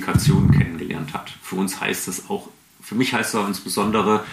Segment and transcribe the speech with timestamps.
[0.00, 1.32] Kommunikation kennengelernt hat.
[1.42, 2.48] Für uns heißt es auch,
[2.82, 4.24] für mich heißt es auch insbesondere,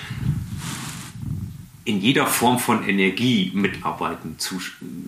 [1.85, 4.59] in jeder Form von Energie mitarbeiten, zu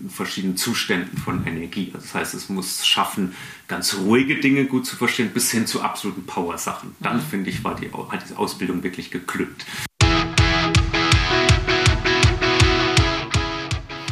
[0.10, 1.92] verschiedenen Zuständen von Energie.
[1.94, 3.34] Also das heißt, es muss schaffen,
[3.68, 6.96] ganz ruhige Dinge gut zu verstehen, bis hin zu absoluten Power-Sachen.
[7.00, 7.22] Dann, mhm.
[7.22, 9.66] finde ich, war die, hat diese Ausbildung wirklich geglückt.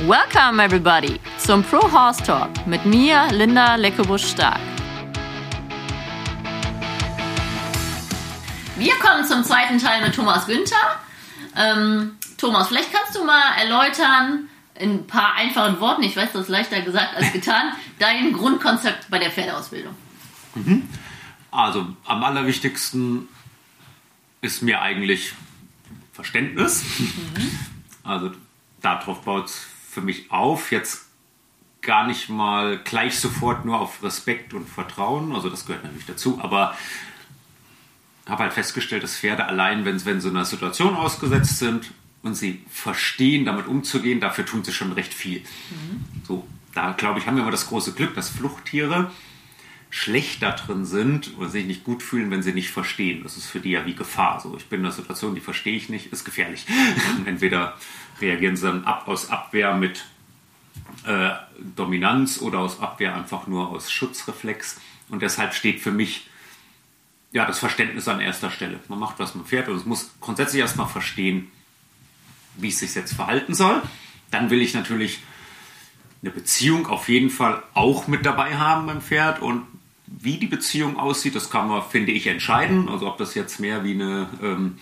[0.06, 4.73] Welcome everybody zum Pro Horse Talk mit mir, Linda Leckebusch-Stark.
[8.76, 11.00] Wir kommen zum zweiten Teil mit Thomas Günther.
[11.56, 16.44] Ähm, Thomas, vielleicht kannst du mal erläutern, in ein paar einfachen Worten, ich weiß, das
[16.44, 19.96] ist leichter gesagt als getan, dein Grundkonzept bei der Pferdeausbildung.
[20.56, 20.90] Mhm.
[21.52, 23.28] Also am allerwichtigsten
[24.42, 25.34] ist mir eigentlich
[26.12, 26.84] Verständnis.
[26.98, 27.60] Mhm.
[28.04, 28.32] Also
[28.82, 30.72] darauf baut es für mich auf.
[30.72, 31.06] Jetzt
[31.82, 36.40] gar nicht mal gleich sofort nur auf Respekt und Vertrauen, also das gehört natürlich dazu,
[36.42, 36.76] aber
[38.28, 41.92] habe halt festgestellt, dass Pferde allein, wenn, wenn sie in einer Situation ausgesetzt sind,
[42.24, 45.42] und sie verstehen, damit umzugehen, dafür tun sie schon recht viel.
[45.42, 46.06] Mhm.
[46.26, 49.12] So, da glaube ich, haben wir immer das große Glück, dass Fluchttiere
[49.90, 53.22] schlecht da drin sind oder sich nicht gut fühlen, wenn sie nicht verstehen.
[53.22, 54.40] Das ist für die ja wie Gefahr.
[54.40, 56.66] So, ich bin in einer Situation, die verstehe ich nicht, ist gefährlich.
[57.26, 57.78] Entweder
[58.20, 60.06] reagieren sie dann ab aus Abwehr mit
[61.06, 61.32] äh,
[61.76, 64.80] Dominanz oder aus Abwehr einfach nur aus Schutzreflex.
[65.10, 66.28] Und deshalb steht für mich
[67.34, 68.80] ja das Verständnis an erster Stelle.
[68.88, 71.52] Man macht, was man fährt und es muss grundsätzlich erstmal verstehen,
[72.56, 73.82] wie es sich jetzt verhalten soll.
[74.32, 75.20] Dann will ich natürlich
[76.22, 79.64] eine Beziehung auf jeden Fall auch mit dabei haben beim Pferd und
[80.08, 82.88] wie die Beziehung aussieht, das kann man, finde ich, entscheiden.
[82.88, 84.78] Also ob das jetzt mehr wie eine ähm,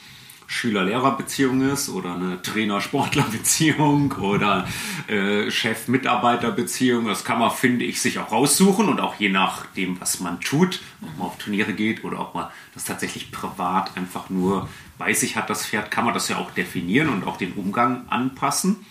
[0.52, 4.67] Schüler-Lehrer-Beziehung ist oder eine Trainer-Sportler-Beziehung oder
[5.07, 7.05] äh, Chef-Mitarbeiter-Beziehung.
[7.05, 10.81] Das kann man, finde ich, sich auch raussuchen und auch je nachdem, was man tut,
[11.01, 14.67] ob man auf Turniere geht oder ob man das tatsächlich privat einfach nur
[14.97, 18.06] bei sich hat, das Pferd, kann man das ja auch definieren und auch den Umgang
[18.09, 18.85] anpassen.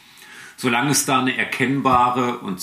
[0.57, 2.63] Solange es da eine erkennbare und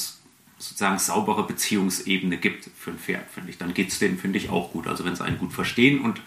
[0.58, 4.50] sozusagen saubere Beziehungsebene gibt für ein Pferd, finde ich, dann geht es denen, finde ich,
[4.50, 4.88] auch gut.
[4.88, 6.19] Also wenn sie einen gut verstehen und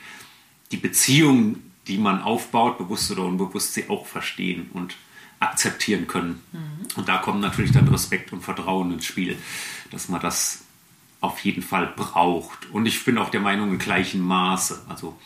[0.70, 4.96] die Beziehung die man aufbaut, bewusst oder unbewusst, sie auch verstehen und
[5.41, 6.42] akzeptieren können.
[6.52, 6.86] Mhm.
[6.96, 9.38] Und da kommen natürlich dann Respekt und Vertrauen ins Spiel,
[9.90, 10.64] dass man das
[11.20, 12.70] auf jeden Fall braucht.
[12.70, 14.82] Und ich bin auch der Meinung, in gleichem Maße.
[14.88, 15.19] Also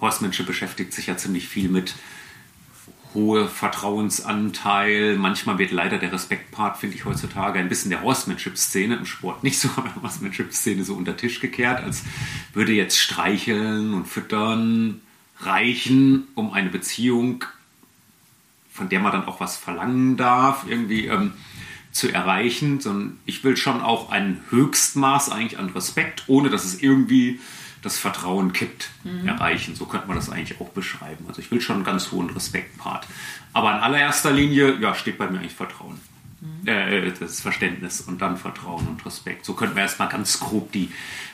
[0.00, 1.94] Horstmenschen beschäftigt sich ja ziemlich viel mit
[3.14, 5.16] hohe Vertrauensanteil.
[5.16, 9.58] Manchmal wird leider der Respektpart, finde ich heutzutage, ein bisschen der Horsemanship-Szene im Sport nicht
[9.58, 12.04] so, aber der Horsemanship-Szene so unter Tisch gekehrt, als
[12.52, 15.00] würde jetzt streicheln und füttern
[15.44, 17.44] reichen, um eine Beziehung,
[18.70, 21.32] von der man dann auch was verlangen darf, irgendwie ähm,
[21.92, 26.82] zu erreichen, sondern ich will schon auch ein Höchstmaß eigentlich an Respekt, ohne dass es
[26.82, 27.38] irgendwie
[27.82, 29.28] das Vertrauen kippt, mhm.
[29.28, 29.74] erreichen.
[29.74, 31.24] So könnte man das eigentlich auch beschreiben.
[31.28, 33.06] Also ich will schon einen ganz hohen Respektpart.
[33.52, 36.00] Aber in allererster Linie, ja, steht bei mir eigentlich Vertrauen.
[36.40, 36.68] Mhm.
[36.68, 39.44] Äh, das Verständnis und dann Vertrauen und Respekt.
[39.44, 40.90] So könnten wir erstmal ganz grob die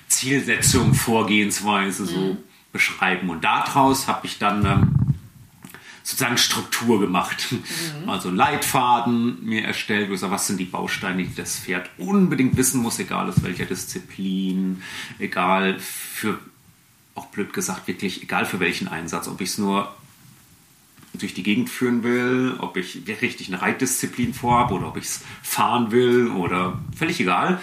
[0.09, 2.39] Zielsetzung, Vorgehensweise mhm.
[2.79, 3.29] Beschreiben.
[3.29, 4.95] Und daraus habe ich dann ähm,
[6.05, 7.49] sozusagen Struktur gemacht.
[7.51, 8.09] Mhm.
[8.09, 13.01] Also Leitfaden mir erstellt, gesagt, was sind die Bausteine, die das Pferd unbedingt wissen muss,
[13.01, 14.81] egal aus welcher Disziplin,
[15.19, 16.39] egal für,
[17.17, 19.93] auch blöd gesagt, wirklich egal für welchen Einsatz, ob ich es nur
[21.15, 25.25] durch die Gegend führen will, ob ich richtig eine Reitdisziplin vorhabe oder ob ich es
[25.43, 27.61] fahren will oder völlig egal.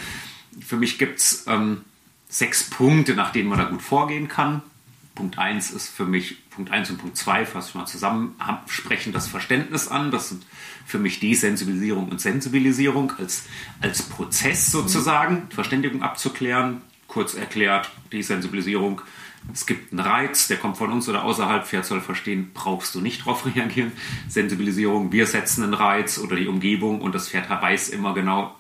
[0.60, 1.82] Für mich gibt es ähm,
[2.28, 4.62] sechs Punkte, nach denen man da gut vorgehen kann.
[5.16, 8.36] Punkt 1 ist für mich, Punkt 1 und Punkt 2, fasse ich mal zusammen,
[8.68, 10.12] sprechen das Verständnis an.
[10.12, 10.46] Das sind
[10.86, 13.46] für mich Desensibilisierung und Sensibilisierung als,
[13.82, 16.82] als Prozess sozusagen, Verständigung abzuklären.
[17.08, 19.02] Kurz erklärt, Desensibilisierung,
[19.54, 23.00] es gibt einen Reiz, der kommt von uns oder außerhalb, Pferd soll verstehen, brauchst du
[23.00, 23.94] nicht darauf reagieren.
[24.28, 28.56] Sensibilisierung, wir setzen einen Reiz oder die Umgebung und das Pferd weiß immer genau,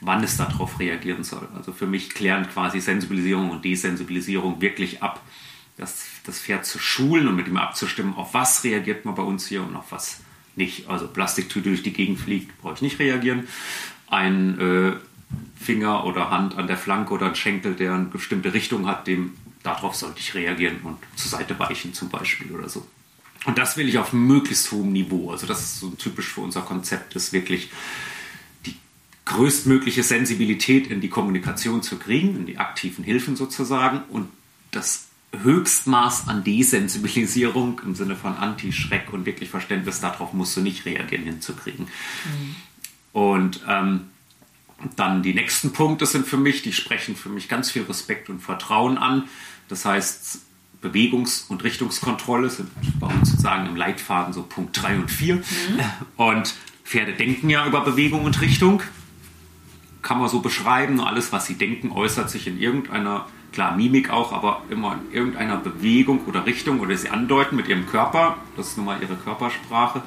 [0.00, 1.48] wann es darauf reagieren soll.
[1.56, 5.20] Also für mich klären quasi Sensibilisierung und Desensibilisierung wirklich ab
[5.82, 9.46] das, das Pferd zu schulen und mit ihm abzustimmen, auf was reagiert man bei uns
[9.46, 10.20] hier und auf was
[10.56, 10.88] nicht.
[10.88, 13.48] Also Plastiktüte durch die Gegend fliegt, brauche ich nicht reagieren.
[14.08, 14.92] Ein äh,
[15.60, 19.34] Finger oder Hand an der Flanke oder ein Schenkel, der eine bestimmte Richtung hat, dem
[19.62, 22.86] darauf sollte ich reagieren und zur Seite weichen zum Beispiel oder so.
[23.44, 25.30] Und das will ich auf möglichst hohem Niveau.
[25.30, 27.70] Also das ist so typisch für unser Konzept, ist wirklich
[28.66, 28.76] die
[29.24, 34.28] größtmögliche Sensibilität in die Kommunikation zu kriegen, in die aktiven Hilfen sozusagen und
[34.70, 35.08] das
[35.40, 41.24] Höchstmaß an Desensibilisierung im Sinne von Anti-Schreck und wirklich Verständnis darauf musst du nicht reagieren
[41.24, 41.86] hinzukriegen.
[41.86, 42.56] Mhm.
[43.12, 44.00] Und ähm,
[44.96, 48.40] Dann die nächsten Punkte sind für mich, die sprechen für mich ganz viel Respekt und
[48.40, 49.24] Vertrauen an.
[49.68, 50.40] Das heißt,
[50.82, 52.68] Bewegungs- und Richtungskontrolle sind
[52.98, 55.36] bei uns sozusagen im Leitfaden so Punkt 3 und 4.
[55.36, 55.42] Mhm.
[56.16, 56.54] Und
[56.84, 58.82] Pferde denken ja über Bewegung und Richtung.
[60.02, 60.96] Kann man so beschreiben.
[60.96, 65.14] Nur alles, was sie denken, äußert sich in irgendeiner, klar, Mimik auch, aber immer in
[65.14, 68.36] irgendeiner Bewegung oder Richtung oder sie andeuten mit ihrem Körper.
[68.56, 70.02] Das ist nun mal ihre Körpersprache.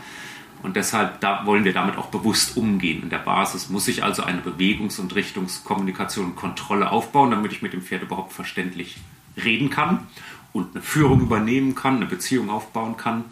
[0.64, 3.04] Und deshalb da wollen wir damit auch bewusst umgehen.
[3.04, 7.62] In der Basis muss ich also eine Bewegungs- und Richtungskommunikation und Kontrolle aufbauen, damit ich
[7.62, 8.98] mit dem Pferd überhaupt verständlich
[9.38, 10.08] reden kann
[10.54, 13.26] und eine Führung übernehmen kann, eine Beziehung aufbauen kann.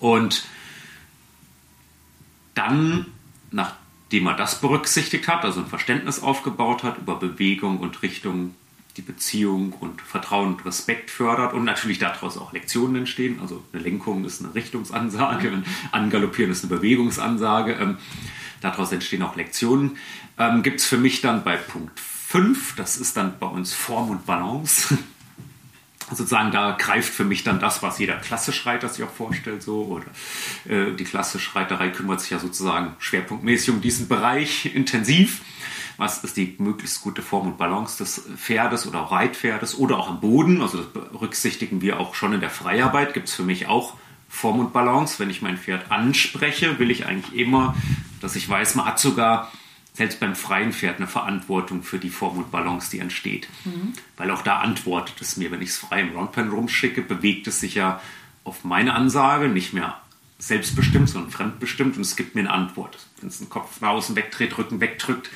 [0.00, 0.44] Und
[2.54, 3.06] dann,
[3.50, 8.54] nachdem er das berücksichtigt hat, also ein Verständnis aufgebaut hat über Bewegung und Richtung,
[8.96, 13.40] die Beziehung und Vertrauen und Respekt fördert und natürlich daraus auch Lektionen entstehen.
[13.40, 17.72] Also eine Lenkung ist eine Richtungsansage, ein Angaloppieren ist eine Bewegungsansage.
[17.72, 17.98] Ähm,
[18.60, 19.96] daraus entstehen auch Lektionen.
[20.38, 24.10] Ähm, Gibt es für mich dann bei Punkt 5, das ist dann bei uns Form
[24.10, 24.96] und Balance
[26.10, 30.06] sozusagen da greift für mich dann das, was jeder Klassischreiter sich auch vorstellt, so oder
[30.68, 35.40] äh, die Klassischreiterei kümmert sich ja sozusagen schwerpunktmäßig um diesen Bereich intensiv.
[35.96, 40.20] Was ist die möglichst gute Form und Balance des Pferdes oder Reitpferdes oder auch am
[40.20, 40.62] Boden?
[40.62, 43.14] Also das berücksichtigen wir auch schon in der Freiarbeit.
[43.14, 43.94] Gibt es für mich auch
[44.28, 45.18] Form und Balance.
[45.18, 47.76] Wenn ich mein Pferd anspreche, will ich eigentlich immer,
[48.20, 49.52] dass ich weiß, man hat sogar
[49.92, 53.46] selbst beim freien Pferd eine Verantwortung für die Form und Balance, die entsteht.
[53.64, 53.92] Mhm.
[54.16, 57.60] Weil auch da antwortet es mir, wenn ich es frei im Roundpen rumschicke, bewegt es
[57.60, 58.00] sich ja
[58.42, 60.00] auf meine Ansage, nicht mehr
[60.38, 62.98] selbstbestimmt, sondern fremdbestimmt und es gibt mir eine Antwort.
[63.20, 65.30] Wenn es den Kopf nach außen wegdreht, Rücken wegdrückt,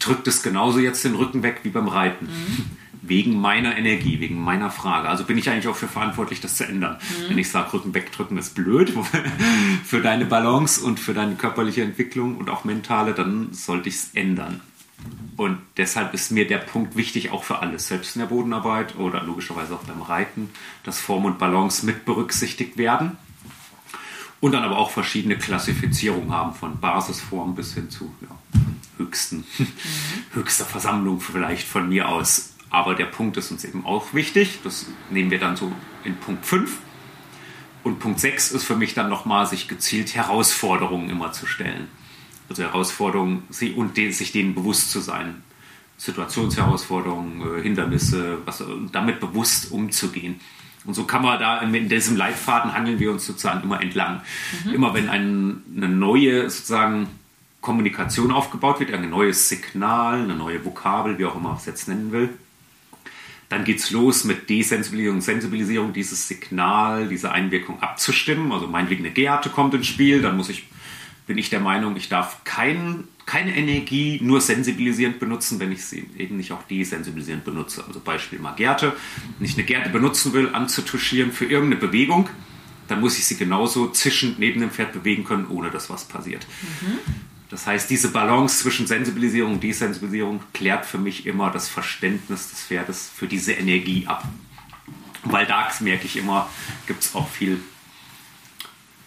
[0.00, 2.26] drückt es genauso jetzt den Rücken weg wie beim Reiten.
[2.26, 5.08] Mhm wegen meiner Energie, wegen meiner Frage.
[5.08, 6.98] Also bin ich eigentlich auch für verantwortlich, das zu ändern.
[7.00, 7.30] Mhm.
[7.30, 8.92] Wenn ich sage, Rücken wegdrücken ist blöd
[9.84, 14.10] für deine Balance und für deine körperliche Entwicklung und auch mentale, dann sollte ich es
[14.14, 14.60] ändern.
[15.36, 19.22] Und deshalb ist mir der Punkt wichtig, auch für alles, selbst in der Bodenarbeit oder
[19.22, 20.50] logischerweise auch beim Reiten,
[20.84, 23.16] dass Form und Balance mit berücksichtigt werden.
[24.40, 28.36] Und dann aber auch verschiedene Klassifizierungen haben, von Basisform bis hin zu ja,
[29.00, 29.66] höchsten, mhm.
[30.34, 32.54] höchster Versammlung vielleicht von mir aus.
[32.70, 34.60] Aber der Punkt ist uns eben auch wichtig.
[34.62, 35.72] Das nehmen wir dann so
[36.04, 36.78] in Punkt 5.
[37.82, 41.88] Und Punkt 6 ist für mich dann nochmal, sich gezielt Herausforderungen immer zu stellen.
[42.48, 43.44] Also Herausforderungen
[43.76, 45.42] und sich denen bewusst zu sein.
[45.96, 48.62] Situationsherausforderungen, äh, Hindernisse, was,
[48.92, 50.40] damit bewusst umzugehen.
[50.84, 54.22] Und so kann man da in diesem Leitfaden handeln wir uns sozusagen immer entlang.
[54.64, 54.74] Mhm.
[54.74, 57.08] Immer wenn ein, eine neue sozusagen
[57.60, 61.88] Kommunikation aufgebaut wird, ein neues Signal, eine neue Vokabel, wie auch immer man es jetzt
[61.88, 62.30] nennen will,
[63.50, 68.52] dann geht es los mit Desensibilisierung, Sensibilisierung, dieses Signal, diese Einwirkung abzustimmen.
[68.52, 70.68] Also meinetwegen eine Gerte kommt ins Spiel, dann muss ich,
[71.26, 76.06] bin ich der Meinung, ich darf kein, keine Energie nur sensibilisierend benutzen, wenn ich sie
[76.16, 77.84] eben nicht auch desensibilisierend benutze.
[77.86, 78.92] Also Beispiel mal Gerte.
[79.38, 82.28] Wenn ich eine Gerte benutzen will, anzutuschieren für irgendeine Bewegung,
[82.86, 86.46] dann muss ich sie genauso zischend neben dem Pferd bewegen können, ohne dass was passiert.
[86.82, 86.98] Mhm.
[87.50, 92.62] Das heißt, diese Balance zwischen Sensibilisierung und Desensibilisierung klärt für mich immer das Verständnis des
[92.62, 94.24] Pferdes für diese Energie ab.
[95.24, 96.48] Weil da merke ich immer,
[96.86, 97.60] gibt es auch viel,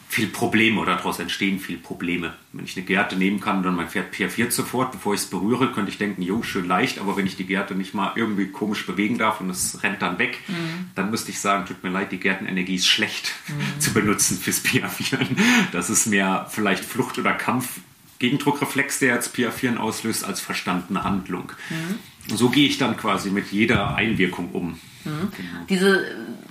[0.09, 2.33] viel Probleme oder daraus entstehen viel Probleme.
[2.51, 5.29] Wenn ich eine Gerte nehmen kann und dann mein Pferd piaffiert sofort, bevor ich es
[5.29, 8.47] berühre, könnte ich denken, jo, schön leicht, aber wenn ich die Gerte nicht mal irgendwie
[8.47, 10.91] komisch bewegen darf und es rennt dann weg, mhm.
[10.95, 13.79] dann müsste ich sagen, tut mir leid, die Gärtenenergie ist schlecht mhm.
[13.79, 15.37] zu benutzen fürs Piaffieren.
[15.71, 17.79] Das ist mehr vielleicht Flucht oder Kampf
[18.23, 21.51] Gegendruckreflex, der jetzt PA4 auslöst, als verstandene Handlung.
[21.69, 21.99] Mhm.
[22.33, 24.79] So gehe ich dann quasi mit jeder Einwirkung um.
[25.03, 25.29] Mhm.
[25.35, 25.65] Genau.
[25.67, 26.05] Diese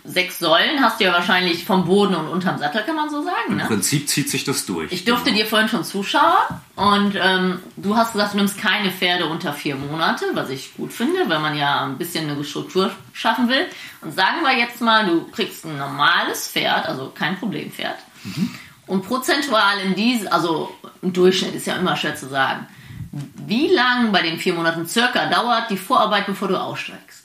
[0.04, 3.52] sechs Säulen hast du ja wahrscheinlich vom Boden und unterm Sattel, kann man so sagen.
[3.52, 3.64] Im ne?
[3.64, 4.92] Prinzip zieht sich das durch.
[4.92, 5.38] Ich durfte genau.
[5.38, 9.76] dir vorhin schon zuschauen und ähm, du hast gesagt, du nimmst keine Pferde unter vier
[9.76, 13.64] Monate, was ich gut finde, weil man ja ein bisschen eine Struktur schaffen will.
[14.02, 17.96] Und sagen wir jetzt mal, du kriegst ein normales Pferd, also kein Problempferd.
[18.24, 18.50] Mhm.
[18.86, 22.66] Und prozentual in diesem, also im Durchschnitt ist ja immer schwer zu sagen,
[23.46, 27.22] wie lang bei den vier Monaten circa dauert die Vorarbeit, bevor du aussteigst?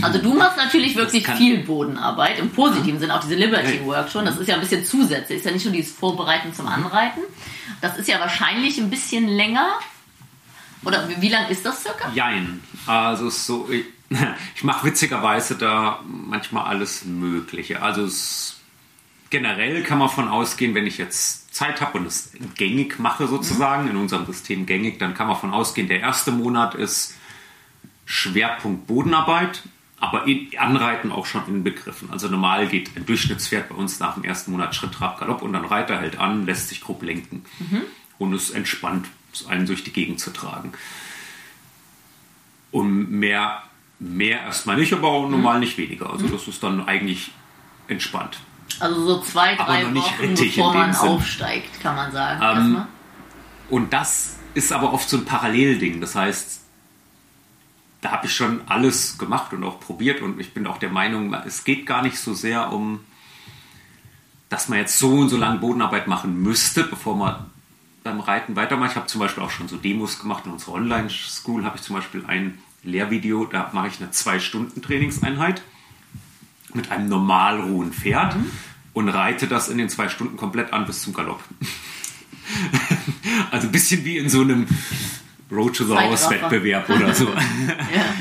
[0.00, 4.24] Also du machst natürlich wirklich viel Bodenarbeit, im positiven Sinn, auch diese Liberty Work schon.
[4.24, 7.20] Das ist ja ein bisschen zusätzlich, ist ja nicht nur dieses Vorbereiten zum Anreiten.
[7.82, 9.74] Das ist ja wahrscheinlich ein bisschen länger.
[10.84, 12.10] Oder wie, wie lang ist das circa?
[12.14, 12.62] Jein.
[12.86, 13.84] Also so, ich,
[14.56, 17.82] ich mache witzigerweise da manchmal alles Mögliche.
[17.82, 18.53] Also es
[19.34, 23.86] generell kann man von ausgehen, wenn ich jetzt Zeit habe und es gängig mache sozusagen,
[23.86, 23.90] mhm.
[23.90, 27.16] in unserem System gängig, dann kann man von ausgehen, der erste Monat ist
[28.04, 29.64] Schwerpunkt Bodenarbeit,
[29.98, 32.12] aber in Anreiten auch schon inbegriffen.
[32.12, 35.52] Also normal geht ein Durchschnittspferd bei uns nach dem ersten Monat Schritt, Trab, Galopp und
[35.52, 37.82] dann Reiter hält an, lässt sich grob lenken mhm.
[38.18, 39.08] und ist entspannt
[39.48, 40.74] einen durch die Gegend zu tragen.
[42.70, 43.64] Und mehr,
[43.98, 46.10] mehr erstmal nicht, aber auch normal nicht weniger.
[46.10, 47.32] Also das ist dann eigentlich
[47.88, 48.38] entspannt.
[48.80, 51.08] Also so zwei, drei Wochen, bevor man Sinn.
[51.08, 52.42] aufsteigt, kann man sagen.
[52.42, 52.86] Ähm.
[53.70, 56.00] Und das ist aber oft so ein Parallelding.
[56.00, 56.60] Das heißt,
[58.00, 61.32] da habe ich schon alles gemacht und auch probiert und ich bin auch der Meinung,
[61.46, 63.00] es geht gar nicht so sehr um,
[64.50, 67.46] dass man jetzt so und so lange Bodenarbeit machen müsste, bevor man
[68.02, 68.90] beim Reiten weitermacht.
[68.90, 71.96] Ich habe zum Beispiel auch schon so Demos gemacht in unserer Online-School, habe ich zum
[71.96, 75.62] Beispiel ein Lehrvideo, da mache ich eine zwei Stunden Trainingseinheit
[76.74, 78.36] mit einem normal rohen Pferd
[78.92, 81.42] und reite das in den zwei Stunden komplett an bis zum Galopp.
[83.50, 84.66] also ein bisschen wie in so einem
[85.50, 85.94] Road to the.
[85.94, 87.28] House Wettbewerb oder so.
[87.94, 88.14] Ja.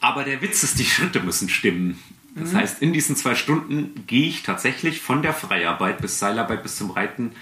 [0.00, 1.98] Aber der Witz ist, die Schritte müssen stimmen.
[2.36, 6.76] Das heißt, in diesen zwei Stunden gehe ich tatsächlich von der Freiarbeit bis Seilarbeit bis
[6.76, 7.32] zum Reiten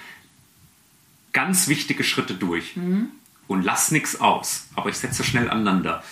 [1.32, 2.76] ganz wichtige Schritte durch
[3.48, 4.68] und lass nichts aus.
[4.76, 6.02] Aber ich setze schnell aneinander.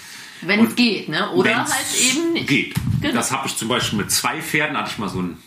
[0.43, 1.31] Wenn es Und geht, ne?
[1.33, 1.71] Oder halt
[2.01, 2.49] eben nicht.
[2.49, 2.75] Geht.
[3.01, 3.15] Genau.
[3.15, 5.39] Das habe ich zum Beispiel mit zwei Pferden, hatte ich mal so ein,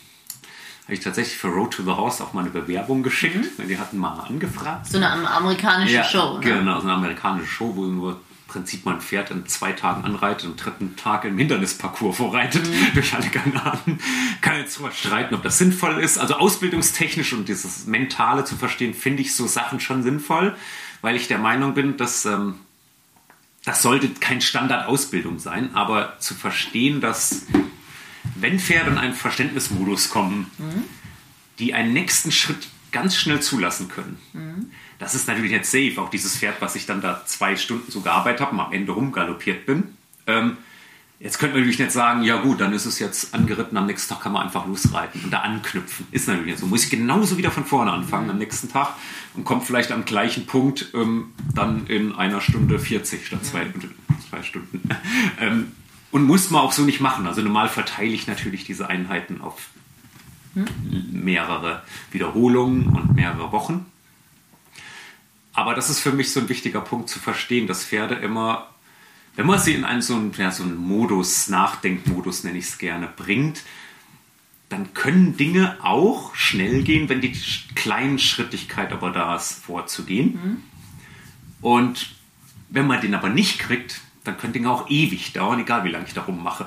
[0.85, 3.45] habe ich tatsächlich für Road to the House auch mal eine Bewerbung geschickt.
[3.57, 4.87] weil Die hatten mal angefragt.
[4.87, 6.39] So eine amerikanische Show, ne?
[6.41, 10.45] Genau, so eine amerikanische Show, wo nur im Prinzip man Pferd in zwei Tagen anreitet
[10.45, 12.87] und am dritten Tag im Hindernisparcours vorreitet Mhm.
[12.93, 13.99] durch alle Granaten.
[14.41, 16.17] Kann jetzt drüber streiten, ob das sinnvoll ist.
[16.19, 20.55] Also ausbildungstechnisch und dieses Mentale zu verstehen, finde ich so Sachen schon sinnvoll,
[21.01, 22.55] weil ich der Meinung bin, dass ähm,
[23.65, 27.47] das sollte kein Standardausbildung sein, aber zu verstehen, dass
[28.35, 30.51] wenn Pferde in einen Verständnismodus kommen,
[31.59, 34.17] die einen nächsten Schritt ganz schnell zulassen können.
[34.99, 35.95] Das ist natürlich jetzt safe.
[35.97, 38.91] Auch dieses Pferd, was ich dann da zwei Stunden so gearbeitet habe und am Ende
[38.91, 39.95] rumgaloppiert bin.
[40.27, 40.57] Ähm,
[41.19, 44.13] jetzt könnte man natürlich nicht sagen, ja gut, dann ist es jetzt angeritten, am nächsten
[44.13, 46.07] Tag kann man einfach losreiten und da anknüpfen.
[46.11, 46.65] Ist natürlich nicht so.
[46.65, 48.89] Muss ich genauso wieder von vorne anfangen am nächsten Tag
[49.33, 53.67] und kommt vielleicht am gleichen Punkt ähm, dann in einer Stunde 40 statt zwei,
[54.29, 54.81] zwei Stunden.
[55.39, 55.71] ähm,
[56.11, 57.27] und muss man auch so nicht machen.
[57.27, 59.69] Also normal verteile ich natürlich diese Einheiten auf
[61.11, 63.85] mehrere Wiederholungen und mehrere Wochen.
[65.53, 68.69] Aber das ist für mich so ein wichtiger Punkt zu verstehen, dass Pferde immer,
[69.35, 72.77] wenn man sie in einen so einen, ja, so einen Modus, Nachdenkmodus nenne ich es
[72.77, 73.63] gerne, bringt,
[74.69, 80.63] dann können Dinge auch schnell gehen, wenn die Sch- Kleinschrittigkeit aber da ist, vorzugehen.
[81.61, 82.09] Und
[82.69, 86.05] wenn man den aber nicht kriegt, dann können Dinge auch ewig dauern, egal wie lange
[86.07, 86.65] ich da rummache.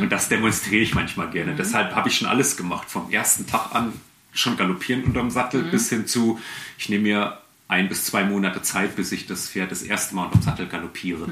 [0.00, 1.54] Und das demonstriere ich manchmal gerne.
[1.54, 3.92] Deshalb habe ich schon alles gemacht, vom ersten Tag an
[4.32, 6.40] schon galoppieren unterm Sattel bis hin zu,
[6.78, 7.41] ich nehme mir
[7.72, 11.26] ein bis zwei Monate Zeit, bis ich das Pferd das erste Mal unterm Sattel galoppiere.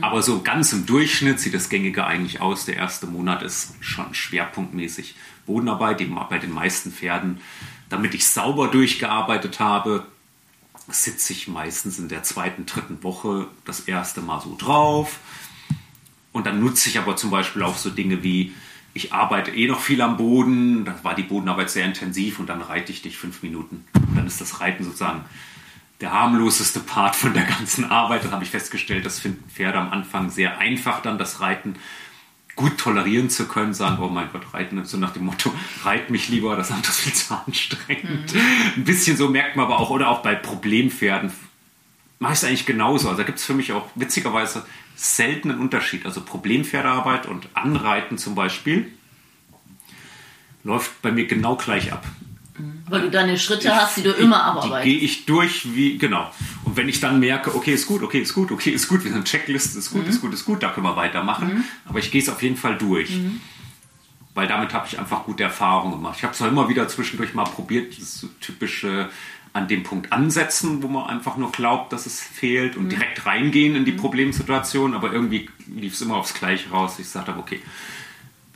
[0.00, 2.64] Aber so ganz im Durchschnitt sieht das Gängige eigentlich aus.
[2.64, 5.16] Der erste Monat ist schon schwerpunktmäßig
[5.46, 7.40] Bodenarbeit, eben bei den meisten Pferden.
[7.88, 10.06] Damit ich sauber durchgearbeitet habe,
[10.88, 15.18] sitze ich meistens in der zweiten, dritten Woche das erste Mal so drauf.
[16.32, 18.54] Und dann nutze ich aber zum Beispiel auch so Dinge wie,
[18.94, 22.62] ich arbeite eh noch viel am Boden, da war die Bodenarbeit sehr intensiv und dann
[22.62, 23.84] reite ich dich fünf Minuten.
[23.94, 25.24] Und dann ist das Reiten sozusagen
[26.00, 28.24] der harmloseste Part von der ganzen Arbeit.
[28.24, 31.74] Das habe ich festgestellt, das finden Pferde am Anfang sehr einfach dann, das Reiten
[32.56, 35.52] gut tolerieren zu können, sagen, oh mein Gott, reiten, so nach dem Motto,
[35.84, 38.34] reit mich lieber, das andere ist viel zu anstrengend.
[38.76, 41.32] Ein bisschen so merkt man aber auch, oder auch bei Problempferden
[42.18, 43.08] mache ich es eigentlich genauso.
[43.08, 44.64] Also da gibt es für mich auch witzigerweise
[44.94, 46.04] selten einen Unterschied.
[46.04, 48.92] Also Problempferdearbeit und Anreiten zum Beispiel
[50.62, 52.04] läuft bei mir genau gleich ab.
[52.90, 54.84] Weil du deine Schritte hast, die du immer Die abarbeitest.
[54.84, 56.30] gehe ich durch wie, genau.
[56.64, 59.12] Und wenn ich dann merke, okay, ist gut, okay, ist gut, okay, ist gut, wir
[59.12, 61.64] sind Checkliste, ist gut, ist gut, ist gut, da können wir weitermachen.
[61.86, 63.10] Aber ich gehe es auf jeden Fall durch.
[64.34, 66.16] Weil damit habe ich einfach gute Erfahrungen gemacht.
[66.18, 69.08] Ich habe es auch immer wieder zwischendurch mal probiert, das so typische
[69.52, 73.74] an dem Punkt ansetzen, wo man einfach nur glaubt, dass es fehlt und direkt reingehen
[73.74, 76.98] in die Problemsituation, aber irgendwie lief es immer aufs Gleiche raus.
[77.00, 77.60] Ich sagte, okay,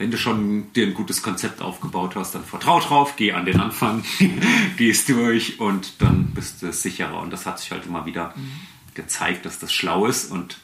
[0.05, 3.59] wenn du schon dir ein gutes Konzept aufgebaut hast, dann vertrau drauf, geh an den
[3.59, 4.05] Anfang,
[4.77, 7.23] gehst durch und dann bist du sicherer.
[7.23, 8.35] Und das hat sich halt immer wieder
[8.93, 10.31] gezeigt, dass das schlau ist.
[10.31, 10.59] Und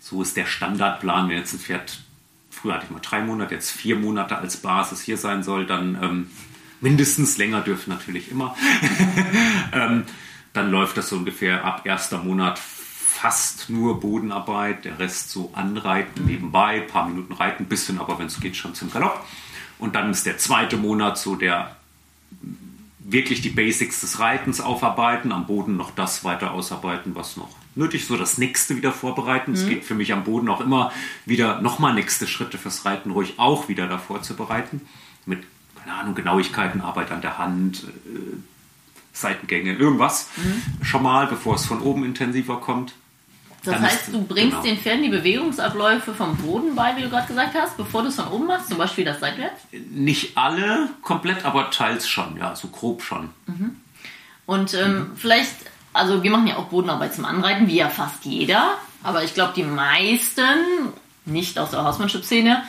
[0.00, 2.02] so ist der Standardplan, wenn jetzt ein Pferd,
[2.50, 5.96] früher hatte ich mal drei Monate, jetzt vier Monate als Basis hier sein soll, dann
[6.02, 6.30] ähm,
[6.80, 8.56] mindestens länger dürfen natürlich immer.
[9.72, 10.02] ähm,
[10.52, 12.60] dann läuft das so ungefähr ab erster Monat
[13.22, 18.40] fast nur Bodenarbeit, der Rest so anreiten nebenbei, paar Minuten reiten, bisschen, aber wenn es
[18.40, 19.24] geht, schon zum Galopp.
[19.78, 21.76] Und dann ist der zweite Monat so der
[22.98, 28.02] wirklich die Basics des Reitens aufarbeiten, am Boden noch das weiter ausarbeiten, was noch nötig
[28.02, 29.52] ist, so das nächste wieder vorbereiten.
[29.52, 30.90] Es geht für mich am Boden auch immer
[31.24, 34.80] wieder nochmal nächste Schritte fürs Reiten ruhig auch wieder davor zu bereiten.
[35.26, 35.44] Mit,
[35.76, 38.36] keine Ahnung, Genauigkeiten, Arbeit an der Hand, äh,
[39.12, 40.84] Seitengänge, irgendwas mhm.
[40.84, 42.94] schon mal, bevor es von oben intensiver kommt.
[43.64, 44.62] Das Dann heißt, du bringst genau.
[44.62, 48.16] den Pferden die Bewegungsabläufe vom Boden bei, wie du gerade gesagt hast, bevor du es
[48.16, 49.60] von oben machst, zum Beispiel das seitwärts?
[49.90, 53.30] Nicht alle komplett, aber teils schon, ja, so grob schon.
[53.46, 53.76] Mhm.
[54.46, 55.16] Und ähm, mhm.
[55.16, 55.54] vielleicht,
[55.92, 59.52] also wir machen ja auch Bodenarbeit zum Anreiten, wie ja fast jeder, aber ich glaube,
[59.54, 60.42] die meisten,
[61.24, 62.64] nicht aus der Hausmanship-Szene,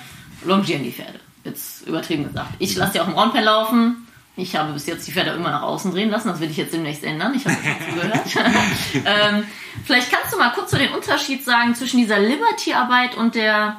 [0.46, 1.20] longieren die Pferde.
[1.44, 2.54] Jetzt übertrieben gesagt.
[2.60, 4.08] Ich lasse die auch im Roundpen laufen.
[4.36, 6.28] Ich habe bis jetzt die Pferde immer nach außen drehen lassen.
[6.28, 7.36] Das will ich jetzt demnächst ändern.
[7.36, 8.56] Ich habe das zugehört.
[9.06, 9.44] ähm,
[9.86, 13.78] vielleicht kannst du mal kurz so den Unterschied sagen zwischen dieser Liberty-Arbeit und der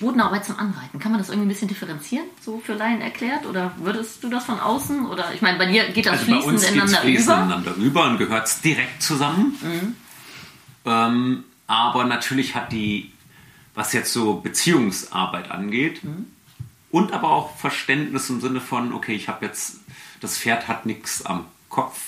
[0.00, 0.98] Bodenarbeit zum Anreiten.
[0.98, 3.46] Kann man das irgendwie ein bisschen differenzieren, so für Laien erklärt?
[3.46, 5.06] Oder würdest du das von außen?
[5.06, 7.36] Oder ich meine, bei dir geht das also fließend bei uns ineinander fließend über.
[7.36, 9.58] ineinander über und gehört es direkt zusammen.
[9.60, 9.96] Mhm.
[10.84, 13.12] Ähm, aber natürlich hat die,
[13.74, 16.26] was jetzt so Beziehungsarbeit angeht, mhm.
[16.92, 19.80] Und aber auch Verständnis im Sinne von, okay, ich habe jetzt,
[20.20, 22.00] das Pferd hat nichts am Kopf,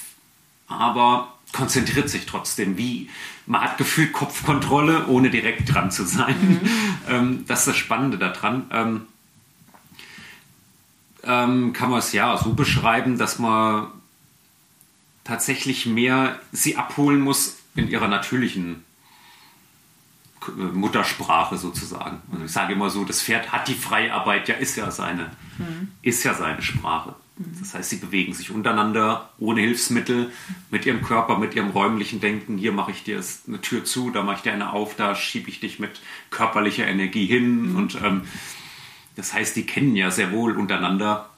[0.69, 3.09] aber konzentriert sich trotzdem, wie
[3.47, 6.61] man hat gefühlt Kopfkontrolle, ohne direkt dran zu sein.
[6.63, 6.71] Mhm.
[7.07, 8.65] Ähm, das ist das Spannende daran.
[8.71, 9.03] Ähm,
[11.23, 13.89] ähm, kann man es ja so beschreiben, dass man
[15.23, 18.85] tatsächlich mehr sie abholen muss in ihrer natürlichen
[20.57, 22.21] Muttersprache sozusagen.
[22.33, 25.93] Also ich sage immer so, das Pferd hat die Freiarbeit, ja, ist ja seine, mhm.
[26.03, 27.15] ist ja seine Sprache.
[27.37, 27.57] Mhm.
[27.59, 30.31] Das heißt, sie bewegen sich untereinander ohne Hilfsmittel
[30.71, 32.59] mit ihrem Körper, mit ihrem räumlichen Denken.
[32.59, 35.49] Hier mache ich dir eine Tür zu, da mache ich dir eine auf, da schiebe
[35.49, 37.71] ich dich mit körperlicher Energie hin.
[37.71, 37.77] Mhm.
[37.77, 38.23] Und ähm,
[39.17, 41.31] das heißt, die kennen ja sehr wohl untereinander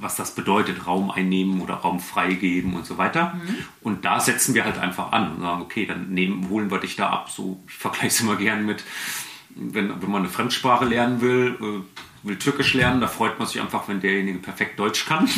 [0.00, 3.34] was das bedeutet, Raum einnehmen oder Raum freigeben und so weiter.
[3.34, 3.56] Mhm.
[3.82, 6.96] Und da setzen wir halt einfach an und sagen, okay, dann nehmen, holen wir dich
[6.96, 7.30] da ab.
[7.30, 8.84] So, ich vergleiche es immer gern mit,
[9.54, 13.60] wenn, wenn man eine Fremdsprache lernen will, äh, will Türkisch lernen, da freut man sich
[13.60, 15.28] einfach, wenn derjenige perfekt Deutsch kann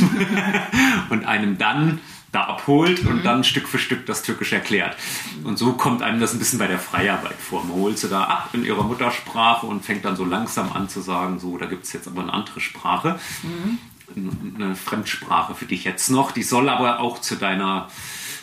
[1.10, 2.00] und einem dann
[2.32, 3.22] da abholt und mhm.
[3.22, 4.96] dann Stück für Stück das Türkisch erklärt.
[5.44, 7.62] Und so kommt einem das ein bisschen bei der Freiarbeit vor.
[7.62, 11.02] Man holt sie da ab in ihrer Muttersprache und fängt dann so langsam an zu
[11.02, 13.18] sagen, so, da gibt es jetzt aber eine andere Sprache.
[13.42, 13.78] Mhm
[14.16, 16.32] eine Fremdsprache für dich jetzt noch.
[16.32, 17.88] Die soll aber auch zu deiner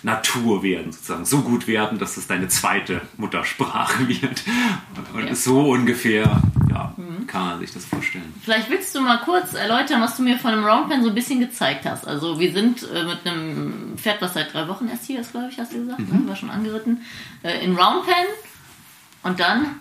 [0.03, 1.25] Natur werden, sozusagen.
[1.25, 4.43] So gut werden, dass es deine zweite Muttersprache wird.
[5.13, 5.35] Und ja.
[5.35, 7.27] so ungefähr, ja, mhm.
[7.27, 8.33] kann man sich das vorstellen.
[8.41, 11.39] Vielleicht willst du mal kurz erläutern, was du mir von einem Roundpen so ein bisschen
[11.39, 12.07] gezeigt hast.
[12.07, 15.49] Also wir sind äh, mit einem Pferd, was seit drei Wochen erst hier ist, glaube
[15.51, 16.23] ich, hast du gesagt, mhm.
[16.23, 16.27] ne?
[16.27, 17.01] war schon angeritten,
[17.43, 18.13] äh, in Roundpen
[19.23, 19.79] und dann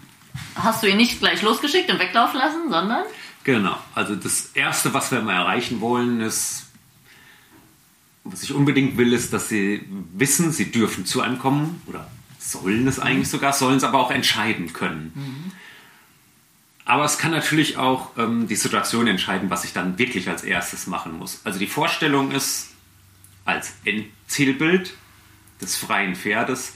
[0.56, 3.04] hast du ihn nicht gleich losgeschickt und weglaufen lassen, sondern
[3.48, 3.78] Genau.
[3.94, 6.66] Also das Erste, was wir mal erreichen wollen, ist,
[8.22, 12.86] was ich unbedingt will, ist, dass sie wissen, sie dürfen zu einem kommen oder sollen
[12.86, 15.12] es eigentlich sogar, sollen es aber auch entscheiden können.
[15.14, 15.52] Mhm.
[16.84, 20.86] Aber es kann natürlich auch ähm, die Situation entscheiden, was ich dann wirklich als erstes
[20.86, 21.40] machen muss.
[21.44, 22.72] Also die Vorstellung ist,
[23.46, 24.92] als Endzielbild
[25.62, 26.74] des freien Pferdes,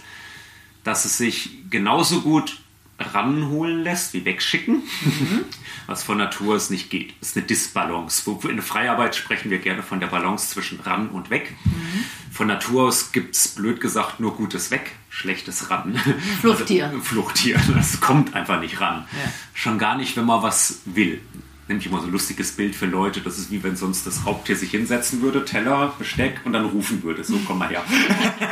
[0.85, 2.62] dass es sich genauso gut
[3.03, 5.45] ranholen lässt wie wegschicken, mhm.
[5.87, 7.15] was von Natur aus nicht geht.
[7.21, 8.31] Das ist eine Disbalance.
[8.49, 11.55] In der Freiarbeit sprechen wir gerne von der Balance zwischen ran und weg.
[11.65, 12.05] Mhm.
[12.31, 16.01] Von Natur aus gibt es, blöd gesagt, nur gutes Weg, schlechtes ran.
[16.41, 16.87] Fluchttier.
[16.87, 17.61] Also, Fluchttier.
[17.75, 19.07] Das kommt einfach nicht ran.
[19.13, 19.33] Ja.
[19.55, 21.21] Schon gar nicht, wenn man was will
[21.69, 23.21] nämlich immer so ein lustiges Bild für Leute.
[23.21, 27.03] Das ist wie wenn sonst das Raubtier sich hinsetzen würde, Teller, Besteck und dann rufen
[27.03, 27.23] würde.
[27.25, 27.85] So, komm mal her.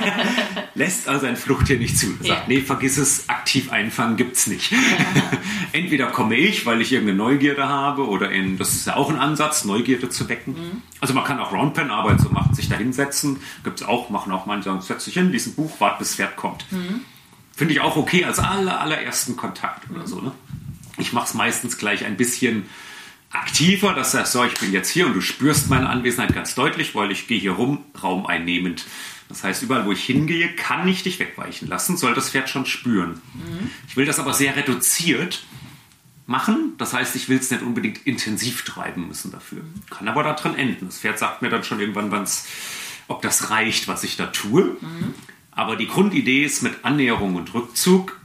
[0.75, 2.07] Lässt also ein Fluchttier nicht zu.
[2.07, 2.43] Sagt, ja.
[2.47, 4.73] nee, vergiss es, aktiv einfangen gibt's nicht.
[5.73, 9.17] Entweder komme ich, weil ich irgendeine Neugierde habe oder in, das ist ja auch ein
[9.17, 10.55] Ansatz, Neugierde zu wecken.
[10.55, 10.83] Mhm.
[11.01, 13.39] Also man kann auch Roundpen-Arbeit so machen, sich da hinsetzen.
[13.65, 16.09] Gibt es auch, machen auch manche, sagen, setz dich hin, lies ein Buch, wart bis
[16.09, 16.65] das Pferd kommt.
[16.71, 17.01] Mhm.
[17.55, 20.07] Finde ich auch okay als aller, allerersten Kontakt oder mhm.
[20.07, 20.21] so.
[20.21, 20.33] Ne?
[20.99, 22.67] Ich mache es meistens gleich ein bisschen
[23.31, 26.95] aktiver, dass sagst, so, ich bin jetzt hier und du spürst meine Anwesenheit ganz deutlich,
[26.95, 28.87] weil ich gehe hier rum, Raum einnehmend.
[29.29, 32.67] Das heißt, überall, wo ich hingehe, kann ich dich wegweichen lassen, soll das Pferd schon
[32.67, 33.23] spüren.
[33.35, 33.71] Mhm.
[33.89, 35.45] Ich will das aber sehr reduziert
[36.27, 36.75] machen.
[36.79, 39.63] Das heißt, ich will es nicht unbedingt intensiv treiben müssen dafür.
[39.89, 40.87] Kann aber daran enden.
[40.87, 42.47] Das Pferd sagt mir dann schon irgendwann, wann's,
[43.07, 44.77] ob das reicht, was ich da tue.
[44.81, 45.15] Mhm.
[45.53, 48.20] Aber die Grundidee ist mit Annäherung und Rückzug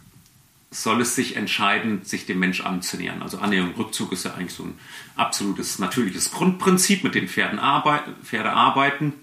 [0.76, 3.22] soll es sich entscheiden, sich dem Mensch anzunähern.
[3.22, 4.78] Also Annäherung und Rückzug ist ja eigentlich so ein
[5.16, 9.14] absolutes natürliches Grundprinzip, mit dem Pferden arbeiten, Pferde arbeiten.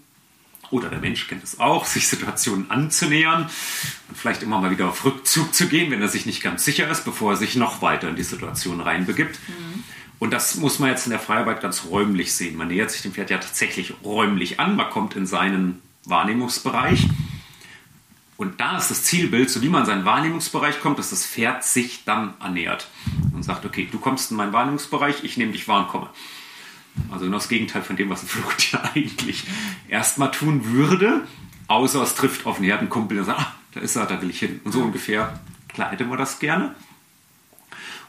[0.71, 3.51] Oder der Mensch kennt es auch, sich Situationen anzunähern
[4.09, 6.88] und vielleicht immer mal wieder auf Rückzug zu gehen, wenn er sich nicht ganz sicher
[6.88, 9.38] ist, bevor er sich noch weiter in die Situation reinbegibt.
[9.49, 9.85] Mhm.
[10.19, 12.57] Und das muss man jetzt in der Freiarbeit ganz räumlich sehen.
[12.57, 17.09] Man nähert sich dem Pferd ja tatsächlich räumlich an, man kommt in seinen Wahrnehmungsbereich
[18.42, 21.64] und da ist das Zielbild, so wie man in seinen Wahrnehmungsbereich kommt, dass das Pferd
[21.64, 22.88] sich dann annähert
[23.33, 26.11] und sagt, okay, du kommst in meinen Wahrnehmungsbereich, ich nehme dich wahr und komme.
[27.11, 29.44] Also genau das Gegenteil von dem, was ein Fluchttier eigentlich
[29.88, 31.22] erstmal tun würde.
[31.68, 34.40] Außer es trifft auf einen Herdenkumpel und sagt, ah, da ist er, da will ich
[34.40, 34.61] hin.
[34.64, 35.40] Und so ungefähr,
[35.76, 36.74] hätte man das gerne.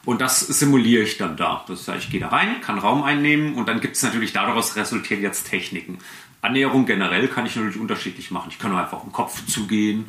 [0.06, 1.64] Und das simuliere ich dann da.
[1.68, 4.76] Das heißt, ich gehe da rein, kann Raum einnehmen und dann gibt es natürlich daraus
[4.76, 6.00] resultiert jetzt Techniken.
[6.44, 8.50] Annäherung generell kann ich natürlich unterschiedlich machen.
[8.50, 10.06] Ich kann nur einfach auf den Kopf zugehen,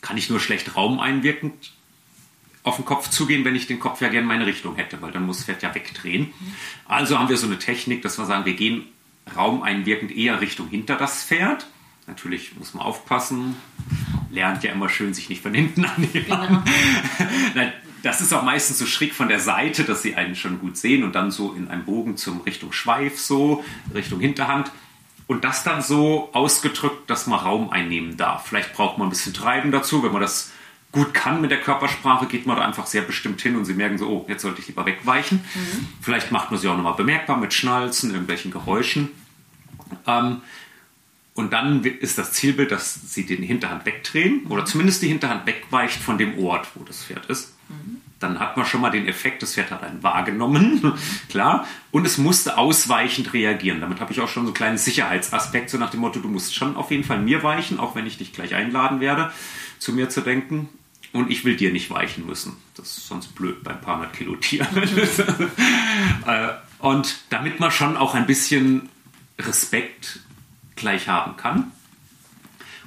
[0.00, 1.72] kann ich nur schlecht Raum einwirkend
[2.62, 5.24] auf den Kopf zugehen, wenn ich den Kopf ja gerne meine Richtung hätte, weil dann
[5.24, 6.32] muss das Pferd ja wegdrehen.
[6.86, 8.84] Also haben wir so eine Technik, dass wir sagen, wir gehen
[9.36, 11.66] Raum einwirkend eher Richtung hinter das Pferd.
[12.08, 13.56] Natürlich muss man aufpassen,
[14.30, 16.64] lernt ja immer schön, sich nicht von hinten annähern.
[17.54, 17.72] Genau.
[18.02, 21.04] das ist auch meistens so schräg von der Seite, dass sie einen schon gut sehen
[21.04, 24.72] und dann so in einem Bogen zum Richtung Schweif, so Richtung Hinterhand.
[25.26, 28.46] Und das dann so ausgedrückt, dass man Raum einnehmen darf.
[28.46, 30.02] Vielleicht braucht man ein bisschen Treiben dazu.
[30.04, 30.52] Wenn man das
[30.92, 33.98] gut kann mit der Körpersprache, geht man da einfach sehr bestimmt hin und sie merken
[33.98, 35.44] so, oh, jetzt sollte ich lieber wegweichen.
[35.54, 35.88] Mhm.
[36.00, 39.10] Vielleicht macht man sie auch nochmal bemerkbar mit Schnalzen, irgendwelchen Geräuschen.
[40.06, 40.42] Ähm,
[41.34, 46.00] und dann ist das Zielbild, dass sie den Hinterhand wegdrehen oder zumindest die Hinterhand wegweicht
[46.00, 47.55] von dem Ort, wo das Pferd ist.
[48.18, 50.94] Dann hat man schon mal den Effekt, das Pferd hat einen wahrgenommen,
[51.28, 53.80] klar, und es musste ausweichend reagieren.
[53.80, 56.54] Damit habe ich auch schon so einen kleinen Sicherheitsaspekt, so nach dem Motto, du musst
[56.54, 59.32] schon auf jeden Fall mir weichen, auch wenn ich dich gleich einladen werde,
[59.78, 60.68] zu mir zu denken.
[61.12, 62.56] Und ich will dir nicht weichen müssen.
[62.74, 64.66] Das ist sonst blöd beim paar hundert Kilo Tier.
[66.26, 66.48] Äh,
[66.80, 68.88] und damit man schon auch ein bisschen
[69.38, 70.20] Respekt
[70.74, 71.72] gleich haben kann.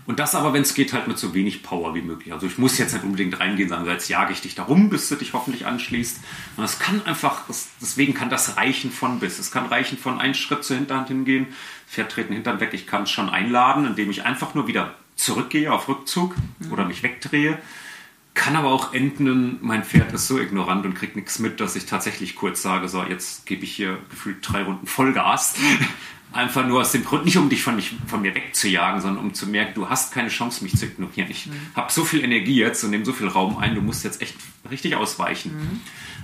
[0.09, 2.33] Und das aber, wenn es geht, halt mit so wenig Power wie möglich.
[2.33, 5.07] Also ich muss jetzt nicht unbedingt reingehen und sagen, jetzt jage ich dich darum, bis
[5.07, 6.19] du dich hoffentlich anschließt.
[6.57, 7.43] Und es kann einfach,
[7.79, 9.37] deswegen kann das reichen von bis.
[9.37, 11.45] Es kann reichen von einen Schritt zur Hinterhand hingehen,
[11.87, 12.71] Pferd treten Hintern weg.
[12.73, 16.71] Ich kann es schon einladen, indem ich einfach nur wieder zurückgehe auf Rückzug mhm.
[16.71, 17.59] oder mich wegdrehe.
[18.33, 21.85] Kann aber auch enden, mein Pferd ist so ignorant und kriegt nichts mit, dass ich
[21.85, 25.53] tatsächlich kurz sage, so jetzt gebe ich hier gefühlt drei Runden Vollgas.
[26.31, 29.33] Einfach nur aus dem Grund, nicht um dich von, mich, von mir wegzujagen, sondern um
[29.33, 31.29] zu merken, du hast keine Chance, mich zu ignorieren.
[31.31, 31.53] Ich mhm.
[31.75, 34.35] habe so viel Energie jetzt und nehme so viel Raum ein, du musst jetzt echt
[34.69, 35.55] richtig ausweichen.
[35.55, 35.81] Mhm.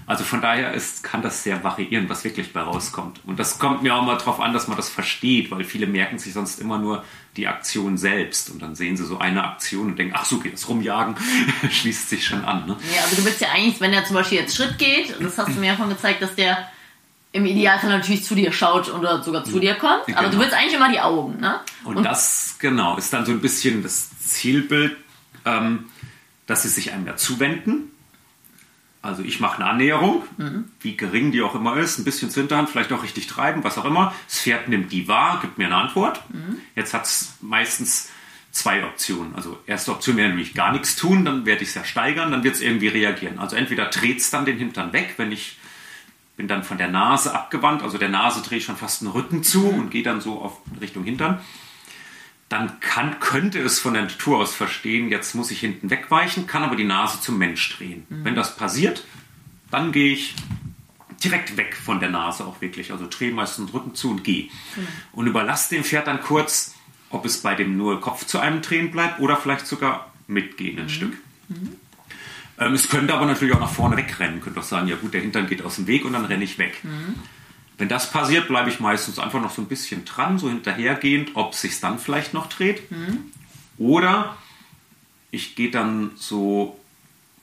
[0.08, 3.22] Also von daher ist, kann das sehr variieren, was wirklich bei rauskommt.
[3.26, 6.20] Und das kommt mir auch mal darauf an, dass man das versteht, weil viele merken
[6.20, 7.04] sich sonst immer nur
[7.38, 10.54] die Aktion selbst und dann sehen sie so eine Aktion und denken, ach so geht
[10.54, 11.15] das Rumjagen,
[11.72, 12.68] schließt sich schon an.
[12.68, 12.78] Ne?
[12.96, 15.56] Ja, also du willst ja eigentlich, wenn er zum Beispiel jetzt Schritt geht, das hast
[15.56, 16.70] du mir ja schon gezeigt, dass der
[17.36, 20.06] im Idealfall natürlich zu dir schaut oder sogar zu dir kommt.
[20.06, 20.19] Genau.
[20.19, 21.60] Aber du willst eigentlich immer die Augen, ne?
[21.84, 24.95] Und, und, das, genau, ist dann so ein bisschen das Zielbild,
[25.43, 25.86] ähm,
[26.48, 27.91] dass sie sich einem ja zuwenden.
[29.02, 30.69] Also ich mache eine Annäherung, mhm.
[30.80, 33.78] wie gering die auch immer ist, ein bisschen zur Hinterhand, vielleicht auch richtig treiben, was
[33.78, 34.15] auch immer.
[34.30, 36.21] Das Pferd nimmt die wahr, gibt mir eine Antwort.
[36.30, 36.60] Mhm.
[36.74, 38.10] Jetzt hat es meistens
[38.52, 39.36] zwei Optionen.
[39.36, 42.45] Also erste Option wäre nämlich gar nichts tun, dann werde ich es ja steigern, dann
[42.45, 43.39] wird es irgendwie reagieren.
[43.39, 45.58] Also entweder dreht es dann den Hintern weg, wenn ich
[46.36, 49.43] bin dann von der Nase abgewandt, also der Nase drehe ich schon fast den Rücken
[49.43, 51.39] zu und gehe dann so auf Richtung Hintern.
[52.50, 56.63] Dann kann, könnte es von der Natur aus verstehen, jetzt muss ich hinten wegweichen, kann
[56.63, 58.06] aber die Nase zum Mensch drehen.
[58.10, 58.26] Mhm.
[58.26, 59.06] Wenn das passiert,
[59.71, 60.36] dann gehe ich
[61.24, 62.91] direkt weg von der Nase auch wirklich.
[62.91, 64.43] Also drehe meistens den Rücken zu und gehe.
[64.43, 64.88] Mhm.
[65.13, 66.76] Und überlasse dem Pferd dann kurz,
[67.10, 70.86] ob es bei dem nur Kopf zu einem drehen bleibt oder vielleicht sogar mitgehen ein
[70.86, 70.89] mhm.
[70.89, 71.13] Stück.
[72.58, 74.41] Ähm, es könnte aber natürlich auch nach vorne wegrennen.
[74.41, 76.58] Könnte auch sagen, ja gut, der Hintern geht aus dem Weg und dann renne ich
[76.58, 76.84] weg.
[76.84, 77.15] Mhm.
[77.78, 81.54] Wenn das passiert, bleibe ich meistens einfach noch so ein bisschen dran, so hinterhergehend, ob
[81.54, 82.89] es sich dann vielleicht noch dreht.
[82.89, 83.32] Mhm.
[83.78, 84.38] Oder
[85.32, 86.80] ich gehe dann so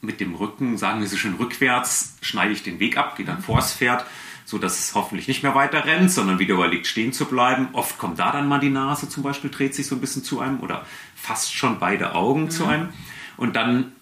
[0.01, 3.39] mit dem Rücken, sagen wir so schön rückwärts, schneide ich den Weg ab, gehe dann
[3.39, 3.43] mhm.
[3.43, 4.07] vors Pferd,
[4.47, 7.69] so dass es hoffentlich nicht mehr weiter rennt, sondern wieder überlegt, stehen zu bleiben.
[7.75, 10.41] Oft kommt da dann mal die Nase zum Beispiel, dreht sich so ein bisschen zu
[10.41, 12.51] einem oder fast schon beide Augen mhm.
[12.51, 12.89] zu einem.
[13.37, 13.93] Und dann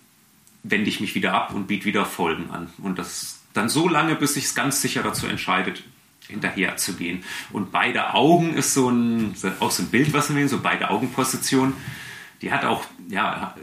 [0.63, 2.69] wende ich mich wieder ab und biete wieder Folgen an.
[2.79, 5.83] Und das dann so lange, bis sich es ganz sicher dazu entscheidet,
[6.29, 7.25] hinterher zu gehen.
[7.53, 10.91] Und beide Augen ist so ein, auch so ein Bild, was wir sehen, so beide
[10.91, 11.75] Augenpositionen.
[12.43, 13.55] Die hat auch ja,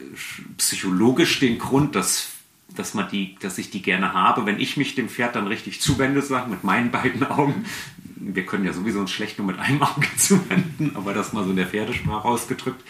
[0.58, 2.30] psychologisch den Grund, dass,
[2.76, 4.46] dass, man die, dass ich die gerne habe.
[4.46, 7.66] Wenn ich mich dem Pferd dann richtig zuwende, sagen, mit meinen beiden Augen,
[8.36, 11.52] wir können ja sowieso uns schlecht nur mit einem Auge zuwenden, aber das mal so
[11.52, 12.84] in der Pferdesprache ausgedrückt,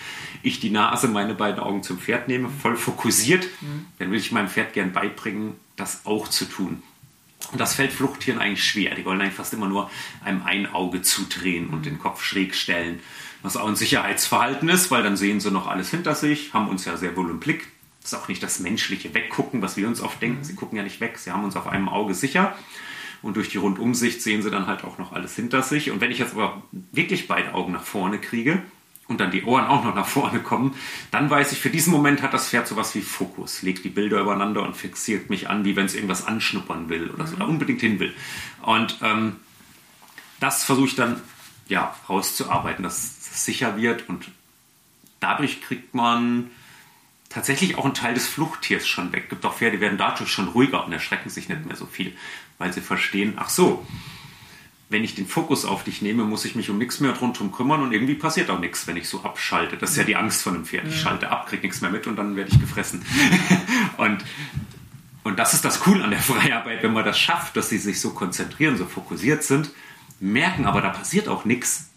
[0.43, 3.86] ich die Nase, meine beiden Augen zum Pferd nehme, voll fokussiert, mhm.
[4.00, 6.84] dann will ich meinem Pferd gern beibringen, das auch zu tun.
[7.52, 8.95] Und das fällt Fluchttieren eigentlich schwer.
[8.95, 9.89] Die wollen eigentlich fast immer nur
[10.23, 13.00] einem ein Auge zudrehen und den Kopf schräg stellen.
[13.41, 16.84] Was auch ein Sicherheitsverhalten ist, weil dann sehen sie noch alles hinter sich, haben uns
[16.86, 17.67] ja sehr wohl im Blick.
[18.02, 20.39] Das ist auch nicht das menschliche Weggucken, was wir uns oft denken.
[20.39, 20.43] Mhm.
[20.43, 22.56] Sie gucken ja nicht weg, sie haben uns auf einem Auge sicher.
[23.21, 25.91] Und durch die Rundumsicht sehen sie dann halt auch noch alles hinter sich.
[25.91, 28.62] Und wenn ich jetzt aber wirklich beide Augen nach vorne kriege
[29.08, 30.75] und dann die Ohren auch noch nach vorne kommen,
[31.12, 34.21] dann weiß ich, für diesen Moment hat das Pferd sowas wie Fokus, legt die Bilder
[34.21, 37.82] übereinander und fixiert mich an, wie wenn es irgendwas anschnuppern will oder so, oder unbedingt
[37.82, 38.13] hin will.
[38.62, 39.38] Und ähm,
[40.39, 41.21] das versuche ich dann
[41.67, 44.30] ja, rauszuarbeiten, dass es sicher wird und
[45.19, 46.49] dadurch kriegt man
[47.30, 49.23] tatsächlich auch einen Teil des Fluchttiers schon weg.
[49.25, 51.86] Es gibt auch Pferde, die werden dadurch schon ruhiger und erschrecken sich nicht mehr so
[51.86, 52.15] viel,
[52.58, 53.86] weil sie verstehen, ach so,
[54.89, 57.82] wenn ich den Fokus auf dich nehme, muss ich mich um nichts mehr rundherum kümmern
[57.82, 59.76] und irgendwie passiert auch nichts, wenn ich so abschalte.
[59.76, 60.88] Das ist ja die Angst von einem Pferd.
[60.88, 63.04] Ich schalte ab, kriege nichts mehr mit und dann werde ich gefressen.
[63.98, 64.24] und,
[65.24, 68.00] und das ist das Cool an der Freiarbeit, wenn man das schafft, dass sie sich
[68.00, 69.72] so konzentrieren, so fokussiert sind,
[70.22, 71.89] merken aber, da passiert auch nichts,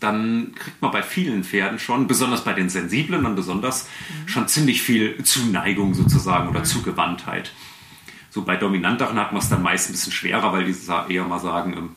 [0.00, 4.28] dann kriegt man bei vielen Pferden schon, besonders bei den Sensiblen dann besonders, mhm.
[4.28, 6.64] schon ziemlich viel Zuneigung sozusagen oder.
[6.64, 7.52] Zugewandtheit.
[8.30, 10.74] So bei Dominanteren hat man es dann meist ein bisschen schwerer, weil die
[11.08, 11.96] eher mal sagen, ähm,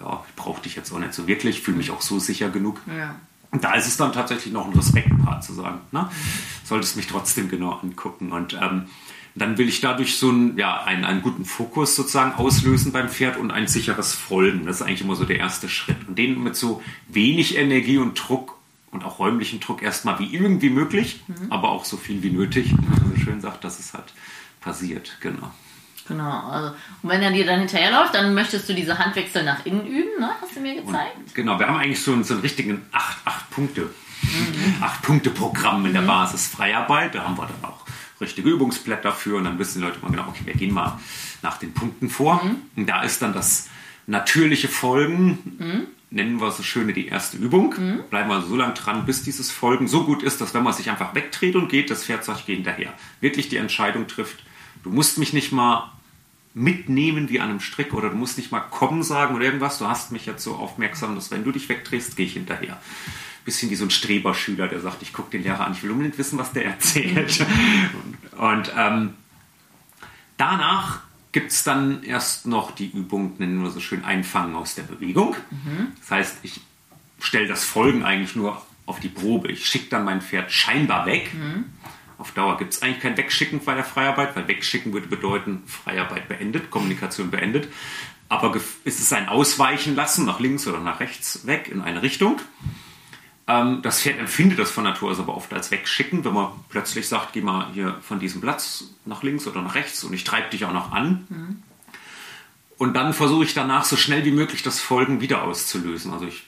[0.00, 2.80] ja, ich brauche dich jetzt auch nicht so wirklich, fühle mich auch so sicher genug.
[2.86, 3.16] Ja.
[3.50, 6.08] Und da ist es dann tatsächlich noch ein Respektpart zu sagen, ne?
[6.64, 8.32] solltest mich trotzdem genau angucken.
[8.32, 8.86] Und ähm,
[9.34, 13.36] dann will ich dadurch so einen, ja, einen, einen guten Fokus sozusagen auslösen beim Pferd
[13.36, 14.66] und ein sicheres Folgen.
[14.66, 16.08] Das ist eigentlich immer so der erste Schritt.
[16.08, 18.58] Und den mit so wenig Energie und Druck
[18.90, 21.50] und auch räumlichen Druck erstmal wie irgendwie möglich, mhm.
[21.50, 24.12] aber auch so viel wie nötig, wie man so schön sagt, dass es halt
[24.60, 25.16] passiert.
[25.20, 25.50] Genau.
[26.08, 26.68] Genau, also,
[27.02, 30.30] und wenn er dir dann hinterherläuft, dann möchtest du diese Handwechsel nach innen üben, ne?
[30.40, 31.16] hast du mir gezeigt?
[31.16, 33.90] Und, genau, wir haben eigentlich so einen, so einen richtigen 8-Punkte.
[34.22, 34.82] Mhm.
[34.82, 36.08] Acht-Punkte-Programm in der mhm.
[36.08, 37.14] Basis Freiarbeit.
[37.14, 37.84] Da haben wir dann auch
[38.20, 40.98] richtige Übungsblätter für und dann wissen die Leute mal genau, okay, wir gehen mal
[41.42, 42.42] nach den Punkten vor.
[42.42, 42.56] Mhm.
[42.76, 43.68] Und da ist dann das
[44.06, 45.86] natürliche Folgen, mhm.
[46.10, 47.74] nennen wir so schöne die erste Übung.
[47.76, 48.04] Mhm.
[48.10, 50.88] Bleiben wir so lange dran, bis dieses Folgen so gut ist, dass wenn man sich
[50.88, 52.92] einfach wegdreht und geht, das Pferd geht hinterher.
[53.20, 54.42] Wirklich die Entscheidung trifft,
[54.82, 55.92] du musst mich nicht mal
[56.54, 59.78] mitnehmen wie an einem Strick oder du musst nicht mal kommen sagen oder irgendwas.
[59.78, 62.78] Du hast mich jetzt so aufmerksam, dass wenn du dich wegdrehst, gehe ich hinterher
[63.44, 66.18] bisschen wie so ein Streberschüler, der sagt, ich gucke den Lehrer an, ich will unbedingt
[66.18, 67.44] wissen, was der erzählt.
[68.36, 69.14] und ähm,
[70.36, 71.00] danach
[71.32, 75.34] gibt es dann erst noch die Übung, nennen wir so schön, Einfangen aus der Bewegung.
[75.50, 75.88] Mhm.
[76.00, 76.60] Das heißt, ich
[77.20, 79.50] stelle das Folgen eigentlich nur auf die Probe.
[79.50, 81.32] Ich schicke dann mein Pferd scheinbar weg.
[81.32, 81.64] Mhm.
[82.22, 86.28] Auf Dauer gibt es eigentlich kein Wegschicken bei der Freiarbeit, weil Wegschicken würde bedeuten, Freiarbeit
[86.28, 87.66] beendet, Kommunikation beendet.
[88.28, 88.54] Aber
[88.84, 92.40] ist es ein Ausweichen lassen, nach links oder nach rechts weg in eine Richtung.
[93.48, 97.08] Ähm, das Pferd empfindet das von Natur aus aber oft als wegschicken, wenn man plötzlich
[97.08, 100.48] sagt, geh mal hier von diesem Platz nach links oder nach rechts und ich treibe
[100.48, 101.26] dich auch noch an.
[101.28, 101.62] Mhm.
[102.78, 106.12] Und dann versuche ich danach so schnell wie möglich das Folgen wieder auszulösen.
[106.12, 106.44] Also ich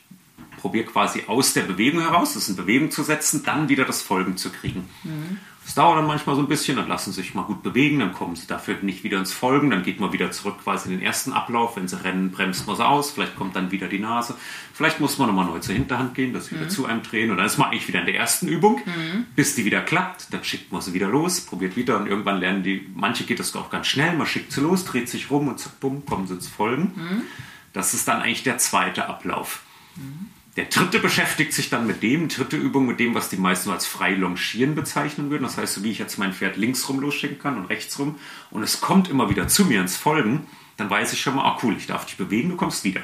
[0.61, 4.37] probiere quasi aus der Bewegung heraus, das in Bewegung zu setzen, dann wieder das Folgen
[4.37, 4.89] zu kriegen.
[5.03, 5.41] Mhm.
[5.65, 8.13] Das dauert dann manchmal so ein bisschen, dann lassen sie sich mal gut bewegen, dann
[8.13, 11.05] kommen sie dafür nicht wieder ins Folgen, dann geht man wieder zurück quasi in den
[11.05, 11.77] ersten Ablauf.
[11.77, 14.37] Wenn sie rennen, bremst man sie aus, vielleicht kommt dann wieder die Nase.
[14.75, 16.71] Vielleicht muss man nochmal neu zur Hinterhand gehen, das wieder mhm.
[16.71, 19.27] zu einem drehen und dann ist man eigentlich wieder in der ersten Übung, mhm.
[19.35, 20.33] bis die wieder klappt.
[20.33, 23.57] Dann schickt man sie wieder los, probiert wieder und irgendwann lernen die, manche geht das
[23.57, 26.35] auch ganz schnell, man schickt sie los, dreht sich rum und zack, bumm, kommen sie
[26.35, 26.93] ins Folgen.
[26.95, 27.23] Mhm.
[27.73, 29.63] Das ist dann eigentlich der zweite Ablauf.
[29.97, 30.29] Mhm.
[30.57, 33.87] Der dritte beschäftigt sich dann mit dem, dritte Übung mit dem, was die meisten als
[33.87, 35.43] frei longieren bezeichnen würden.
[35.43, 38.17] Das heißt, so wie ich jetzt mein Pferd links rum losschicken kann und rechts rum
[38.51, 41.59] und es kommt immer wieder zu mir ins Folgen, dann weiß ich schon mal, ah
[41.63, 43.01] cool, ich darf dich bewegen, du kommst wieder.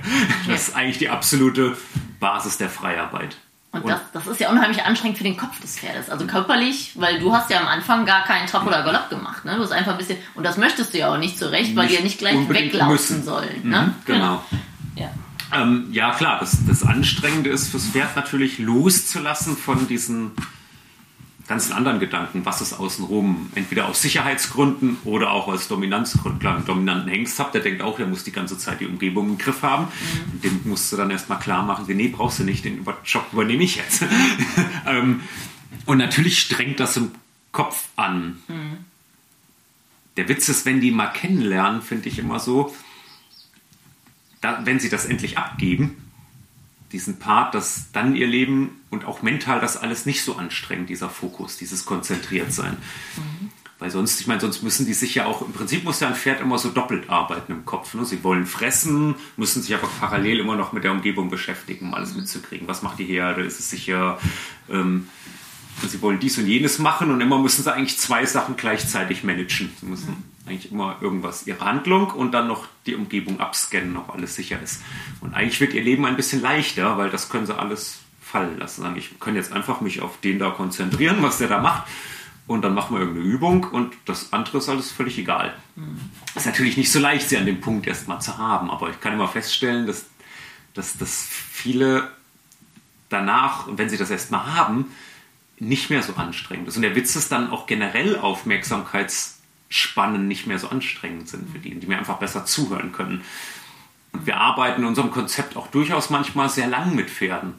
[0.47, 1.77] Das ist eigentlich die absolute
[2.21, 3.37] Basis der Freiarbeit.
[3.73, 6.11] Und, das, das, ist ja unheimlich anstrengend für den Kopf des Pferdes.
[6.11, 9.45] Also körperlich, weil du hast ja am Anfang gar keinen Trab oder Galopp gemacht.
[9.45, 9.55] Ne?
[9.57, 11.95] Du hast einfach ein bisschen, und das möchtest du ja auch nicht zurecht, weil die
[11.95, 13.61] ja nicht gleich weglaufen sollen.
[13.63, 13.83] Ne?
[13.83, 14.45] Mhm, genau.
[14.97, 15.11] Ja.
[15.53, 20.33] Ähm, ja, klar, das, das Anstrengende ist fürs Pferd natürlich loszulassen von diesen
[21.51, 26.39] ganzen anderen Gedanken, was ist außenrum, entweder aus Sicherheitsgründen oder auch aus Dominanzgründen.
[26.39, 29.31] Klar, einen dominanten Hengst habt, der denkt auch, er muss die ganze Zeit die Umgebung
[29.31, 29.87] im Griff haben.
[29.87, 30.33] Mhm.
[30.33, 33.65] Und dem musst du dann erstmal klar machen, nee, brauchst du nicht, den Job übernehme
[33.65, 34.05] ich jetzt.
[34.87, 35.23] ähm,
[35.87, 37.11] und natürlich strengt das im
[37.51, 38.39] Kopf an.
[38.47, 38.85] Mhm.
[40.17, 42.73] Der Witz ist, wenn die mal kennenlernen, finde ich immer so,
[44.41, 45.97] da, wenn sie das endlich abgeben,
[46.93, 51.09] diesen Part, dass dann ihr Leben und auch mental das alles nicht so anstrengend, dieser
[51.09, 52.77] Fokus, dieses konzentriert sein.
[53.17, 53.51] Mhm.
[53.79, 56.15] Weil sonst, ich meine, sonst müssen die sich ja auch, im Prinzip muss ja ein
[56.15, 57.95] Pferd immer so doppelt arbeiten im Kopf.
[57.95, 58.05] Ne?
[58.05, 62.15] Sie wollen fressen, müssen sich aber parallel immer noch mit der Umgebung beschäftigen, um alles
[62.15, 62.69] mitzukriegen.
[62.69, 63.43] Was macht die Herde?
[63.43, 64.19] Ist es sicher?
[64.69, 65.09] Ähm,
[65.89, 69.71] sie wollen dies und jenes machen und immer müssen sie eigentlich zwei Sachen gleichzeitig managen.
[69.81, 74.13] Sie müssen mhm eigentlich immer irgendwas, ihre Handlung und dann noch die Umgebung abscannen, ob
[74.15, 74.83] alles sicher ist.
[75.21, 78.97] Und eigentlich wird ihr Leben ein bisschen leichter, weil das können sie alles fallen lassen.
[78.97, 81.89] Ich kann jetzt einfach mich auf den da konzentrieren, was der da macht.
[82.47, 85.55] Und dann machen wir irgendeine Übung und das andere ist alles völlig egal.
[85.77, 86.01] Mhm.
[86.35, 89.13] Ist natürlich nicht so leicht, sie an dem Punkt erstmal zu haben, aber ich kann
[89.13, 90.07] immer feststellen, dass,
[90.75, 92.11] dass, dass viele
[93.09, 94.87] danach, wenn sie das erstmal haben,
[95.61, 96.77] nicht mehr so anstrengend ist.
[96.77, 99.40] Und der Witz ist dann auch generell Aufmerksamkeits-
[99.71, 103.23] Spannen nicht mehr so anstrengend sind für die, die mir einfach besser zuhören können.
[104.13, 107.55] Und wir arbeiten in unserem Konzept auch durchaus manchmal sehr lang mit Pferden.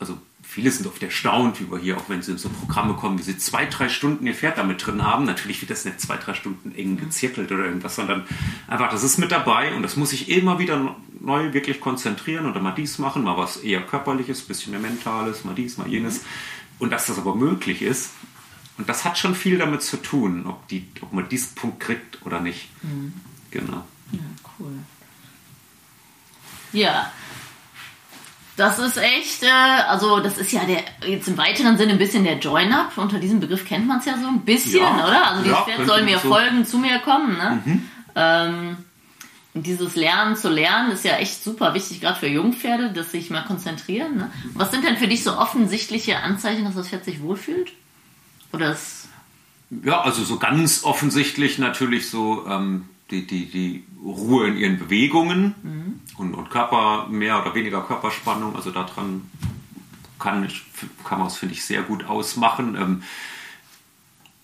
[0.00, 3.22] Also viele sind oft erstaunt über hier, auch wenn sie in so Programme kommen, wie
[3.22, 5.24] sie zwei, drei Stunden ihr Pferd damit drin haben.
[5.24, 8.26] Natürlich wird das nicht zwei, drei Stunden eng gezirkelt oder irgendwas, sondern
[8.66, 12.60] einfach, das ist mit dabei und das muss ich immer wieder neu wirklich konzentrieren oder
[12.60, 16.24] mal dies machen, mal was eher körperliches, bisschen mehr mentales, mal dies, mal jenes.
[16.80, 18.10] Und dass das aber möglich ist,
[18.82, 22.26] und das hat schon viel damit zu tun, ob, die, ob man diesen Punkt kriegt
[22.26, 22.68] oder nicht.
[22.82, 23.12] Mhm.
[23.52, 23.84] Genau.
[24.10, 24.18] Ja,
[24.58, 24.72] cool.
[26.72, 27.12] Ja.
[28.56, 29.50] Das ist echt, äh,
[29.88, 32.98] also das ist ja der jetzt im weiteren Sinne ein bisschen der Join-Up.
[32.98, 35.30] Unter diesem Begriff kennt man es ja so ein bisschen, ja, oder?
[35.30, 36.28] Also dieses ja, Pferd soll mir so.
[36.28, 37.38] folgen, zu mir kommen.
[37.38, 37.62] Ne?
[37.64, 37.88] Mhm.
[38.16, 38.76] Ähm,
[39.54, 43.44] dieses Lernen zu lernen ist ja echt super wichtig, gerade für Jungpferde, dass sich mal
[43.44, 44.16] konzentrieren.
[44.16, 44.32] Ne?
[44.54, 47.70] Was sind denn für dich so offensichtliche Anzeichen, dass das Pferd sich wohlfühlt?
[48.52, 49.02] Oder es
[49.84, 55.54] ja, also so ganz offensichtlich natürlich so ähm, die, die, die Ruhe in ihren Bewegungen
[55.62, 56.00] mhm.
[56.18, 58.54] und, und Körper, mehr oder weniger Körperspannung.
[58.54, 59.22] Also daran
[60.18, 60.46] kann,
[61.04, 62.76] kann man es, finde ich, sehr gut ausmachen.
[62.76, 63.02] Ähm,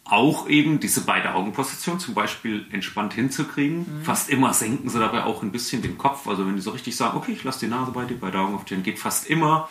[0.04, 3.80] auch eben diese beide Augenposition zum Beispiel entspannt hinzukriegen.
[3.80, 4.04] Mhm.
[4.04, 6.26] Fast immer senken sie dabei auch ein bisschen den Kopf.
[6.26, 8.54] Also wenn die so richtig sagen, okay, ich lasse die Nase bei dir, beide Augen
[8.54, 9.68] auf den, geht fast immer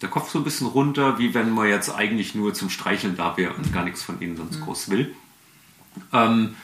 [0.00, 3.36] der Kopf so ein bisschen runter, wie wenn man jetzt eigentlich nur zum Streicheln da
[3.36, 4.64] wäre und gar nichts von ihnen sonst mhm.
[4.64, 5.14] groß will.
[6.12, 6.56] Ähm,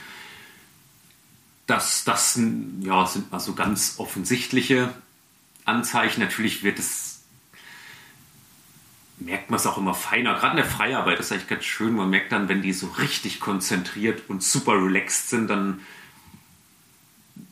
[1.66, 2.38] das, das
[2.80, 4.94] ja, sind also ganz offensichtliche
[5.64, 6.20] Anzeichen.
[6.20, 7.22] Natürlich wird es,
[9.18, 10.34] merkt man es auch immer feiner.
[10.34, 11.94] Gerade in der Freiarbeit ist eigentlich ganz schön.
[11.94, 15.80] Man merkt dann, wenn die so richtig konzentriert und super relaxed sind, dann,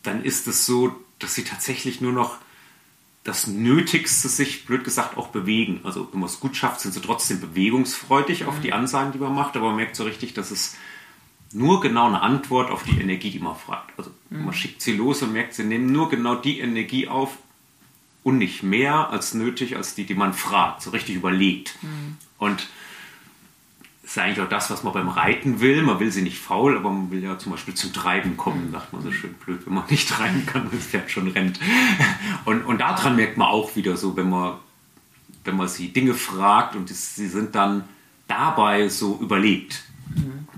[0.02, 2.38] dann ist es so, dass sie tatsächlich nur noch
[3.24, 5.80] das Nötigste sich, blöd gesagt, auch bewegen.
[5.84, 8.74] Also wenn man es gut schafft, sind sie trotzdem bewegungsfreudig auf die mhm.
[8.74, 10.76] Ansagen, die man macht, aber man merkt so richtig, dass es
[11.52, 13.96] nur genau eine Antwort auf die Energie, die man fragt.
[13.96, 14.46] Also mhm.
[14.46, 17.36] man schickt sie los und merkt, sie nehmen nur genau die Energie auf
[18.24, 21.78] und nicht mehr als nötig, als die, die man fragt, so richtig überlegt.
[21.82, 22.16] Mhm.
[22.38, 22.68] Und
[24.12, 25.82] ist eigentlich auch das, was man beim Reiten will.
[25.82, 28.92] Man will sie nicht faul, aber man will ja zum Beispiel zum Treiben kommen, sagt
[28.92, 31.58] man so schön blöd, wenn man nicht treiben kann, wenn das Pferd schon rennt.
[32.44, 34.58] Und, und daran merkt man auch wieder so, wenn man,
[35.44, 37.84] wenn man sie Dinge fragt und sie sind dann
[38.28, 39.84] dabei so überlegt.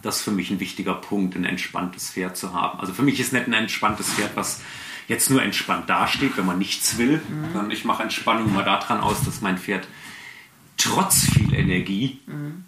[0.03, 2.81] Das ist für mich ein wichtiger Punkt, ein entspanntes Pferd zu haben.
[2.81, 4.63] Also für mich ist nicht ein entspanntes Pferd, was
[5.07, 7.53] jetzt nur entspannt dasteht, wenn man nichts will, mhm.
[7.53, 9.87] sondern ich mache Entspannung mal daran aus, dass mein Pferd
[10.77, 12.65] trotz viel Energie mhm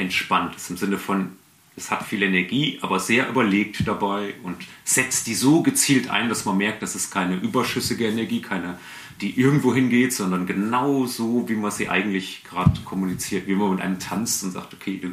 [0.00, 0.70] entspannt ist.
[0.70, 1.32] Im Sinne von,
[1.76, 6.44] es hat viel Energie, aber sehr überlegt dabei und setzt die so gezielt ein, dass
[6.44, 8.78] man merkt, dass es keine überschüssige Energie, keine,
[9.20, 13.80] die irgendwo hingeht, sondern genau so, wie man sie eigentlich gerade kommuniziert, wie man mit
[13.80, 15.08] einem tanzt und sagt, okay, du,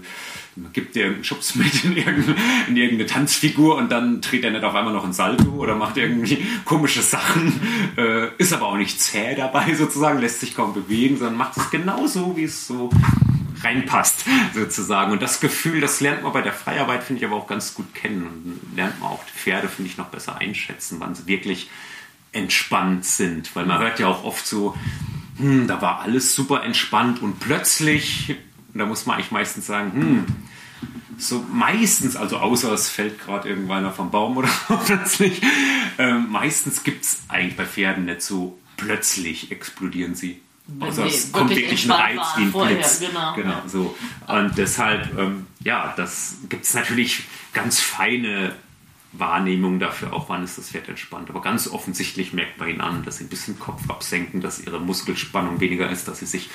[0.56, 2.36] man gibt dir einen Schubs mit in irgendeine,
[2.67, 5.97] in irgendeine Tanzfigur und dann dreht er nicht auf einmal noch ein Salto oder macht
[5.97, 7.62] irgendwie komische Sachen,
[7.97, 11.69] äh, ist aber auch nicht zäh dabei sozusagen, lässt sich kaum bewegen, sondern macht es
[11.69, 12.89] genau so, wie es so
[13.62, 15.12] reinpasst, sozusagen.
[15.12, 17.93] Und das Gefühl, das lernt man bei der Freiarbeit, finde ich aber auch ganz gut
[17.93, 18.28] kennen.
[18.28, 21.70] Und lernt man auch die Pferde, finde ich, noch besser einschätzen, wann sie wirklich
[22.32, 23.56] entspannt sind.
[23.56, 24.76] Weil man hört ja auch oft so,
[25.38, 28.36] hm, da war alles super entspannt und plötzlich,
[28.74, 30.26] da muss man eigentlich meistens sagen, hm,
[31.17, 35.41] so meistens, also außer es fällt gerade irgendwann vom Baum oder so plötzlich,
[35.98, 40.41] äh, meistens gibt es eigentlich bei Pferden nicht so plötzlich explodieren sie.
[40.80, 42.99] Also es kommt wirklich ein Reiz wie ein vorher, Blitz.
[42.99, 43.34] Genau.
[43.34, 43.95] genau so.
[44.27, 48.53] Und deshalb, ähm, ja, das gibt es natürlich ganz feine
[49.13, 51.30] Wahrnehmungen dafür, auch wann ist das Pferd entspannt.
[51.30, 54.80] Aber ganz offensichtlich merkt man ihnen an, dass sie ein bisschen Kopf absenken, dass ihre
[54.80, 56.49] Muskelspannung weniger ist, dass sie sich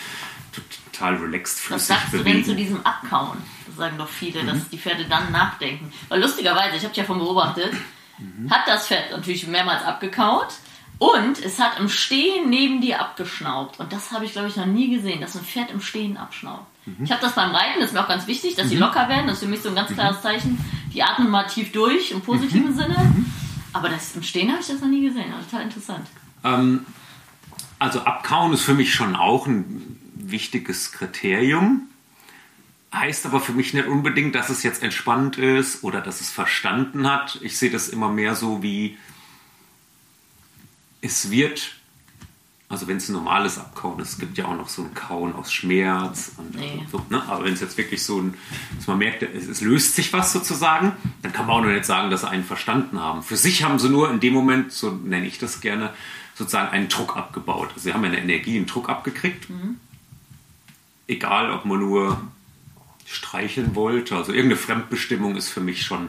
[0.52, 1.80] total relaxed fühlen.
[1.80, 2.24] Was sagst bewegen.
[2.24, 3.38] du denn zu diesem Abkauen?
[3.66, 4.48] Das sagen doch viele, mhm.
[4.48, 5.90] dass die Pferde dann nachdenken.
[6.08, 7.72] Weil lustigerweise, ich habe ja von beobachtet,
[8.18, 8.50] mhm.
[8.50, 10.54] hat das Pferd natürlich mehrmals abgekaut
[11.02, 13.80] und es hat im Stehen neben dir abgeschnaubt.
[13.80, 16.64] Und das habe ich, glaube ich, noch nie gesehen, dass ein Pferd im Stehen abschnaubt.
[16.86, 17.02] Mhm.
[17.02, 18.70] Ich habe das beim Reiten, das ist mir auch ganz wichtig, dass mhm.
[18.70, 19.26] sie locker werden.
[19.26, 19.94] Das ist für mich so ein ganz mhm.
[19.94, 20.64] klares Zeichen.
[20.94, 22.76] Die atmen mal tief durch, im positiven mhm.
[22.76, 22.96] Sinne.
[22.98, 23.26] Mhm.
[23.72, 25.32] Aber das im Stehen habe ich das noch nie gesehen.
[25.34, 26.06] Also total interessant.
[26.44, 26.86] Ähm,
[27.80, 31.88] also abkauen ist für mich schon auch ein wichtiges Kriterium.
[32.94, 37.10] Heißt aber für mich nicht unbedingt, dass es jetzt entspannt ist oder dass es verstanden
[37.10, 37.40] hat.
[37.42, 38.98] Ich sehe das immer mehr so wie
[41.02, 41.74] es wird,
[42.68, 45.34] also wenn es ein normales Abkauen ist, es gibt ja auch noch so ein Kauen
[45.34, 46.86] aus Schmerz und nee.
[46.90, 47.22] so, ne?
[47.28, 48.34] aber wenn es jetzt wirklich so ein,
[48.76, 51.84] dass man merkt, es, es, löst sich was sozusagen, dann kann man auch noch nicht
[51.84, 53.22] sagen, dass sie einen verstanden haben.
[53.22, 55.92] Für sich haben sie nur in dem Moment, so nenne ich das gerne,
[56.34, 57.68] sozusagen einen Druck abgebaut.
[57.74, 59.50] Also sie haben eine Energie, einen Druck abgekriegt.
[59.50, 59.76] Mhm.
[61.08, 62.22] Egal, ob man nur
[63.06, 64.16] streicheln wollte.
[64.16, 66.08] Also irgendeine Fremdbestimmung ist für mich schon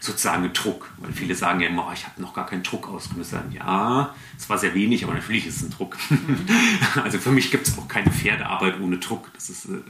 [0.00, 0.90] sozusagen Druck.
[0.96, 3.34] Weil viele sagen ja immer, oh, ich habe noch gar keinen Druck ausgenutzt.
[3.52, 5.96] Ja, es war sehr wenig, aber natürlich ist es ein Druck.
[6.08, 6.46] Mhm.
[7.02, 9.30] also für mich gibt es auch keine Pferdearbeit ohne Druck.
[9.34, 9.66] Das ist.
[9.66, 9.82] Äh,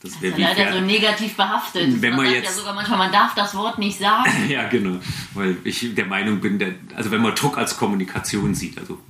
[0.00, 2.00] das wäre ja leider so negativ behaftet.
[2.00, 4.30] Wenn man, man jetzt, ja sogar manchmal, man darf das Wort nicht sagen.
[4.48, 5.00] ja, genau.
[5.34, 9.00] Weil ich der Meinung bin, der, also wenn man Druck als Kommunikation sieht, also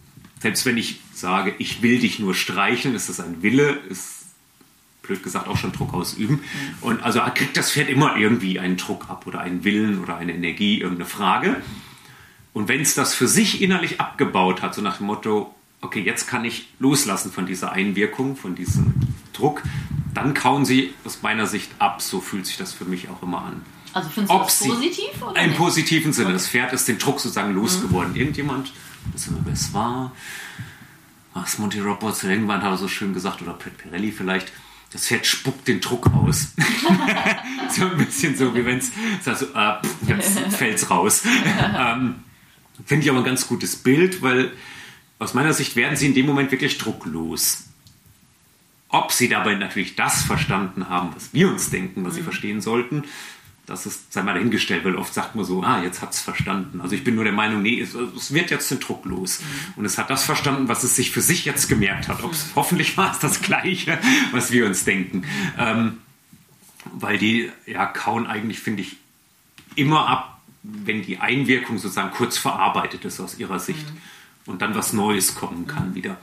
[0.41, 4.18] selbst wenn ich sage, ich will dich nur streicheln, ist das ein Wille, ist
[5.09, 6.45] blöd gesagt auch schon Druck ausüben.
[6.81, 10.33] Und also kriegt das Pferd immer irgendwie einen Druck ab oder einen Willen oder eine
[10.33, 11.57] Energie, irgendeine Frage.
[12.53, 16.29] Und wenn es das für sich innerlich abgebaut hat, so nach dem Motto, okay, jetzt
[16.29, 18.95] kann ich loslassen von dieser Einwirkung, von diesem
[19.33, 19.63] Druck,
[20.15, 22.03] dann kauen sie aus meiner Sicht ab.
[22.03, 23.63] So fühlt sich das für mich auch immer an.
[23.93, 25.23] Also findest du das positiv?
[25.23, 26.33] Oder Im positiven Sinne.
[26.33, 28.13] Das Pferd ist den Druck sozusagen losgeworden.
[28.13, 28.19] Mhm.
[28.19, 28.73] Irgendjemand,
[29.13, 30.13] wissen wir, wer es war,
[31.35, 34.53] was Monty Roberts irgendwann hat er so schön gesagt, oder Pat Pirelli vielleicht,
[34.91, 36.49] das Pferd spuckt den Druck aus.
[37.71, 38.91] so ein bisschen so, wie wenn es
[39.23, 39.75] so, äh,
[40.07, 41.23] jetzt fällt es raus.
[41.77, 42.17] ähm,
[42.87, 44.53] Finde ich aber ein ganz gutes Bild, weil
[45.19, 47.65] aus meiner Sicht werden sie in dem Moment wirklich drucklos.
[48.89, 52.25] Ob sie dabei natürlich das verstanden haben, was wir uns denken, was sie mhm.
[52.25, 53.05] verstehen sollten,
[53.69, 56.81] das ist, sei mal dahingestellt, weil oft sagt man so, ah, jetzt hat es verstanden.
[56.81, 59.41] Also ich bin nur der Meinung, nee, es, es wird jetzt den Druck los.
[59.41, 59.73] Mhm.
[59.77, 62.25] Und es hat das verstanden, was es sich für sich jetzt gemerkt hat.
[62.25, 62.51] Ob's, mhm.
[62.57, 63.99] Hoffentlich war es das Gleiche,
[64.33, 65.25] was wir uns denken.
[65.59, 65.99] Ähm,
[66.95, 68.97] weil die ja kauen eigentlich, finde ich,
[69.75, 73.99] immer ab, wenn die Einwirkung sozusagen kurz verarbeitet ist aus ihrer Sicht mhm.
[74.47, 76.17] und dann was Neues kommen kann wieder.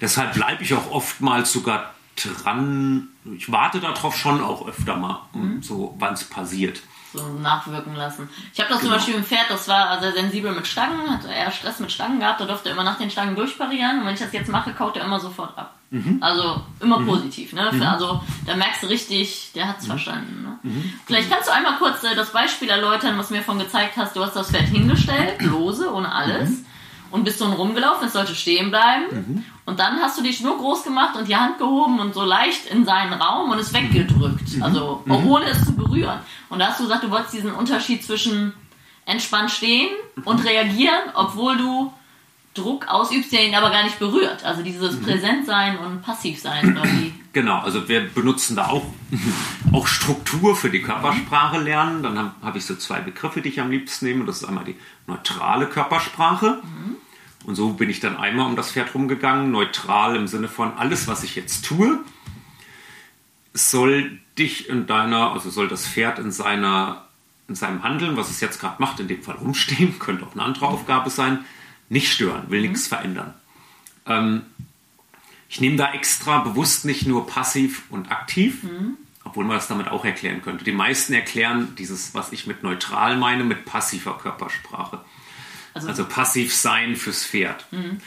[0.00, 3.08] Deshalb bleibe ich auch oftmals sogar dran.
[3.36, 5.62] Ich warte darauf schon auch öfter mal, mhm.
[5.62, 6.80] so wann es passiert.
[7.12, 8.28] So nachwirken lassen.
[8.52, 8.90] Ich habe das genau.
[8.90, 12.20] zum Beispiel im Pferd, das war sehr sensibel mit Stangen, hat eher Stress mit Stangen
[12.20, 14.72] gehabt, da durfte er immer nach den Stangen durchparieren und wenn ich das jetzt mache,
[14.72, 15.74] kaut er immer sofort ab.
[15.90, 16.18] Mhm.
[16.20, 17.06] Also immer mhm.
[17.06, 17.52] positiv.
[17.52, 17.70] Ne?
[17.72, 17.82] Mhm.
[17.82, 19.90] Also da merkst du richtig, der hat es mhm.
[19.90, 20.42] verstanden.
[20.42, 20.58] Ne?
[20.62, 20.92] Mhm.
[21.06, 24.16] Vielleicht kannst du einmal kurz äh, das Beispiel erläutern, was du mir von gezeigt hast.
[24.16, 26.64] Du hast das Pferd hingestellt, lose, ohne alles
[27.10, 29.04] und bist dann rumgelaufen, es sollte stehen bleiben.
[29.10, 29.44] Mhm.
[29.66, 32.66] Und dann hast du dich nur groß gemacht und die Hand gehoben und so leicht
[32.66, 34.56] in seinen Raum und es weggedrückt.
[34.56, 34.62] Mhm.
[34.62, 35.26] Also mhm.
[35.26, 36.20] ohne es zu berühren.
[36.48, 38.52] Und da hast du gesagt, du wolltest diesen Unterschied zwischen
[39.06, 39.88] entspannt stehen
[40.24, 41.92] und reagieren, obwohl du
[42.54, 44.44] Druck ausübst, der ihn aber gar nicht berührt.
[44.44, 45.02] Also dieses mhm.
[45.02, 46.78] Präsentsein und Passivsein.
[47.36, 48.86] Genau, also wir benutzen da auch,
[49.72, 52.02] auch Struktur für die Körpersprache lernen.
[52.02, 54.24] Dann habe hab ich so zwei Begriffe, die ich am liebsten nehme.
[54.24, 56.62] Das ist einmal die neutrale Körpersprache.
[56.62, 56.96] Mhm.
[57.46, 59.52] Und so bin ich dann einmal um das Pferd rumgegangen.
[59.52, 62.00] Neutral im Sinne von alles, was ich jetzt tue,
[63.54, 67.06] soll dich in deiner, also soll das Pferd in seiner
[67.48, 70.42] in seinem Handeln, was es jetzt gerade macht, in dem Fall rumstehen, könnte auch eine
[70.42, 71.44] andere Aufgabe sein,
[71.88, 72.70] nicht stören, will mhm.
[72.70, 73.34] nichts verändern.
[74.06, 74.42] Ähm,
[75.48, 78.96] ich nehme da extra bewusst nicht nur passiv und aktiv, mhm.
[79.22, 80.64] obwohl man das damit auch erklären könnte.
[80.64, 85.04] Die meisten erklären dieses, was ich mit neutral meine, mit passiver Körpersprache.
[85.76, 87.66] Also, also passiv sein fürs Pferd.
[87.70, 88.00] Mhm.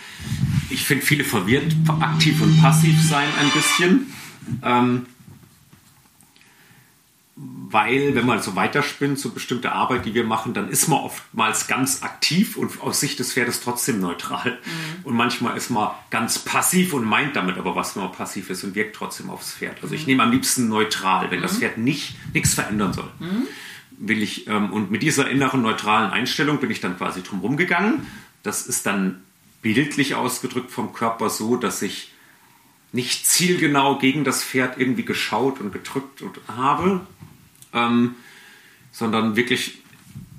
[0.72, 4.14] Ich finde viele verwirrt aktiv und passiv sein ein bisschen.
[4.64, 5.06] Ähm,
[7.72, 11.68] weil, wenn man so weiterspinnt, so bestimmte Arbeit, die wir machen, dann ist man oftmals
[11.68, 14.54] ganz aktiv und aus Sicht des Pferdes trotzdem neutral.
[14.54, 15.06] Mhm.
[15.06, 18.74] Und manchmal ist man ganz passiv und meint damit aber, was man passiv ist und
[18.74, 19.78] wirkt trotzdem aufs Pferd.
[19.84, 20.08] Also ich mhm.
[20.08, 21.44] nehme am liebsten neutral, wenn mhm.
[21.44, 23.12] das Pferd nicht nichts verändern soll.
[23.20, 23.48] Mhm.
[24.02, 28.08] Will ich, ähm, und mit dieser inneren neutralen Einstellung bin ich dann quasi drum gegangen.
[28.44, 29.22] Das ist dann
[29.62, 32.12] bildlich ausgedrückt vom Körper so, dass ich
[32.92, 37.02] nicht zielgenau gegen das Pferd irgendwie geschaut und gedrückt habe,
[37.74, 38.16] ähm,
[38.92, 39.80] sondern wirklich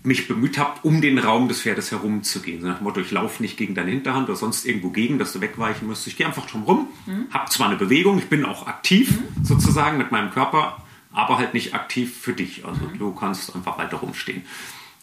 [0.03, 2.63] mich bemüht habe, um den Raum des Pferdes herumzugehen.
[2.63, 5.33] So nach dem Motto, ich laufe nicht gegen deine Hinterhand oder sonst irgendwo gegen, dass
[5.33, 6.07] du wegweichen musst.
[6.07, 7.27] Ich gehe einfach drum rum, mhm.
[7.31, 9.45] habe zwar eine Bewegung, ich bin auch aktiv mhm.
[9.45, 10.83] sozusagen mit meinem Körper,
[11.21, 12.65] aber halt nicht aktiv für dich.
[12.65, 12.99] Also mhm.
[12.99, 14.43] du kannst einfach weiter rumstehen.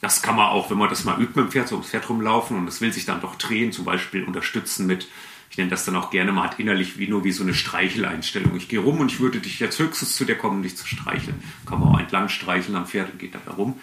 [0.02, 2.08] Das kann man auch, wenn man das mal übt mit dem Pferd, so ums Pferd
[2.10, 5.08] rumlaufen und es will sich dann doch drehen, zum Beispiel unterstützen mit
[5.50, 8.56] ich nenne das dann auch gerne, man hat innerlich wie nur wie so eine Streicheleinstellung.
[8.56, 11.42] Ich gehe rum und ich würde dich jetzt höchstens zu dir kommen, dich zu streicheln.
[11.66, 13.80] Kann man auch entlang streicheln am Pferd und geht da rum.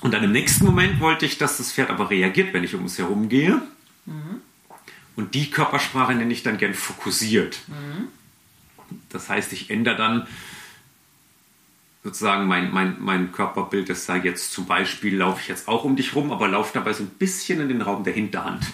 [0.00, 2.84] Und dann im nächsten Moment wollte ich, dass das Pferd aber reagiert, wenn ich um
[2.84, 3.62] es herum gehe.
[4.06, 4.40] Mhm.
[5.14, 7.60] Und die Körpersprache nenne ich dann gern fokussiert.
[7.68, 8.08] Mhm.
[9.10, 10.26] Das heißt, ich ändere dann
[12.06, 15.96] sozusagen mein, mein, mein Körperbild, das sei jetzt zum Beispiel, laufe ich jetzt auch um
[15.96, 18.64] dich rum, aber laufe dabei so ein bisschen in den Raum der Hinterhand.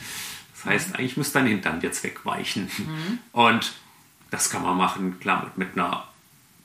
[0.53, 2.65] Das heißt, eigentlich muss dein Hintern jetzt wegweichen.
[2.77, 3.19] Mhm.
[3.33, 3.73] Und
[4.31, 6.07] das kann man machen, klar, mit, mit einer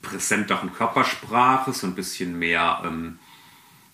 [0.01, 3.17] präsenteren Körpersprache, so ein bisschen mehr ähm,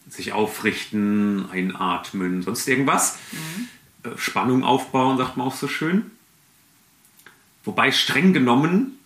[0.09, 3.19] sich aufrichten, einatmen, sonst irgendwas.
[3.31, 3.67] Mhm.
[4.09, 6.09] Äh, Spannung aufbauen, sagt man auch so schön.
[7.65, 8.97] Wobei streng genommen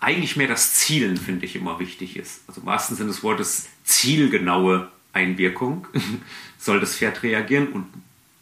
[0.00, 2.42] eigentlich mehr das Zielen, finde ich, immer wichtig ist.
[2.46, 5.86] Also im wahrsten Sinne des Wortes zielgenaue Einwirkung
[6.58, 7.86] soll das Pferd reagieren und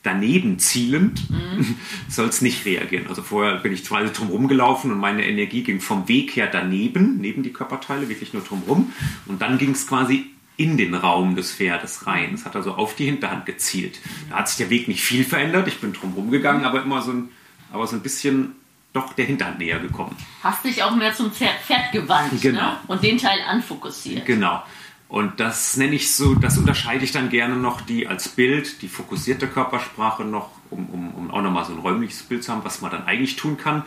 [0.03, 1.77] daneben zielend mhm.
[2.09, 3.07] soll es nicht reagieren.
[3.09, 7.19] Also vorher bin ich quasi drum rumgelaufen und meine Energie ging vom Weg her daneben,
[7.19, 8.93] neben die Körperteile, wirklich nur drum rum.
[9.27, 10.27] Und dann ging es quasi
[10.57, 12.33] in den Raum des Pferdes rein.
[12.35, 14.01] Es hat also auf die Hinterhand gezielt.
[14.31, 15.69] Da hat sich der Weg nicht viel verändert.
[15.69, 17.29] Ich bin drum rumgegangen, aber immer so ein,
[17.73, 18.53] aber so ein bisschen
[18.97, 20.17] doch der Hinterhand näher gekommen.
[20.43, 22.39] Hast dich auch mehr zum Pferd, Pferd gewandt ne?
[22.41, 22.63] genau.
[22.63, 22.79] Ne?
[22.89, 24.25] und den Teil anfokussiert.
[24.25, 24.63] Genau.
[25.09, 28.89] Und das nenne ich so, das unterscheide ich dann gerne noch die als Bild, die
[28.89, 32.81] fokussierte Körpersprache noch, um, um, um auch nochmal so ein räumliches Bild zu haben, was
[32.81, 33.85] man dann eigentlich tun kann.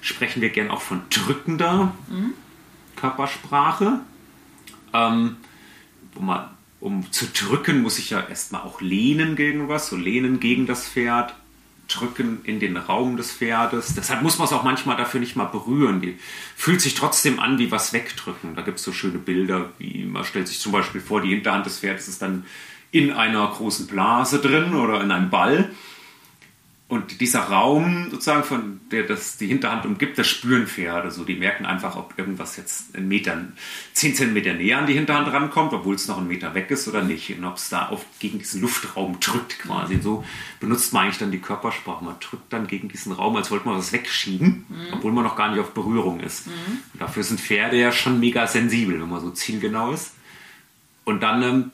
[0.00, 2.32] Sprechen wir gerne auch von drückender mhm.
[2.96, 4.00] Körpersprache.
[4.94, 5.36] Ähm,
[6.14, 6.48] wo man,
[6.80, 10.88] um zu drücken, muss ich ja erstmal auch lehnen gegen was, so lehnen gegen das
[10.88, 11.34] Pferd
[11.94, 13.94] drücken in den Raum des Pferdes.
[13.94, 16.00] Deshalb muss man es auch manchmal dafür nicht mal berühren.
[16.00, 16.18] Die
[16.56, 18.54] fühlt sich trotzdem an wie was wegdrücken.
[18.54, 21.66] Da gibt es so schöne Bilder, wie man stellt sich zum Beispiel vor, die Hinterhand
[21.66, 22.44] des Pferdes ist dann
[22.90, 25.70] in einer großen Blase drin oder in einem Ball.
[26.94, 31.10] Und dieser Raum, sozusagen, von der das die Hinterhand umgibt, das spüren Pferde.
[31.10, 33.36] So, die merken einfach, ob irgendwas jetzt einen Meter,
[33.94, 37.02] 10 cm näher an die Hinterhand rankommt, obwohl es noch einen Meter weg ist oder
[37.02, 37.36] nicht.
[37.36, 39.94] Und ob es da auf, gegen diesen Luftraum drückt quasi.
[39.94, 40.24] Und so
[40.60, 42.04] benutzt man eigentlich dann die Körpersprache.
[42.04, 44.92] Man drückt dann gegen diesen Raum, als wollte man was wegschieben, mhm.
[44.92, 46.46] obwohl man noch gar nicht auf Berührung ist.
[46.46, 46.78] Mhm.
[47.00, 50.12] dafür sind Pferde ja schon mega sensibel, wenn man so zielgenau ist.
[51.02, 51.70] Und dann ähm,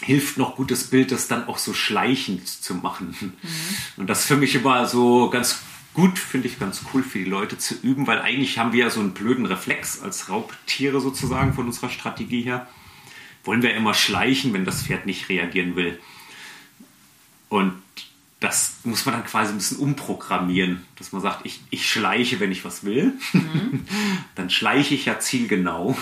[0.00, 3.16] hilft noch gutes Bild, das dann auch so schleichend zu machen.
[3.20, 3.32] Mhm.
[3.96, 5.60] Und das für mich immer so ganz
[5.94, 8.90] gut, finde ich ganz cool für die Leute zu üben, weil eigentlich haben wir ja
[8.90, 12.68] so einen blöden Reflex als Raubtiere sozusagen von unserer Strategie her.
[13.44, 15.98] Wollen wir immer schleichen, wenn das Pferd nicht reagieren will.
[17.48, 17.72] Und
[18.40, 22.52] das muss man dann quasi ein bisschen umprogrammieren, dass man sagt, ich, ich schleiche, wenn
[22.52, 23.14] ich was will.
[23.32, 23.84] Mhm.
[24.36, 25.98] dann schleiche ich ja zielgenau.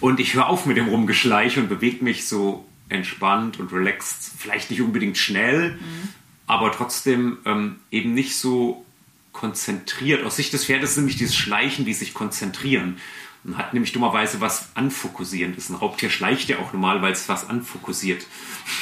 [0.00, 4.70] und ich höre auf mit dem Rumgeschleiche und bewege mich so entspannt und relaxed, vielleicht
[4.70, 6.08] nicht unbedingt schnell, mhm.
[6.46, 8.84] aber trotzdem ähm, eben nicht so
[9.32, 10.24] konzentriert.
[10.24, 12.98] Aus Sicht des Pferdes ist nämlich dieses Schleichen, wie sich konzentrieren.
[13.42, 15.70] Und hat nämlich dummerweise was anfokussierendes.
[15.70, 18.26] Ein Raubtier schleicht ja auch normal, weil es was anfokussiert.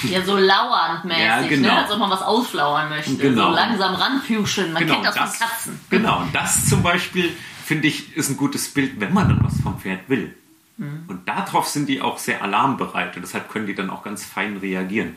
[0.02, 1.48] Ja, so lauernd mäßig, ja, ne?
[1.48, 1.68] genau.
[1.68, 1.78] ne?
[1.78, 3.14] als ob man was ausflauern möchte.
[3.14, 3.50] Genau.
[3.50, 4.72] So langsam ranfüschen.
[4.72, 5.80] Man genau, kennt das, das von Katzen.
[5.90, 7.32] Genau, und das zum Beispiel,
[7.64, 10.34] finde ich, ist ein gutes Bild, wenn man dann was vom Pferd will.
[10.78, 11.04] Mhm.
[11.08, 14.56] Und darauf sind die auch sehr alarmbereit und deshalb können die dann auch ganz fein
[14.56, 15.16] reagieren.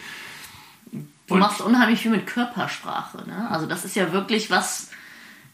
[0.91, 3.23] Du und machst unheimlich viel mit Körpersprache.
[3.27, 3.49] Ne?
[3.49, 4.89] Also das ist ja wirklich was.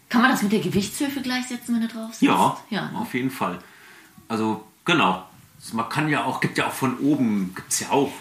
[0.09, 2.21] Kann man das mit der Gewichtshilfe gleichsetzen, wenn du drauf sitzt?
[2.21, 2.97] Ja, ja ne?
[2.97, 3.59] auf jeden Fall.
[4.29, 5.27] Also genau.
[5.59, 8.11] Also man kann ja auch, gibt ja auch von oben, gibt es ja auch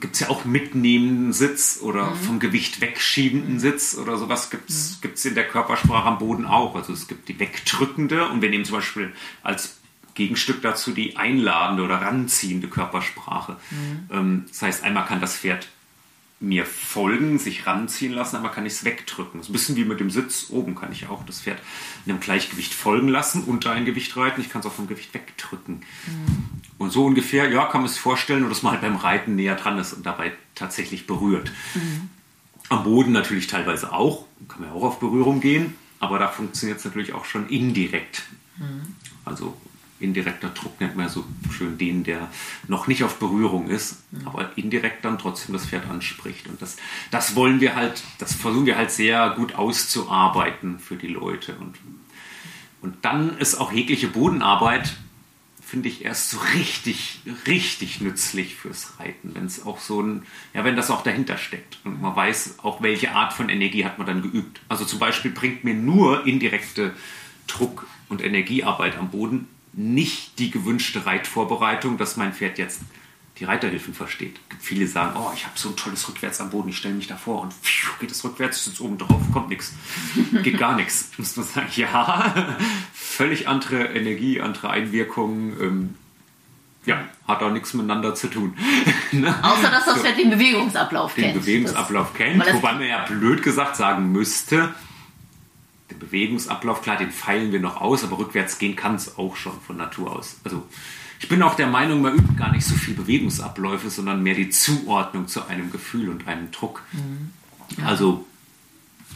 [0.00, 2.16] gibt es ja auch mitnehmenden Sitz oder mhm.
[2.16, 5.28] vom Gewicht wegschiebenden Sitz oder sowas gibt es mhm.
[5.28, 6.74] in der Körpersprache am Boden auch.
[6.74, 9.12] Also es gibt die wegdrückende und wir nehmen zum Beispiel
[9.42, 9.76] als
[10.14, 13.56] Gegenstück dazu die einladende oder ranziehende Körpersprache.
[13.70, 14.08] Mhm.
[14.10, 15.68] Ähm, das heißt, einmal kann das Pferd
[16.40, 19.40] mir folgen, sich ranziehen lassen, einmal kann ich es wegdrücken.
[19.40, 20.46] Das ist ein bisschen wie mit dem Sitz.
[20.50, 21.60] Oben kann ich auch das Pferd
[22.04, 24.40] in einem Gleichgewicht folgen lassen, unter ein Gewicht reiten.
[24.40, 25.76] Ich kann es auch vom Gewicht wegdrücken.
[26.06, 26.44] Mhm.
[26.78, 29.54] Und so ungefähr, ja, kann man sich vorstellen, nur dass man halt beim Reiten näher
[29.54, 31.52] dran ist und dabei tatsächlich berührt.
[31.74, 32.10] Mhm.
[32.68, 36.78] Am Boden natürlich teilweise auch, kann man ja auch auf Berührung gehen, aber da funktioniert
[36.78, 38.24] es natürlich auch schon indirekt.
[38.58, 38.96] Mhm.
[39.24, 39.56] Also
[40.00, 42.28] indirekter Druck nennt man so schön den, der
[42.68, 46.48] noch nicht auf Berührung ist, aber indirekt dann trotzdem das Pferd anspricht.
[46.48, 46.76] Und das,
[47.10, 51.54] das wollen wir halt, das versuchen wir halt sehr gut auszuarbeiten für die Leute.
[51.56, 51.76] Und,
[52.82, 54.96] und dann ist auch jegliche Bodenarbeit,
[55.64, 60.64] finde ich, erst so richtig, richtig nützlich fürs Reiten, wenn es auch so ein, ja,
[60.64, 64.06] wenn das auch dahinter steckt und man weiß auch, welche Art von Energie hat man
[64.06, 64.60] dann geübt.
[64.68, 66.92] Also zum Beispiel bringt mir nur indirekte
[67.46, 72.80] Druck- und Energiearbeit am Boden nicht die gewünschte Reitvorbereitung, dass mein Pferd jetzt
[73.38, 74.38] die Reiterhilfen versteht.
[74.60, 77.42] Viele sagen, oh, ich habe so ein tolles Rückwärts am Boden, ich stelle mich davor
[77.42, 79.72] und pfiuh, geht es rückwärts, ich sitze oben drauf, kommt nichts.
[80.42, 81.10] Geht gar nichts.
[81.18, 82.56] Muss man sagen, ja,
[82.92, 85.60] völlig andere Energie, andere Einwirkungen.
[85.60, 85.94] Ähm,
[86.86, 88.56] ja, hat auch nichts miteinander zu tun.
[89.12, 89.34] ne?
[89.42, 91.36] Außer, dass das Pferd den Bewegungsablauf den kennt.
[91.36, 94.74] Den Bewegungsablauf das, kennt, wobei man ja blöd gesagt sagen müsste,
[95.90, 99.60] den Bewegungsablauf, klar, den feilen wir noch aus, aber rückwärts gehen kann es auch schon
[99.60, 100.40] von Natur aus.
[100.44, 100.66] Also
[101.20, 104.50] ich bin auch der Meinung, man übt gar nicht so viel Bewegungsabläufe, sondern mehr die
[104.50, 106.82] Zuordnung zu einem Gefühl und einem Druck.
[106.92, 107.32] Mhm.
[107.78, 107.86] Ja.
[107.86, 108.26] Also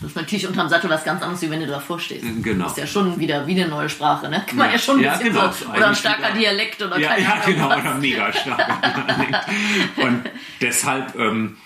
[0.01, 2.25] das ist natürlich unterm Sattel was ganz anderes, wie wenn du davor stehst.
[2.43, 2.65] Genau.
[2.65, 4.45] Das ist ja schon wieder wie eine neue Sprache, ne?
[4.47, 5.53] Kann man ja, schon ein bisschen ja, genau.
[5.53, 7.81] so, oder ein starker wieder, Dialekt oder ja, keine Ja, genau, was.
[7.81, 9.49] oder mega starker Dialekt.
[9.97, 11.57] Und deshalb, ähm,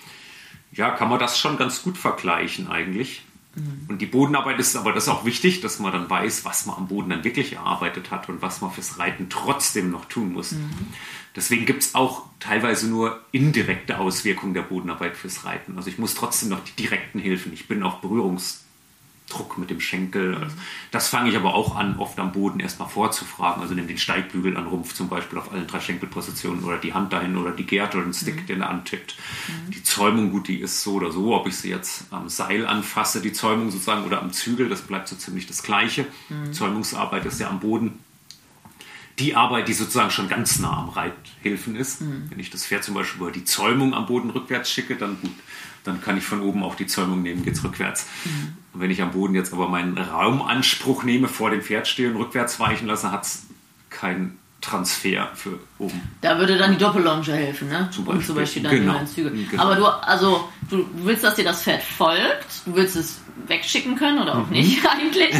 [0.71, 3.21] ja, kann man das schon ganz gut vergleichen eigentlich.
[3.55, 3.85] Mhm.
[3.87, 6.77] Und die Bodenarbeit ist aber das ist auch wichtig, dass man dann weiß, was man
[6.77, 10.53] am Boden dann wirklich erarbeitet hat und was man fürs Reiten trotzdem noch tun muss.
[10.53, 10.69] Mhm.
[11.35, 15.77] Deswegen gibt es auch teilweise nur indirekte Auswirkungen der Bodenarbeit fürs Reiten.
[15.77, 17.53] Also ich muss trotzdem noch die direkten Hilfen.
[17.53, 18.62] Ich bin auch Berührungs
[19.29, 20.35] Druck mit dem Schenkel.
[20.35, 20.55] Also
[20.91, 23.61] das fange ich aber auch an, oft am Boden erstmal vorzufragen.
[23.61, 27.13] Also nimm den Steigbügel an Rumpf zum Beispiel auf allen drei Schenkelpositionen oder die Hand
[27.13, 28.45] dahin oder die Gerte oder den Stick, mhm.
[28.47, 29.15] den er antippt.
[29.47, 29.71] Mhm.
[29.71, 33.21] Die Zäumung, gut, die ist so oder so, ob ich sie jetzt am Seil anfasse,
[33.21, 36.05] die Zäumung sozusagen, oder am Zügel, das bleibt so ziemlich das Gleiche.
[36.29, 36.53] Mhm.
[36.53, 37.99] Zäumungsarbeit ist ja am Boden
[39.19, 42.01] die Arbeit, die sozusagen schon ganz nah am Reithilfen ist.
[42.01, 42.29] Mhm.
[42.29, 45.31] Wenn ich das Pferd zum Beispiel über die Zäumung am Boden rückwärts schicke, dann gut,
[45.83, 48.07] dann kann ich von oben auch die Zäumung nehmen, geht es rückwärts.
[48.25, 48.57] Mhm.
[48.73, 52.17] Und wenn ich am Boden jetzt aber meinen Raumanspruch nehme, vor dem Pferd stehe und
[52.17, 53.43] rückwärts weichen lasse, hat es
[53.89, 56.01] keinen Transfer für oben.
[56.21, 57.89] Da würde dann die Doppellonge helfen, ne?
[57.91, 58.25] Zum Beispiel.
[58.25, 58.99] Zum Beispiel dann genau.
[58.99, 59.29] die Züge.
[59.29, 59.61] Genau.
[59.61, 64.19] Aber du, also, du willst, dass dir das Pferd folgt, du willst es wegschicken können
[64.19, 64.53] oder auch mhm.
[64.53, 65.33] nicht eigentlich.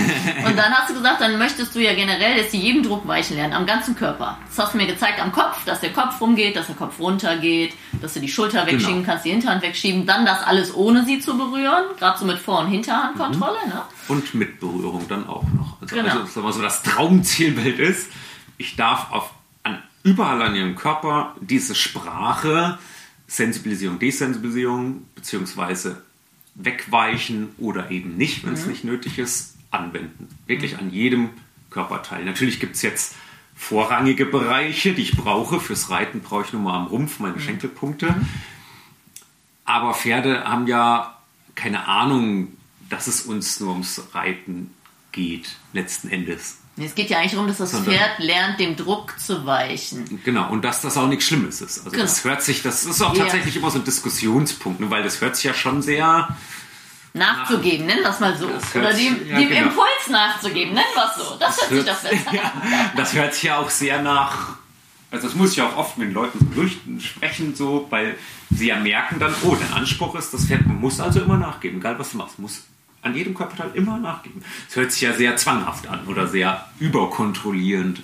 [0.45, 3.53] Und dann hast du gesagt, dann möchtest du ja generell jetzt jedem Druck weichen lernen,
[3.53, 4.37] am ganzen Körper.
[4.47, 7.73] Das hast du mir gezeigt am Kopf, dass der Kopf rumgeht, dass der Kopf runtergeht,
[8.01, 8.73] dass du die Schulter genau.
[8.73, 9.07] wegschieben genau.
[9.07, 10.05] kannst, die Hinterhand wegschieben.
[10.05, 13.57] Dann das alles ohne sie zu berühren, gerade so mit Vor- und Hinterhandkontrolle.
[13.65, 13.71] Mhm.
[13.71, 13.81] Ne?
[14.07, 15.81] Und mit Berührung dann auch noch.
[15.81, 16.19] Also, genau.
[16.19, 18.09] also wir so, das Traumzielbild ist,
[18.57, 19.31] ich darf auf,
[19.63, 22.77] an, überall an ihrem Körper diese Sprache,
[23.27, 26.03] Sensibilisierung, Desensibilisierung, beziehungsweise
[26.56, 28.72] wegweichen oder eben nicht, wenn es mhm.
[28.72, 30.28] nicht nötig ist, anwenden.
[30.45, 30.80] Wirklich mhm.
[30.80, 31.30] an jedem
[31.70, 32.24] Körperteil.
[32.26, 33.16] Natürlich gibt es jetzt
[33.56, 35.60] vorrangige Bereiche, die ich brauche.
[35.60, 37.41] Fürs Reiten brauche ich nur mal am Rumpf meine mhm.
[37.41, 38.12] Schenkelpunkte.
[38.12, 38.28] Mhm.
[39.66, 41.18] Aber Pferde haben ja
[41.56, 42.49] keine Ahnung,
[42.89, 44.72] dass es uns nur ums Reiten
[45.12, 46.60] geht, letzten Endes.
[46.76, 50.21] Es geht ja eigentlich darum, dass das Sondern, Pferd lernt, dem Druck zu weichen.
[50.24, 51.80] Genau, und dass das auch nichts Schlimmes ist.
[51.80, 52.03] Also genau.
[52.03, 53.61] das hört sich, das ist auch tatsächlich ja.
[53.61, 56.36] immer so ein Diskussionspunkt, ne, weil das hört sich ja schon sehr
[57.13, 58.47] nachzugeben, nennen wir es mal so.
[58.47, 59.61] Oder dem, ja, dem genau.
[59.67, 61.36] Impuls nachzugeben, nennen wir es so.
[61.39, 64.57] Das, das hört sich doch besser ja, Das hört sich ja auch sehr nach.
[65.11, 68.17] Also das muss ich auch oft mit den Leuten durchsprechen, so, weil
[68.49, 71.99] sie ja merken dann, oh, dein Anspruch ist, das Pferd muss also immer nachgeben, egal
[71.99, 72.63] was du machst, muss
[73.04, 74.43] an jedem Körperteil immer nachgeben.
[74.68, 78.01] Das hört sich ja sehr zwanghaft an oder sehr überkontrollierend.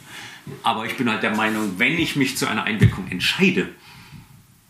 [0.64, 3.70] Aber ich bin halt der Meinung, wenn ich mich zu einer Einwirkung entscheide,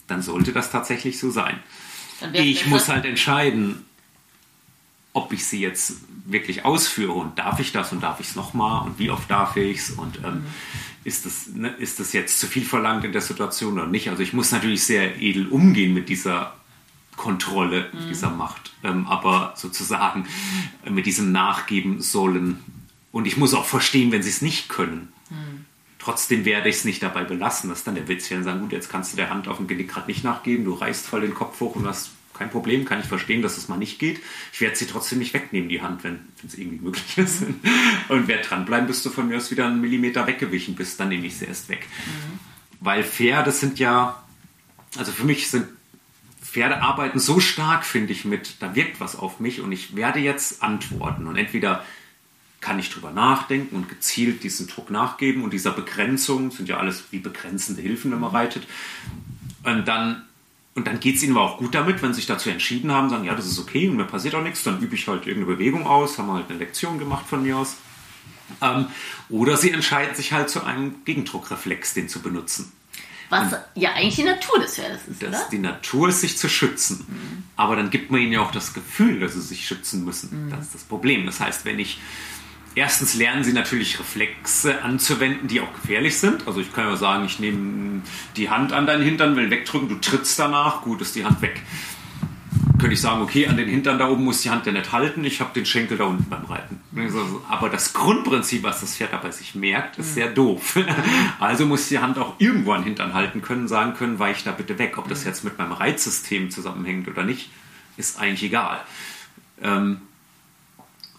[0.07, 1.59] dann sollte das tatsächlich so sein.
[2.33, 3.85] Ich muss halt entscheiden,
[5.13, 8.85] ob ich sie jetzt wirklich ausführe und darf ich das und darf ich es nochmal
[8.85, 10.45] und wie oft darf ich es und ähm, mhm.
[11.03, 14.09] ist, das, ne, ist das jetzt zu viel verlangt in der Situation oder nicht.
[14.09, 16.53] Also ich muss natürlich sehr edel umgehen mit dieser
[17.19, 18.07] Kontrolle mhm.
[18.07, 20.25] dieser Macht, ähm, aber sozusagen
[20.85, 22.59] äh, mit diesem Nachgeben sollen.
[23.11, 25.11] Und ich muss auch verstehen, wenn sie es nicht können.
[25.29, 25.65] Mhm.
[25.99, 27.69] Trotzdem werde ich es nicht dabei belassen.
[27.69, 29.67] Das ist dann der Witz, wenn sagen, gut, jetzt kannst du der Hand auf dem
[29.67, 33.01] Genick gerade nicht nachgeben, du reißt voll den Kopf hoch und hast kein Problem, kann
[33.01, 34.21] ich verstehen, dass es mal nicht geht.
[34.53, 37.41] Ich werde sie trotzdem nicht wegnehmen, die Hand, wenn es irgendwie möglich ist.
[37.41, 37.59] Mhm.
[38.07, 41.27] Und wer dranbleiben, bis du von mir aus wieder einen Millimeter weggewichen bist, dann nehme
[41.27, 41.85] ich sie erst weg.
[42.05, 42.39] Mhm.
[42.79, 44.23] Weil Pferde sind ja,
[44.97, 45.67] also für mich sind
[46.49, 50.19] Pferde arbeiten so stark, finde ich, mit, da wirkt was auf mich und ich werde
[50.19, 51.27] jetzt antworten.
[51.27, 51.83] Und entweder
[52.61, 57.05] kann ich drüber nachdenken und gezielt diesen Druck nachgeben und dieser Begrenzung, sind ja alles
[57.11, 58.67] wie begrenzende Hilfen, wenn man reitet.
[59.63, 60.23] Und dann,
[60.75, 63.09] und dann geht es ihnen aber auch gut damit, wenn sie sich dazu entschieden haben,
[63.09, 65.55] sagen, ja, das ist okay und mir passiert auch nichts, dann übe ich halt irgendeine
[65.55, 67.77] Bewegung aus, haben halt eine Lektion gemacht von mir aus.
[68.61, 68.87] Ähm,
[69.29, 72.71] oder sie entscheiden sich halt zu einem Gegendruckreflex, den zu benutzen.
[73.29, 75.47] Was und ja eigentlich die Natur des Pferdes ist, dass oder?
[75.51, 77.05] Die Natur ist, sich zu schützen.
[77.07, 77.43] Mhm.
[77.55, 80.47] Aber dann gibt man ihnen ja auch das Gefühl, dass sie sich schützen müssen.
[80.47, 80.49] Mhm.
[80.49, 81.25] Das ist das Problem.
[81.25, 81.99] Das heißt, wenn ich
[82.75, 86.47] Erstens lernen sie natürlich Reflexe anzuwenden, die auch gefährlich sind.
[86.47, 88.03] Also ich kann ja sagen, ich nehme
[88.37, 91.59] die Hand an deinen Hintern, will wegdrücken, du trittst danach, gut ist die Hand weg
[92.79, 95.23] könnte ich sagen, okay, an den Hintern da oben muss die Hand ja nicht halten,
[95.23, 96.79] ich habe den Schenkel da unten beim Reiten.
[97.47, 100.77] Aber das Grundprinzip, was das Pferd dabei sich merkt, ist sehr doof.
[101.39, 104.51] Also muss die Hand auch irgendwo an den Hintern halten können, sagen können, weich da
[104.51, 104.97] bitte weg.
[104.97, 107.49] Ob das jetzt mit meinem Reizsystem zusammenhängt oder nicht,
[107.97, 108.81] ist eigentlich egal.
[109.61, 110.01] Ähm,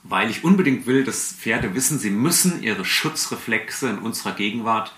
[0.03, 4.93] weil ich unbedingt will, dass Pferde wissen, sie müssen ihre Schutzreflexe in unserer Gegenwart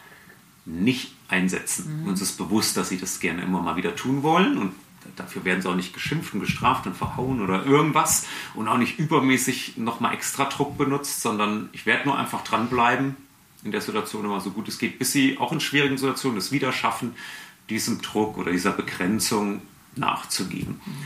[0.64, 2.02] nicht einsetzen.
[2.02, 2.08] Mhm.
[2.08, 4.72] Uns ist bewusst, dass sie das gerne immer mal wieder tun wollen und
[5.16, 8.98] dafür werden sie auch nicht geschimpft und gestraft und verhauen oder irgendwas und auch nicht
[8.98, 13.16] übermäßig nochmal extra Druck benutzt, sondern ich werde nur einfach dranbleiben
[13.64, 16.50] in der Situation immer so gut es geht, bis sie auch in schwierigen Situationen es
[16.52, 17.14] wieder schaffen,
[17.68, 19.62] diesem Druck oder dieser Begrenzung
[19.94, 20.80] nachzugeben.
[20.84, 21.04] Mhm.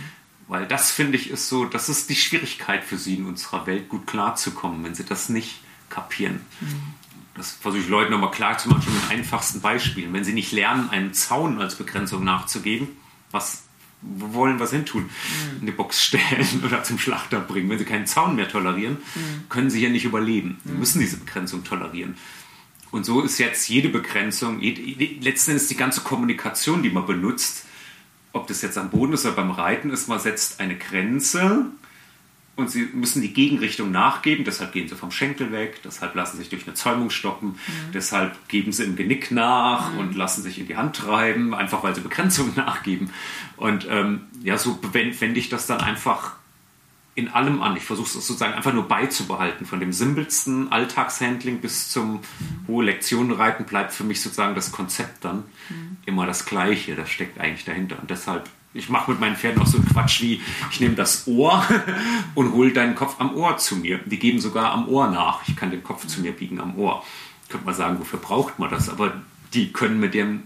[0.49, 3.89] Weil das finde ich ist so, das ist die Schwierigkeit für sie in unserer Welt
[3.89, 6.41] gut klarzukommen, wenn sie das nicht kapieren.
[6.61, 6.95] Mhm.
[7.35, 10.13] Das versuche ich Leuten nochmal klar zu machen, schon mit einfachsten Beispielen.
[10.13, 12.89] Wenn sie nicht lernen, einen Zaun als Begrenzung nachzugeben,
[13.31, 13.65] was
[14.19, 15.03] wollen was hin tun?
[15.05, 15.61] Mhm.
[15.61, 17.69] In die Box stellen oder zum Schlachter bringen.
[17.69, 19.49] Wenn sie keinen Zaun mehr tolerieren, mhm.
[19.49, 20.59] können sie hier nicht überleben.
[20.65, 22.17] Sie müssen diese Begrenzung tolerieren.
[22.91, 27.65] Und so ist jetzt jede Begrenzung, letzten Endes die ganze Kommunikation, die man benutzt,
[28.33, 31.67] ob das jetzt am Boden ist oder beim Reiten ist, man setzt eine Grenze
[32.57, 36.49] und sie müssen die Gegenrichtung nachgeben, deshalb gehen sie vom Schenkel weg, deshalb lassen sich
[36.49, 37.93] durch eine Zäumung stoppen, mhm.
[37.93, 39.99] deshalb geben sie im Genick nach mhm.
[39.99, 43.11] und lassen sich in die Hand treiben, einfach weil sie Begrenzungen nachgeben.
[43.57, 46.37] Und ähm, ja, so wende ich das dann einfach
[47.17, 47.77] in allem an.
[47.77, 49.67] Ich versuche es sozusagen einfach nur beizubehalten.
[49.67, 52.21] Von dem simpelsten Alltagshandling bis zum mhm.
[52.69, 55.97] hohe Lektionenreiten bleibt für mich sozusagen das Konzept dann mhm.
[56.05, 56.95] immer das Gleiche.
[56.95, 57.99] Das steckt eigentlich dahinter.
[58.01, 61.65] Und deshalb, ich mache mit meinen Pferden auch so Quatsch wie, ich nehme das Ohr
[62.35, 63.99] und hole deinen Kopf am Ohr zu mir.
[64.05, 65.41] Die geben sogar am Ohr nach.
[65.49, 67.05] Ich kann den Kopf zu mir biegen am Ohr.
[67.49, 68.89] Könnte man sagen, wofür braucht man das?
[68.89, 69.13] Aber
[69.55, 70.43] die können mit dem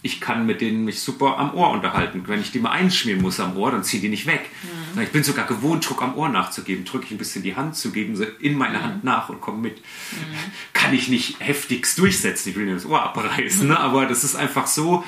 [0.00, 2.22] ich kann mit denen mich super am Ohr unterhalten.
[2.26, 4.48] Wenn ich die mal einschmieren muss am Ohr, dann ziehen die nicht weg.
[4.62, 5.02] Mhm.
[5.02, 6.84] Ich bin sogar gewohnt, Druck am Ohr nachzugeben.
[6.84, 8.82] Drücke ich ein bisschen die Hand zu, geben in meine mhm.
[8.82, 9.78] Hand nach und kommen mit.
[9.78, 10.34] Mhm.
[10.72, 12.50] Kann ich nicht heftigst durchsetzen.
[12.50, 13.78] Ich will nicht das Ohr abreißen, ne?
[13.80, 15.04] aber das ist einfach so,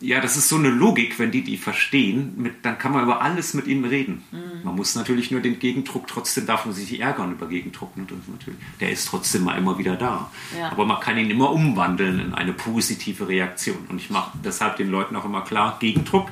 [0.00, 3.20] ja, das ist so eine Logik, wenn die die verstehen, mit, dann kann man über
[3.20, 4.22] alles mit ihnen reden.
[4.30, 4.64] Mhm.
[4.64, 7.96] Man muss natürlich nur den Gegendruck, trotzdem darf man sich ärgern über Gegendruck.
[7.96, 10.30] Und natürlich, der ist trotzdem mal immer wieder da.
[10.56, 10.70] Ja.
[10.70, 13.78] Aber man kann ihn immer umwandeln in eine positive Reaktion.
[13.88, 16.28] Und ich mache deshalb den Leuten auch immer klar, Gegendruck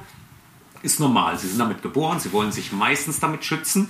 [0.82, 1.36] ist normal.
[1.36, 3.88] Sie sind damit geboren, sie wollen sich meistens damit schützen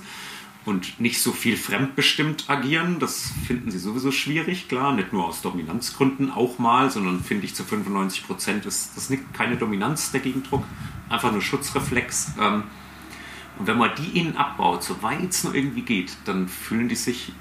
[0.65, 2.99] und nicht so viel fremdbestimmt agieren.
[2.99, 7.55] Das finden sie sowieso schwierig, klar, nicht nur aus Dominanzgründen auch mal, sondern finde ich
[7.55, 10.63] zu 95 Prozent ist das nicht, keine Dominanz der Gegendruck,
[11.09, 12.33] einfach nur Schutzreflex.
[12.39, 12.63] Ähm,
[13.59, 17.31] und wenn man die innen abbaut, soweit es nur irgendwie geht, dann fühlen die sich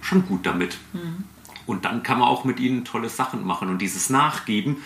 [0.00, 0.78] schon gut damit.
[0.92, 1.24] Mhm.
[1.66, 3.68] Und dann kann man auch mit ihnen tolle Sachen machen.
[3.68, 4.78] Und dieses Nachgeben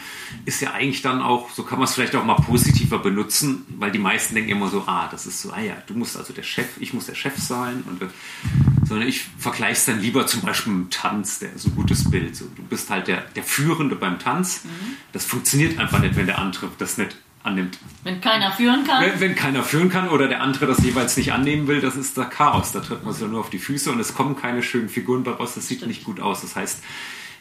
[0.45, 3.91] ist ja eigentlich dann auch, so kann man es vielleicht auch mal positiver benutzen, weil
[3.91, 6.43] die meisten denken immer so, ah, das ist so, ah ja, du musst also der
[6.43, 7.85] Chef, ich muss der Chef sein.
[7.87, 8.07] Und, äh,
[8.85, 12.11] sondern ich vergleiche es dann lieber zum Beispiel mit dem Tanz, der so ein gutes
[12.11, 12.37] Bild.
[12.37, 14.65] So, du bist halt der, der Führende beim Tanz.
[14.65, 14.97] Mhm.
[15.13, 17.17] Das funktioniert einfach nicht, wenn der andere das nicht
[17.47, 17.79] annimmt.
[18.03, 19.03] Wenn keiner führen kann?
[19.03, 22.19] Wenn, wenn, keiner führen kann oder der andere das jeweils nicht annehmen will, das ist
[22.19, 22.73] da Chaos.
[22.73, 25.55] Da tritt man sich nur auf die Füße und es kommen keine schönen Figuren daraus.
[25.55, 25.89] Das sieht Stimmt.
[25.89, 26.43] nicht gut aus.
[26.43, 26.83] Das heißt,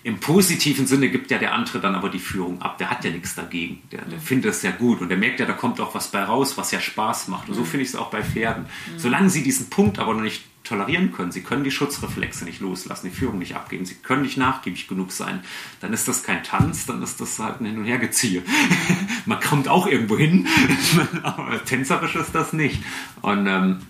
[0.06, 2.78] im positiven Sinne gibt ja der andere dann aber die Führung ab.
[2.78, 3.82] Der hat ja nichts dagegen.
[3.92, 6.22] Der, der findet es ja gut und der merkt ja, da kommt auch was bei
[6.22, 7.50] raus, was ja Spaß macht.
[7.50, 8.68] Und so finde ich es auch bei Pferden.
[8.98, 13.10] Solange sie diesen Punkt aber noch nicht tolerieren können, sie können die Schutzreflexe nicht loslassen,
[13.10, 15.40] die Führung nicht abgeben, sie können nicht nachgiebig genug sein,
[15.82, 18.44] dann ist das kein Tanz, dann ist das halt ein Hin- und Hergeziehe.
[19.26, 20.48] Man kommt auch irgendwo hin,
[21.24, 22.84] aber tänzerisch ist das nicht.
[23.24, 23.82] Und ähm,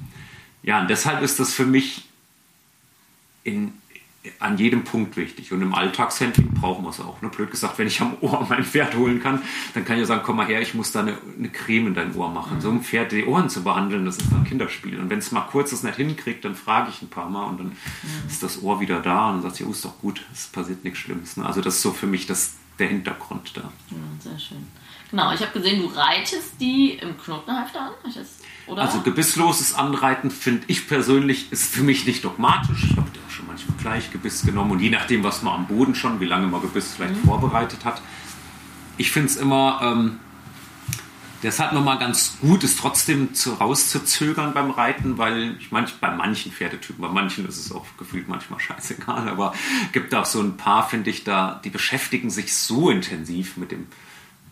[0.63, 2.07] ja, und deshalb ist das für mich
[3.43, 3.73] in,
[4.39, 5.51] an jedem Punkt wichtig.
[5.51, 7.21] Und im Alltagshandling brauchen wir es auch.
[7.21, 7.29] Ne?
[7.29, 9.41] Blöd gesagt, wenn ich am Ohr mein Pferd holen kann,
[9.73, 11.93] dann kann ich ja sagen, komm mal her, ich muss da eine, eine Creme in
[11.93, 12.57] dein Ohr machen.
[12.57, 12.61] Mhm.
[12.61, 14.99] So ein Pferd die Ohren zu behandeln, das ist ein Kinderspiel.
[14.99, 17.59] Und wenn es mal kurz das nicht hinkriegt, dann frage ich ein paar Mal und
[17.59, 18.27] dann mhm.
[18.27, 20.83] ist das Ohr wieder da und dann sagt sie, oh, ist doch gut, es passiert
[20.83, 21.37] nichts Schlimmes.
[21.37, 21.45] Ne?
[21.45, 23.61] Also das ist so für mich das, der Hintergrund da.
[23.61, 24.67] Ja, sehr schön.
[25.11, 27.91] Genau, ich habe gesehen, du reitest die im Knotenhalfter an.
[28.67, 28.81] Oder?
[28.81, 32.83] Also gebissloses Anreiten finde ich persönlich ist für mich nicht dogmatisch.
[32.83, 35.93] Ich habe auch schon manchmal gleich Gebiss genommen und je nachdem, was man am Boden
[35.93, 37.27] schon, wie lange man Gebiss vielleicht mhm.
[37.27, 38.01] vorbereitet hat.
[38.97, 40.19] Ich finde es immer ähm,
[41.43, 46.51] deshalb nochmal ganz gut, es trotzdem zu, rauszuzögern beim Reiten, weil ich manch, bei manchen
[46.51, 49.53] Pferdetypen, bei manchen ist es auch gefühlt manchmal scheißegal, aber
[49.91, 53.87] gibt auch so ein paar, finde ich, da, die beschäftigen sich so intensiv mit dem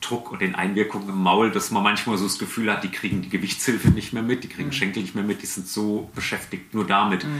[0.08, 3.22] Druck und den Einwirkungen im Maul, dass man manchmal so das Gefühl hat, die kriegen
[3.22, 4.74] die Gewichtshilfe nicht mehr mit, die kriegen mhm.
[4.74, 7.24] Schenkel nicht mehr mit, die sind so beschäftigt nur damit.
[7.24, 7.39] Mhm.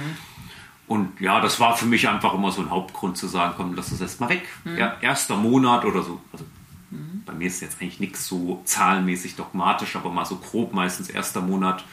[0.88, 3.92] Und ja, das war für mich einfach immer so ein Hauptgrund zu sagen, komm, lass
[3.92, 4.48] es erstmal weg.
[4.64, 4.78] Mhm.
[4.78, 6.22] Ja, erster Monat oder so.
[6.32, 6.46] Also,
[6.92, 7.24] mhm.
[7.26, 11.42] bei mir ist jetzt eigentlich nichts so zahlenmäßig dogmatisch, aber mal so grob meistens erster
[11.42, 11.84] Monat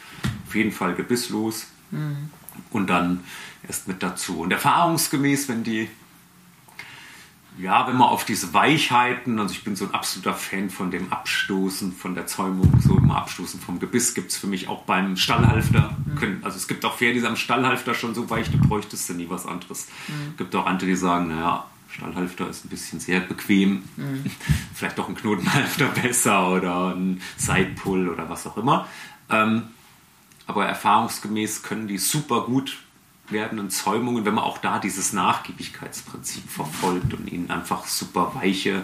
[0.47, 1.67] auf jeden Fall gebisslos.
[1.91, 2.29] Mhm.
[2.71, 3.23] Und dann
[3.65, 4.41] erst mit dazu.
[4.41, 5.89] Und erfahrungsgemäß, wenn die
[7.57, 11.11] ja, wenn man auf diese Weichheiten, also ich bin so ein absoluter Fan von dem
[11.11, 15.17] Abstoßen, von der Zäumung, so immer Abstoßen vom Gebiss gibt es für mich auch beim
[15.17, 15.95] Stallhalfter.
[16.05, 16.39] Mhm.
[16.41, 19.29] Also es gibt auch Pferde, die am Stallhalfter schon so weich, du bräuchtest du nie
[19.29, 19.87] was anderes.
[20.07, 20.13] Mhm.
[20.31, 24.25] Es gibt auch andere, die sagen, naja, Stallhalfter ist ein bisschen sehr bequem, mhm.
[24.73, 28.87] vielleicht doch ein Knotenhalfter besser oder ein Sidepull oder was auch immer.
[29.29, 29.63] Ähm,
[30.47, 32.79] aber erfahrungsgemäß können die super gut
[33.31, 38.83] werdenden Zäumungen, wenn man auch da dieses Nachgiebigkeitsprinzip verfolgt und ihnen einfach super weiche,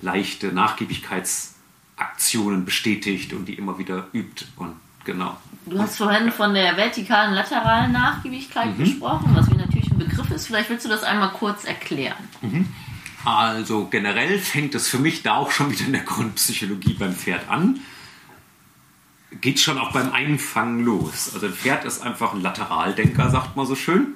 [0.00, 4.74] leichte Nachgiebigkeitsaktionen bestätigt und die immer wieder übt und
[5.04, 5.36] genau.
[5.64, 8.84] Du hast vorhin von der vertikalen, lateralen Nachgiebigkeit mhm.
[8.84, 10.46] gesprochen, was wie natürlich ein Begriff ist.
[10.46, 12.28] Vielleicht willst du das einmal kurz erklären.
[12.42, 12.68] Mhm.
[13.24, 17.48] Also generell fängt es für mich da auch schon wieder in der Grundpsychologie beim Pferd
[17.48, 17.80] an.
[19.40, 21.30] Geht schon auch beim Einfangen los.
[21.34, 24.14] Also ein Pferd ist einfach ein Lateraldenker, sagt man so schön.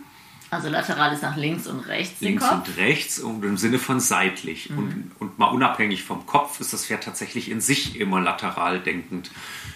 [0.53, 2.21] Also lateral ist nach links und rechts.
[2.21, 4.69] Links und rechts und im Sinne von seitlich.
[4.69, 4.79] Mhm.
[4.79, 9.31] Und, und mal unabhängig vom Kopf ist das Pferd tatsächlich in sich immer lateral denkend.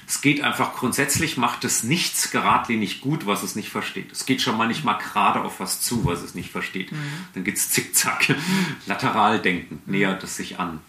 [0.08, 4.10] Es geht einfach grundsätzlich, macht es nichts geradlinig gut, was es nicht versteht.
[4.10, 6.90] Es geht schon mal nicht mal gerade auf was zu, was es nicht versteht.
[6.90, 6.98] Mhm.
[7.34, 8.34] Dann geht es zickzack.
[8.86, 9.92] Lateral denken, mhm.
[9.92, 10.80] nähert es sich an.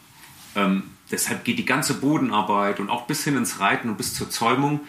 [0.56, 0.84] Ähm,
[1.16, 4.82] deshalb geht die ganze Bodenarbeit und auch bis hin ins Reiten und bis zur Zäumung,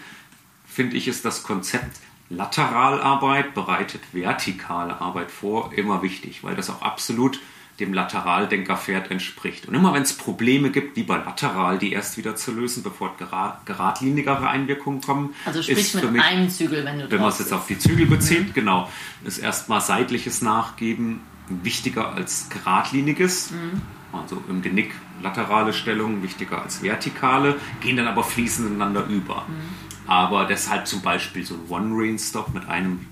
[0.66, 6.82] finde ich, ist das Konzept Lateralarbeit bereitet vertikale Arbeit vor, immer wichtig, weil das auch
[6.82, 7.38] absolut
[7.78, 9.66] dem Lateraldenkerpferd entspricht.
[9.66, 14.48] Und immer wenn es Probleme gibt, lieber lateral die erst wieder zu lösen, bevor geradlinigere
[14.48, 15.34] Einwirkungen kommen.
[15.44, 18.06] Also sprich mit mich, einem Zügel, wenn du Wenn man es jetzt auf die Zügel
[18.06, 18.54] bezieht, mhm.
[18.54, 18.90] genau,
[19.24, 23.52] ist erstmal seitliches Nachgeben wichtiger als geradliniges.
[23.52, 23.82] Mhm.
[24.22, 29.46] Also im Genick laterale Stellung wichtiger als vertikale, gehen dann aber fließend ineinander über.
[29.48, 29.86] Mhm.
[30.08, 33.06] Aber deshalb zum Beispiel so ein One-Rain-Stop mit einem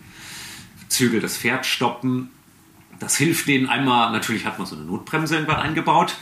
[0.88, 2.30] Zügel das Pferd stoppen.
[3.00, 6.14] Das hilft denen einmal, natürlich hat man so eine Notbremse irgendwann eingebaut.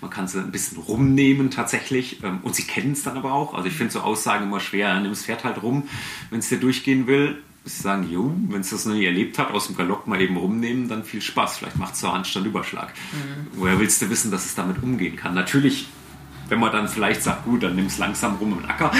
[0.00, 2.22] Man kann sie ein bisschen rumnehmen tatsächlich.
[2.22, 3.52] Ähm, und sie kennen es dann aber auch.
[3.52, 4.98] Also ich finde so Aussagen immer schwer.
[5.00, 5.86] Nimm das Pferd halt rum,
[6.30, 7.42] wenn es dir durchgehen will.
[7.64, 10.36] Sie sagen, jo, wenn es das noch nie erlebt hat, aus dem Galopp mal eben
[10.36, 11.58] rumnehmen, dann viel Spaß.
[11.58, 12.92] Vielleicht macht es so Handstand Überschlag.
[13.12, 13.46] Mhm.
[13.58, 15.34] Woher willst du wissen, dass es damit umgehen kann?
[15.34, 15.86] Natürlich
[16.48, 18.92] wenn man dann vielleicht sagt, gut, dann nimm es langsam rum im Acker.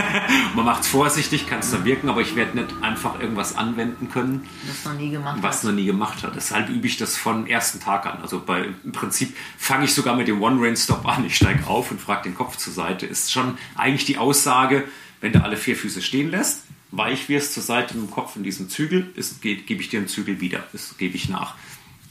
[0.54, 4.10] man macht es vorsichtig, kann es dann wirken, aber ich werde nicht einfach irgendwas anwenden
[4.10, 5.64] können, was noch nie gemacht was hat.
[5.64, 6.34] noch nie gemacht hat.
[6.36, 8.20] Deshalb übe ich das von ersten Tag an.
[8.22, 11.24] Also bei, im Prinzip fange ich sogar mit dem One-Rain-Stop an.
[11.26, 13.06] Ich steige auf und frage den Kopf zur Seite.
[13.06, 14.84] Ist schon eigentlich die Aussage,
[15.20, 16.62] wenn du alle vier Füße stehen lässt,
[16.96, 20.40] weich wirst zur Seite mit dem Kopf in diesem Zügel, gebe ich dir einen Zügel
[20.40, 20.64] wieder.
[20.72, 21.54] Das gebe ich nach.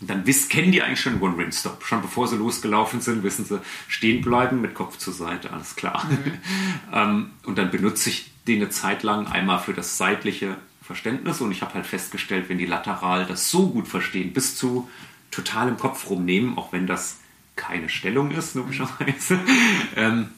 [0.01, 1.86] Und dann wiss, kennen die eigentlich schon One-Ring-Stop.
[1.86, 6.05] Schon bevor sie losgelaufen sind, wissen sie, stehen bleiben mit Kopf zur Seite, alles klar.
[6.05, 6.33] Mhm.
[6.93, 11.51] ähm, und dann benutze ich den eine Zeit lang einmal für das seitliche Verständnis und
[11.51, 14.88] ich habe halt festgestellt, wenn die lateral das so gut verstehen, bis zu
[15.31, 17.17] total im Kopf rumnehmen, auch wenn das
[17.55, 19.39] keine Stellung ist, logischerweise,
[19.95, 20.29] ähm,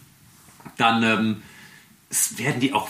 [0.78, 1.42] dann ähm,
[2.38, 2.90] werden die auch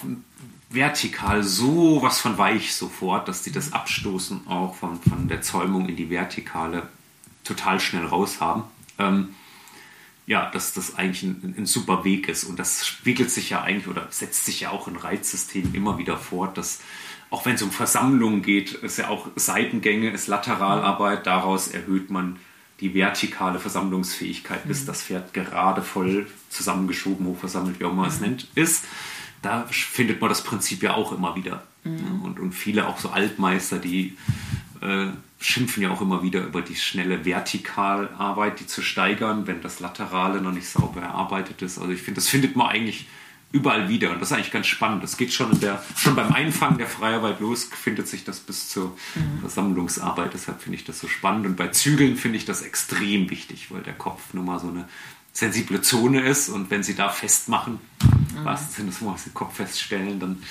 [0.70, 5.88] vertikal so was von weich sofort, dass die das Abstoßen auch von, von der Zäumung
[5.88, 6.88] in die Vertikale
[7.44, 8.64] total schnell raus haben.
[9.00, 9.30] Ähm,
[10.26, 12.44] ja, dass das eigentlich ein, ein, super Weg ist.
[12.44, 16.18] Und das spiegelt sich ja eigentlich oder setzt sich ja auch in Reizsystemen immer wieder
[16.18, 16.82] fort, dass
[17.30, 22.40] auch wenn es um Versammlungen geht, ist ja auch Seitengänge, ist Lateralarbeit, daraus erhöht man
[22.80, 24.88] die vertikale Versammlungsfähigkeit, bis mhm.
[24.88, 28.28] das Pferd gerade voll zusammengeschoben, hochversammelt, wie auch immer man es mhm.
[28.28, 28.86] nennt, ist
[29.42, 31.64] da findet man das Prinzip ja auch immer wieder.
[31.84, 32.22] Mhm.
[32.24, 34.18] Und, und viele auch so Altmeister, die
[34.82, 35.08] äh,
[35.40, 40.42] schimpfen ja auch immer wieder über die schnelle Vertikalarbeit, die zu steigern, wenn das Laterale
[40.42, 41.78] noch nicht sauber erarbeitet ist.
[41.78, 43.08] Also ich finde, das findet man eigentlich
[43.52, 44.12] überall wieder.
[44.12, 45.04] Und das ist eigentlich ganz spannend.
[45.04, 48.98] Das geht schon, der, schon beim Einfangen der Freiarbeit los, findet sich das bis zur
[49.16, 49.40] mhm.
[49.42, 50.34] Versammlungsarbeit.
[50.34, 51.46] Deshalb finde ich das so spannend.
[51.46, 54.88] Und bei Zügeln finde ich das extrem wichtig, weil der Kopf nun mal so eine
[55.38, 58.44] sensible Zone ist und wenn sie da festmachen, mhm.
[58.44, 60.42] was sind das, wo sie den Kopf feststellen, dann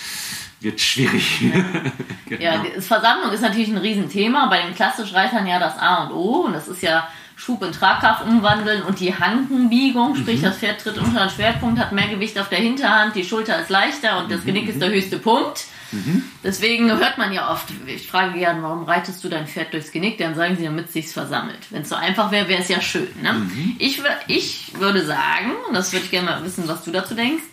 [0.61, 1.41] wird es schwierig.
[1.41, 1.65] Ja.
[2.27, 2.41] genau.
[2.41, 4.47] ja, Versammlung ist natürlich ein Riesenthema.
[4.47, 8.25] Bei den Klassischreitern ja das A und O und das ist ja Schub in Tragkraft
[8.25, 10.45] umwandeln und die Hankenbiegung, sprich mhm.
[10.45, 13.69] das Pferd tritt unter den Schwerpunkt, hat mehr Gewicht auf der Hinterhand, die Schulter ist
[13.69, 14.47] leichter und das mhm.
[14.47, 15.67] Genick ist der höchste Punkt.
[15.93, 16.25] Mhm.
[16.43, 20.19] Deswegen hört man ja oft, ich frage gerne, warum reitest du dein Pferd durchs Genick?
[20.19, 21.59] Dann sagen sie, damit es sich versammelt.
[21.71, 23.09] Wenn es so einfach wäre, wäre es ja schön.
[23.23, 23.35] Ne?
[23.35, 23.77] Mhm.
[23.79, 27.45] Ich, ich würde sagen, und das würde ich gerne mal wissen, was du dazu denkst,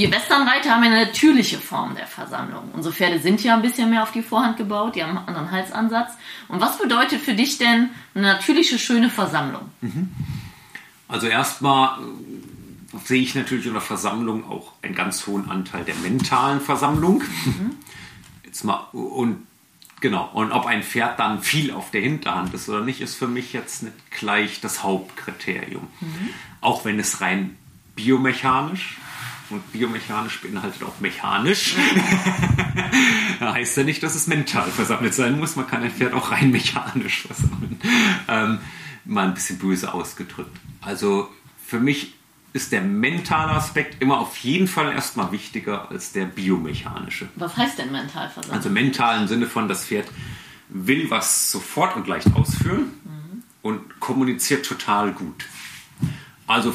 [0.00, 2.70] wir Westernreiter haben eine natürliche Form der Versammlung.
[2.72, 5.50] Unsere Pferde sind ja ein bisschen mehr auf die Vorhand gebaut, die haben einen anderen
[5.50, 6.12] Halsansatz.
[6.48, 9.68] Und was bedeutet für dich denn eine natürliche, schöne Versammlung?
[9.82, 10.10] Mhm.
[11.06, 15.96] Also erstmal äh, sehe ich natürlich in der Versammlung auch einen ganz hohen Anteil der
[15.96, 17.22] mentalen Versammlung.
[17.44, 17.76] Mhm.
[18.44, 19.46] Jetzt mal und
[20.00, 23.28] genau und ob ein Pferd dann viel auf der Hinterhand ist oder nicht, ist für
[23.28, 25.88] mich jetzt nicht gleich das Hauptkriterium.
[26.00, 26.30] Mhm.
[26.62, 27.58] Auch wenn es rein
[27.96, 28.96] biomechanisch
[29.50, 31.74] und biomechanisch beinhaltet auch mechanisch.
[33.40, 35.56] da heißt ja nicht, dass es mental versammelt sein muss.
[35.56, 37.80] Man kann ein Pferd auch rein mechanisch versammeln.
[38.28, 38.58] Ähm,
[39.04, 40.56] mal ein bisschen böse ausgedrückt.
[40.80, 41.28] Also
[41.64, 42.14] für mich
[42.52, 47.28] ist der mentale Aspekt immer auf jeden Fall erstmal wichtiger als der biomechanische.
[47.36, 48.56] Was heißt denn mental versammeln?
[48.56, 50.08] Also mental im Sinne von, das Pferd
[50.68, 53.42] will was sofort und leicht ausführen mhm.
[53.62, 55.46] und kommuniziert total gut.
[56.46, 56.74] Also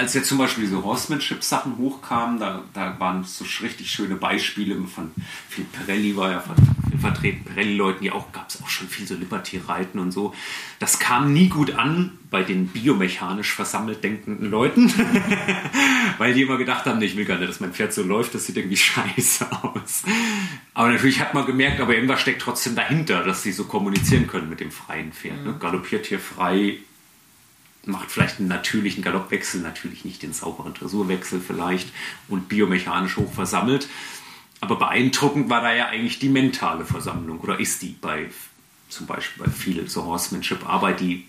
[0.00, 5.10] als jetzt zum Beispiel diese Horsemanship-Sachen hochkamen, da, da waren so richtig schöne Beispiele von
[5.50, 6.42] Phil Pirelli war ja
[6.98, 10.34] vertreten, Pirelli-Leuten, ja auch, gab es auch schon viel so Liberty-Reiten und so.
[10.78, 14.90] Das kam nie gut an bei den biomechanisch versammelt denkenden Leuten,
[16.18, 18.34] weil die immer gedacht haben, nee, ich will gar nicht, dass mein Pferd so läuft,
[18.34, 20.04] das sieht irgendwie scheiße aus.
[20.72, 24.48] Aber natürlich hat man gemerkt, aber irgendwas steckt trotzdem dahinter, dass sie so kommunizieren können
[24.48, 25.44] mit dem freien Pferd.
[25.44, 25.56] Ne?
[25.60, 26.78] Galoppiert hier frei,
[27.86, 31.88] macht vielleicht einen natürlichen Galoppwechsel, natürlich nicht den sauberen Dressurwechsel vielleicht
[32.28, 33.88] und biomechanisch hoch versammelt.
[34.60, 38.30] Aber beeindruckend war da ja eigentlich die mentale Versammlung oder ist die bei
[38.90, 41.26] zum Beispiel bei viel so Horsemanship-Arbeit, die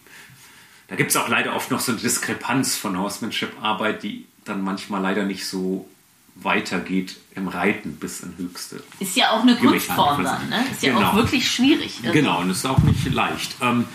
[0.87, 5.01] da gibt es auch leider oft noch so eine Diskrepanz von Horsemanship-Arbeit, die dann manchmal
[5.01, 5.87] leider nicht so
[6.35, 8.83] weitergeht im Reiten bis in höchste.
[8.99, 10.65] Ist ja auch eine Kunstform dann, ne?
[10.69, 11.11] Ist ja genau.
[11.11, 11.99] auch wirklich schwierig.
[12.01, 12.11] Also.
[12.11, 13.55] Genau, und ist auch nicht leicht.
[13.61, 13.85] Ähm,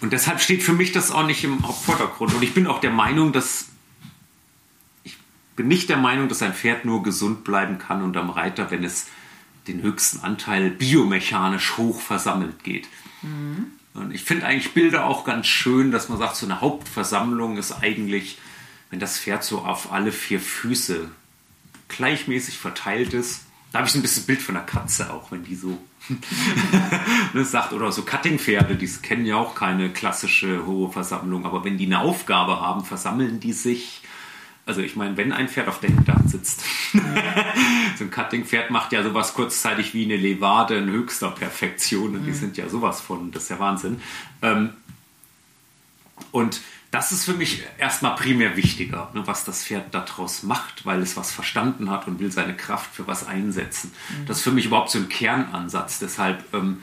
[0.00, 2.34] und deshalb steht für mich das auch nicht im Hauptvordergrund.
[2.34, 3.66] Und ich bin auch der Meinung, dass
[5.04, 5.16] ich
[5.56, 9.06] bin nicht der Meinung, dass ein Pferd nur gesund bleiben kann unterm Reiter, wenn es
[9.66, 12.88] den höchsten Anteil biomechanisch hoch versammelt geht.
[13.22, 13.72] Mhm.
[13.92, 17.72] Und ich finde eigentlich Bilder auch ganz schön, dass man sagt, so eine Hauptversammlung ist
[17.72, 18.38] eigentlich,
[18.88, 21.10] wenn das Pferd so auf alle vier Füße
[21.88, 23.42] gleichmäßig verteilt ist.
[23.72, 25.78] Da habe ich so ein bisschen Bild von einer Katze auch, wenn die so
[27.34, 31.78] ne, sagt, oder so Cuttingpferde, die kennen ja auch keine klassische hohe Versammlung, aber wenn
[31.78, 34.02] die eine Aufgabe haben, versammeln die sich.
[34.66, 36.62] Also ich meine, wenn ein Pferd auf der Hinterhand sitzt,
[37.96, 42.30] so ein Cuttingpferd macht ja sowas kurzzeitig wie eine Levade in höchster Perfektion und die
[42.30, 42.34] mhm.
[42.34, 44.00] sind ja sowas von, das ist ja Wahnsinn.
[44.42, 44.70] Ähm,
[46.30, 46.60] und
[46.90, 51.16] das ist für mich erstmal primär wichtiger, ne, was das Pferd daraus macht, weil es
[51.16, 53.92] was verstanden hat und will seine Kraft für was einsetzen.
[54.08, 54.26] Mhm.
[54.26, 56.00] Das ist für mich überhaupt so ein Kernansatz.
[56.00, 56.80] Deshalb ähm,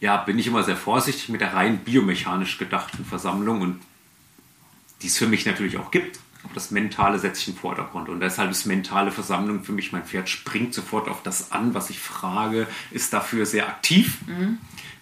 [0.00, 3.80] ja, bin ich immer sehr vorsichtig mit der rein biomechanisch gedachten Versammlung und
[5.02, 6.18] die es für mich natürlich auch gibt.
[6.42, 8.08] Aber das Mentale setze ich in den Vordergrund.
[8.08, 11.90] Und deshalb ist mentale Versammlung für mich, mein Pferd springt sofort auf das an, was
[11.90, 14.18] ich frage, ist dafür sehr aktiv.
[14.26, 14.58] Mhm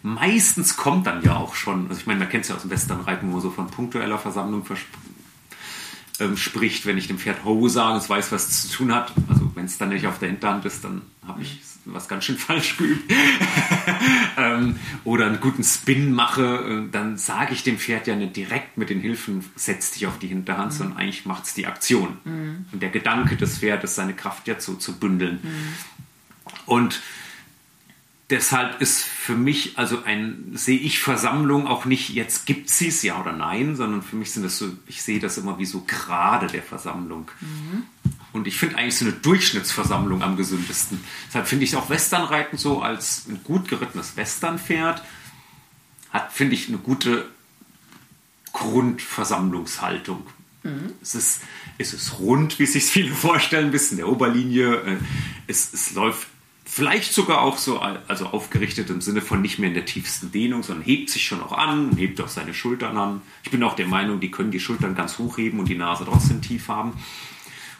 [0.06, 2.70] meistens kommt dann ja auch schon, also ich meine, man kennt es ja aus dem
[2.70, 4.64] Westernreiten, wo man so von punktueller Versammlung
[6.20, 9.12] ähm, spricht, wenn ich dem Pferd Ho sage, es weiß, was es zu tun hat.
[9.28, 12.38] Also wenn es dann nicht auf der Hinterhand ist, dann habe ich was ganz schön
[12.38, 13.12] falsch geübt.
[14.36, 18.78] ähm, oder einen guten Spin mache, äh, dann sage ich dem Pferd ja nicht direkt
[18.78, 20.76] mit den Hilfen, setz dich auf die Hinterhand, mhm.
[20.76, 22.18] sondern eigentlich macht es die Aktion.
[22.24, 22.66] Mhm.
[22.70, 25.40] Und der Gedanke des Pferdes, seine Kraft ja zu, zu bündeln.
[25.42, 25.72] Mhm.
[26.66, 27.00] Und
[28.30, 33.02] deshalb ist für mich, also ein, sehe ich Versammlung auch nicht, jetzt gibt sie es
[33.02, 35.84] ja oder nein, sondern für mich sind das so, ich sehe das immer wie so
[35.86, 37.30] gerade der Versammlung.
[37.40, 37.84] Mhm.
[38.32, 41.02] Und ich finde eigentlich so eine Durchschnittsversammlung am gesündesten.
[41.28, 45.02] Deshalb finde ich auch Westernreiten so als ein gut gerittenes Westernpferd
[46.10, 47.28] hat, finde ich, eine gute
[48.52, 50.26] Grundversammlungshaltung.
[50.64, 50.92] Mhm.
[51.00, 51.40] Es, ist,
[51.78, 54.82] es ist rund, wie sich viele vorstellen, bis in der Oberlinie.
[54.82, 54.96] Äh,
[55.46, 56.26] es, es läuft
[56.68, 60.64] Vielleicht sogar auch so, also aufgerichtet im Sinne von nicht mehr in der tiefsten Dehnung,
[60.64, 63.22] sondern hebt sich schon auch an, hebt auch seine Schultern an.
[63.44, 66.04] Ich bin auch der Meinung, die können die Schultern ganz hoch heben und die Nase
[66.04, 66.94] trotzdem tief haben.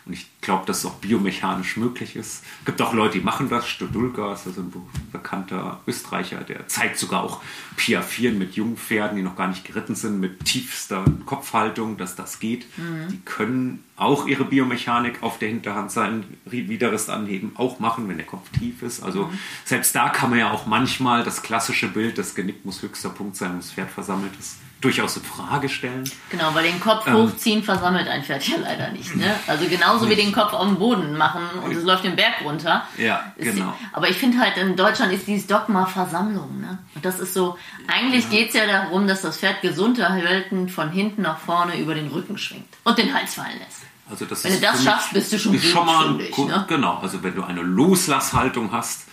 [0.07, 2.45] Und ich glaube, dass es auch biomechanisch möglich ist.
[2.61, 3.67] Es gibt auch Leute, die machen das.
[3.67, 4.73] Stodulka ist also ein
[5.11, 7.43] bekannter Österreicher, der zeigt sogar auch
[7.77, 12.39] Piafieren mit jungen Pferden, die noch gar nicht geritten sind, mit tiefster Kopfhaltung, dass das
[12.39, 12.67] geht.
[12.79, 13.09] Mhm.
[13.11, 18.27] Die können auch ihre Biomechanik auf der Hinterhand sein, Widerrist anheben, auch machen, wenn der
[18.27, 19.03] Kopf tief ist.
[19.03, 19.39] Also mhm.
[19.65, 23.35] selbst da kann man ja auch manchmal das klassische Bild, das Genick muss höchster Punkt
[23.35, 26.09] sein, das Pferd versammelt ist, durchaus in Frage stellen.
[26.31, 29.17] Genau, weil den Kopf ähm, hochziehen versammelt ein Pferd ja leider nicht.
[29.17, 29.35] Ne?
[29.47, 30.19] Also genauso nicht.
[30.19, 32.87] wie den Kopf auf den Boden machen und es läuft den Berg runter.
[32.99, 33.75] Ja, genau.
[33.81, 36.61] Die, aber ich finde halt, in Deutschland ist dieses Dogma Versammlung.
[36.61, 36.79] Ne?
[36.95, 37.59] Und das ist so,
[37.89, 38.31] eigentlich ja.
[38.31, 42.09] geht es ja darum, dass das Pferd gesund erhalten von hinten nach vorne über den
[42.09, 43.83] Rücken schwingt und den Hals fallen lässt.
[44.09, 46.65] Also das wenn du das schaffst, bist du schon gut, schon mal ne?
[46.69, 49.07] Genau, also wenn du eine Loslasshaltung hast,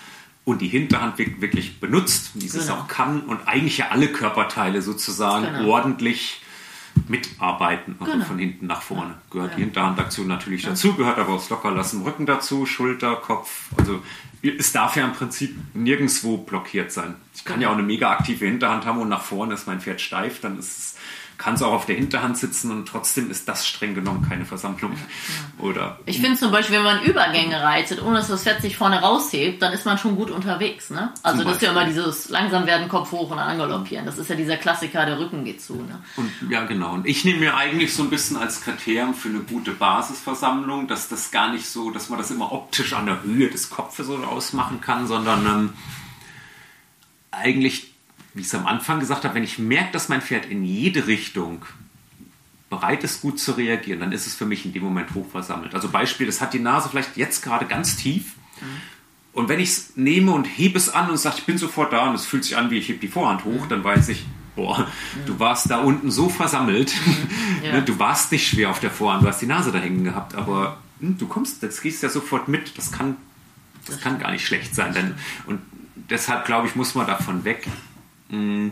[0.45, 2.63] und die Hinterhand wirklich benutzt, wie sie genau.
[2.63, 5.69] es auch kann und eigentlich ja alle Körperteile sozusagen genau.
[5.69, 6.41] ordentlich
[7.07, 8.25] mitarbeiten, also genau.
[8.25, 9.15] von hinten nach vorne.
[9.31, 9.55] Gehört ja.
[9.57, 10.69] die Hinterhandaktion natürlich ja.
[10.69, 14.01] dazu, gehört aber auch das Lockerlassen Rücken dazu, Schulter, Kopf, also
[14.41, 17.15] es darf ja im Prinzip nirgendwo blockiert sein.
[17.33, 20.01] Ich kann ja auch eine mega aktive Hinterhand haben und nach vorne ist mein Pferd
[20.01, 20.95] steif, dann ist es
[21.37, 24.93] kann es auch auf der Hinterhand sitzen und trotzdem ist das streng genommen keine Versammlung.
[24.93, 25.65] Ja.
[25.65, 29.01] Oder ich finde zum Beispiel, wenn man Übergänge reitet, ohne dass das Pferd sich vorne
[29.01, 30.89] raushebt, dann ist man schon gut unterwegs.
[30.89, 31.13] Ne?
[31.23, 34.05] Also das ist ja immer dieses langsam werden Kopf hoch und angaloppieren.
[34.05, 35.75] Das ist ja dieser Klassiker, der Rücken geht zu.
[35.75, 35.99] Ne?
[36.15, 36.93] Und, ja, genau.
[36.93, 41.09] Und ich nehme mir eigentlich so ein bisschen als Kriterium für eine gute Basisversammlung, dass
[41.09, 44.17] das gar nicht so, dass man das immer optisch an der Höhe des Kopfes so
[44.17, 45.73] ausmachen kann, sondern ähm,
[47.31, 47.92] eigentlich
[48.33, 51.07] wie ich es am Anfang gesagt habe, wenn ich merke, dass mein Pferd in jede
[51.07, 51.65] Richtung
[52.69, 55.75] bereit ist, gut zu reagieren, dann ist es für mich in dem Moment hochversammelt.
[55.75, 58.33] Also Beispiel, das hat die Nase vielleicht jetzt gerade ganz tief.
[58.59, 58.65] Mhm.
[59.33, 62.07] Und wenn ich es nehme und hebe es an und sage, ich bin sofort da
[62.07, 64.25] und es fühlt sich an, wie ich hebe die Vorhand hoch, dann weiß ich,
[64.55, 64.87] boah,
[65.25, 66.93] du warst da unten so versammelt.
[67.63, 67.79] Ja.
[67.79, 70.79] du warst nicht schwer auf der Vorhand, du hast die Nase da hängen gehabt, aber
[70.99, 72.77] hm, du kommst, das gehst ja sofort mit.
[72.77, 73.15] Das kann,
[73.87, 74.93] das kann gar nicht schlecht sein.
[74.93, 75.15] Denn,
[75.45, 75.61] und
[76.09, 77.67] deshalb, glaube ich, muss man davon weg.
[78.33, 78.71] Mh,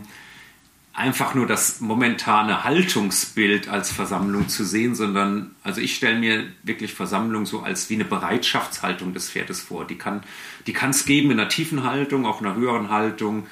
[0.94, 6.92] einfach nur das momentane Haltungsbild als Versammlung zu sehen, sondern also ich stelle mir wirklich
[6.92, 9.86] Versammlung so als wie eine Bereitschaftshaltung des Pferdes vor.
[9.86, 10.22] Die kann
[10.66, 13.46] die kann es geben in einer tiefen Haltung, auch in einer höheren Haltung.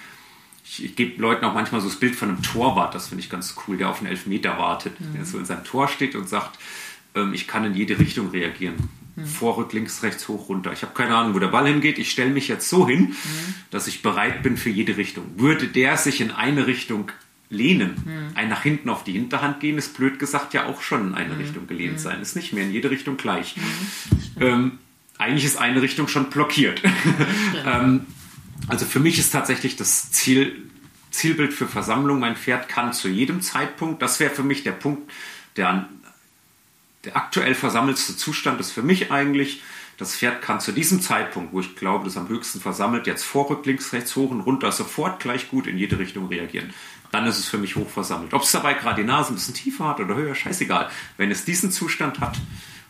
[0.64, 3.30] Ich, ich gebe Leuten auch manchmal so das Bild von einem Torwart, das finde ich
[3.30, 6.58] ganz cool, der auf einen Elfmeter wartet, der so in seinem Tor steht und sagt,
[7.14, 8.76] ähm, ich kann in jede Richtung reagieren.
[9.24, 10.72] Vorrück, links, rechts, hoch, runter.
[10.72, 11.98] Ich habe keine Ahnung, wo der Ball hingeht.
[11.98, 13.14] Ich stelle mich jetzt so hin,
[13.70, 15.24] dass ich bereit bin für jede Richtung.
[15.36, 17.10] Würde der sich in eine Richtung
[17.50, 21.14] lehnen, ein nach hinten auf die Hinterhand gehen, ist blöd gesagt ja auch schon in
[21.14, 22.22] eine Richtung gelehnt sein.
[22.22, 23.56] Ist nicht mehr in jede Richtung gleich.
[24.38, 24.78] Ähm,
[25.18, 26.80] eigentlich ist eine Richtung schon blockiert.
[27.66, 28.06] ähm,
[28.68, 30.70] also für mich ist tatsächlich das Ziel,
[31.10, 35.10] Zielbild für Versammlung, mein Pferd kann zu jedem Zeitpunkt, das wäre für mich der Punkt,
[35.56, 35.88] der an
[37.04, 39.62] der aktuell versammelste Zustand ist für mich eigentlich,
[39.96, 43.66] das Pferd kann zu diesem Zeitpunkt, wo ich glaube, das am höchsten versammelt, jetzt vorrück,
[43.66, 46.72] links, rechts, hoch und runter sofort gleich gut in jede Richtung reagieren.
[47.12, 48.32] Dann ist es für mich hoch versammelt.
[48.32, 50.88] Ob es dabei gerade die Nase ein bisschen tiefer hat oder höher, scheißegal.
[51.16, 52.38] Wenn es diesen Zustand hat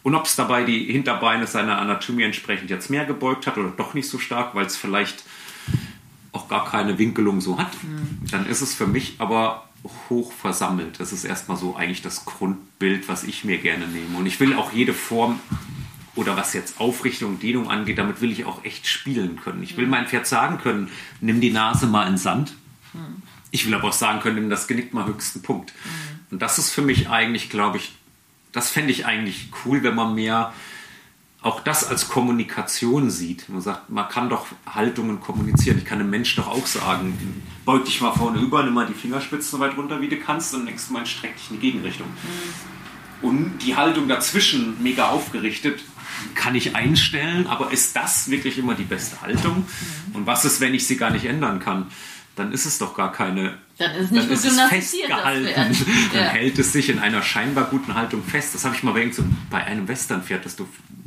[0.03, 3.95] und ob es dabei die Hinterbeine seiner Anatomie entsprechend jetzt mehr gebeugt hat oder doch
[3.95, 5.25] nicht so stark, weil es vielleicht
[6.33, 7.73] auch gar keine Winkelung so hat,
[8.31, 9.69] dann ist es für mich aber
[10.09, 11.01] hoch versammelt.
[11.01, 14.18] Das ist erstmal so eigentlich das Grundbild, was ich mir gerne nehme.
[14.18, 15.41] Und ich will auch jede Form
[16.16, 19.62] oder was jetzt Aufrichtung, Dehnung angeht, damit will ich auch echt spielen können.
[19.62, 22.55] Ich will mein Pferd sagen können, nimm die Nase mal in Sand.
[23.51, 25.72] Ich will aber auch sagen können, nimm das Genick mal höchsten Punkt.
[26.31, 27.93] Und das ist für mich eigentlich, glaube ich,
[28.53, 30.53] das fände ich eigentlich cool, wenn man mehr
[31.43, 33.49] auch das als Kommunikation sieht.
[33.49, 35.78] Man sagt, man kann doch Haltungen kommunizieren.
[35.78, 38.95] Ich kann einem Mensch doch auch sagen, beug dich mal vorne über, nimm mal die
[38.95, 42.09] Fingerspitzen so weit runter, wie du kannst und nächstes Mal streck dich in die Gegenrichtung.
[43.22, 45.80] Und die Haltung dazwischen, mega aufgerichtet,
[46.34, 49.66] kann ich einstellen, aber ist das wirklich immer die beste Haltung?
[50.12, 51.86] Und was ist, wenn ich sie gar nicht ändern kann?
[52.36, 53.59] Dann ist es doch gar keine.
[53.81, 55.49] Dann ist es nicht dann ist es festgehalten.
[56.12, 56.28] Dann Ja.
[56.31, 58.55] hält es sich in einer scheinbar guten Haltung fest.
[58.55, 60.57] Das habe ich mal bei, so- bei einem Westernpferd, das,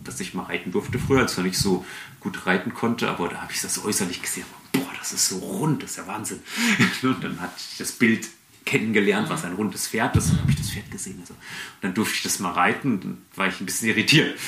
[0.03, 1.85] das ich mal reiten durfte früher, als ich nicht so
[2.19, 4.45] gut reiten konnte, aber da habe ich das äußerlich gesehen.
[4.71, 6.39] Boah, das ist so rund, das ist ja Wahnsinn.
[7.03, 8.27] Und dann hatte ich das Bild
[8.65, 11.17] kennengelernt, was ein rundes Pferd ist, und habe ich das Pferd gesehen.
[11.19, 11.33] Also.
[11.33, 11.39] Und
[11.81, 14.39] dann durfte ich das mal reiten dann war ich ein bisschen irritiert.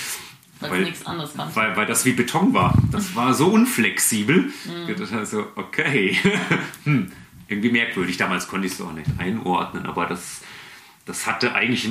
[0.61, 1.31] Weil nichts anderes.
[1.53, 2.81] Weil, weil das wie Beton war.
[2.91, 4.53] Das war so unflexibel.
[4.87, 6.17] Ich dachte also, okay.
[6.85, 7.11] hm,
[7.47, 8.17] irgendwie merkwürdig.
[8.17, 10.41] Damals konnte ich es auch nicht einordnen, aber das,
[11.05, 11.89] das hatte eigentlich,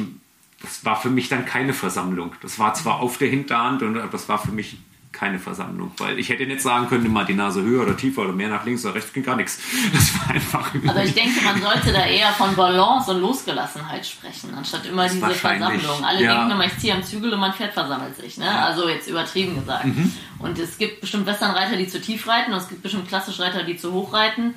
[0.61, 2.35] das war für mich dann keine Versammlung.
[2.43, 4.79] Das war zwar auf der Hinterhand, und aber das war für mich
[5.15, 8.33] keine Versammlung, weil ich hätte nicht sagen können, mal die Nase höher oder tiefer oder
[8.33, 9.59] mehr nach links oder rechts, ging gar nichts.
[9.95, 10.75] Das war einfach.
[10.89, 15.31] Also ich denke, man sollte da eher von Balance und Losgelassenheit sprechen, anstatt immer diese
[15.31, 16.05] Versammlung.
[16.05, 16.35] Alle ja.
[16.35, 18.37] denken immer, ich ziehe am Zügel und mein Pferd versammelt sich.
[18.39, 18.51] Ne?
[18.51, 19.85] Also jetzt übertrieben gesagt.
[19.85, 20.13] Mhm.
[20.41, 23.63] Und es gibt bestimmt Westernreiter, die zu tief reiten und es gibt bestimmt klassische Reiter,
[23.63, 24.55] die zu hoch reiten.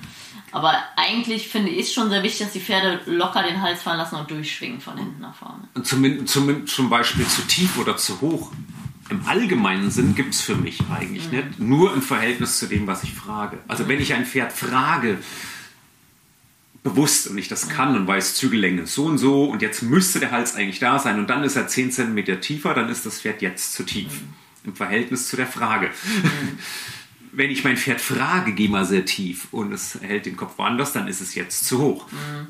[0.51, 3.97] Aber eigentlich finde ich es schon sehr wichtig, dass die Pferde locker den Hals fallen
[3.97, 5.67] lassen und durchschwingen von hinten nach vorne.
[5.83, 8.51] Zumindest, zumindest zum Beispiel zu tief oder zu hoch.
[9.09, 11.59] Im allgemeinen Sinn gibt es für mich eigentlich nicht.
[11.59, 13.57] Nur im Verhältnis zu dem, was ich frage.
[13.67, 15.17] Also wenn ich ein Pferd frage,
[16.83, 20.31] bewusst und ich das kann und weiß, Zügellänge so und so und jetzt müsste der
[20.31, 23.41] Hals eigentlich da sein und dann ist er 10 cm tiefer, dann ist das Pferd
[23.41, 24.21] jetzt zu tief.
[24.63, 25.89] Im Verhältnis zu der Frage.
[27.37, 30.93] Wenn ich mein Pferd frage, geh mal sehr tief und es hält den Kopf woanders,
[30.93, 32.07] dann ist es jetzt zu hoch.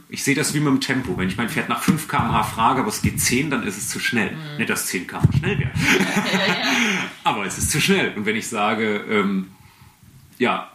[0.08, 1.18] Ich sehe das wie mit dem Tempo.
[1.18, 3.90] Wenn ich mein Pferd nach 5 km/h frage, aber es geht 10, dann ist es
[3.90, 4.34] zu schnell.
[4.58, 5.72] Nicht, dass 10 km schnell wäre.
[7.26, 8.14] aber es ist zu schnell.
[8.16, 9.48] Und wenn ich sage, ähm,
[10.38, 10.72] ja,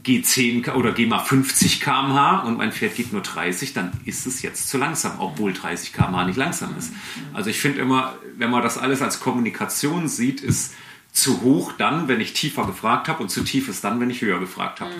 [0.00, 3.90] geh 10 K- oder geh mal 50 km/h und mein Pferd geht nur 30, dann
[4.04, 6.92] ist es jetzt zu langsam, obwohl 30 km/h nicht langsam ist.
[7.32, 10.74] Also ich finde immer, wenn man das alles als Kommunikation sieht, ist
[11.12, 14.20] zu hoch dann, wenn ich tiefer gefragt habe und zu tief ist dann, wenn ich
[14.20, 14.92] höher gefragt habe.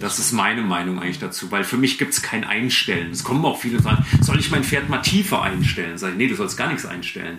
[0.00, 3.12] Das ist meine Meinung eigentlich dazu, weil für mich gibt es kein Einstellen.
[3.12, 5.98] Es kommen auch viele und sagen, soll ich mein Pferd mal tiefer einstellen?
[5.98, 7.38] Sag ich, nee, du sollst gar nichts einstellen.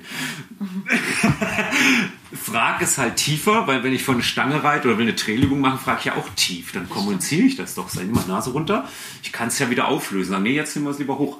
[2.34, 5.60] Frag es halt tiefer, weil wenn ich von eine Stange reite oder will eine Drehübung
[5.60, 6.72] machen, frage ich ja auch tief.
[6.72, 7.94] Dann kommuniziere ich das doch.
[7.94, 8.88] Nimm mal Nase runter.
[9.22, 10.32] Ich kann es ja wieder auflösen.
[10.32, 11.40] Sag, nee, jetzt nehmen wir es lieber hoch.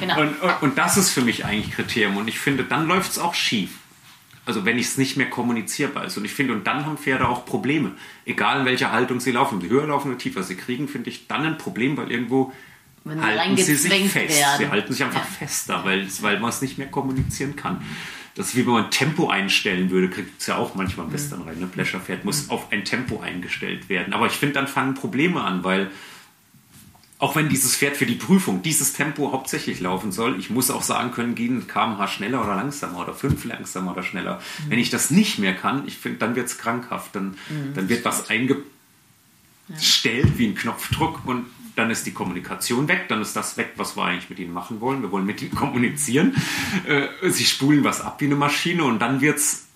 [0.00, 0.20] Genau.
[0.20, 2.16] Und, und, und das ist für mich eigentlich Kriterium.
[2.16, 3.70] Und ich finde, dann läuft es auch schief.
[4.46, 6.16] Also wenn ich es nicht mehr kommunizierbar ist.
[6.18, 7.92] Und ich finde, und dann haben Pferde auch Probleme.
[8.26, 9.60] Egal in welcher Haltung sie laufen.
[9.60, 12.52] Sie höher laufen oder tiefer sie kriegen, finde ich dann ein Problem, weil irgendwo
[13.04, 14.14] Wenn halten sie sich fest.
[14.38, 14.58] werden.
[14.58, 15.26] Sie halten sich einfach Ja.
[15.46, 17.82] fester, weil, weil man es nicht mehr kommunizieren kann.
[18.34, 21.42] Das ist wie wenn man Tempo einstellen würde, kriegt es ja auch manchmal ein Western
[21.42, 21.58] rein.
[21.60, 21.66] Ne?
[21.68, 24.12] Pleasure-Pferd muss auf ein Tempo eingestellt werden.
[24.12, 25.90] Aber ich finde, dann fangen Probleme an, weil
[27.18, 30.82] auch wenn dieses Pferd für die Prüfung dieses Tempo hauptsächlich laufen soll, ich muss auch
[30.82, 34.36] sagen können, gehen kmh schneller oder langsamer oder fünf langsamer oder schneller.
[34.36, 34.70] Mhm.
[34.70, 37.14] Wenn ich das nicht mehr kann, ich finde, dann wird es krankhaft.
[37.14, 38.66] Dann, mhm, dann wird was eingestellt
[39.68, 40.38] ja.
[40.38, 41.46] wie ein Knopfdruck und
[41.76, 44.80] dann ist die Kommunikation weg, dann ist das weg, was wir eigentlich mit ihnen machen
[44.80, 45.02] wollen.
[45.02, 46.34] Wir wollen mit ihnen kommunizieren.
[46.86, 49.66] Äh, sie spulen was ab wie eine Maschine und dann wird's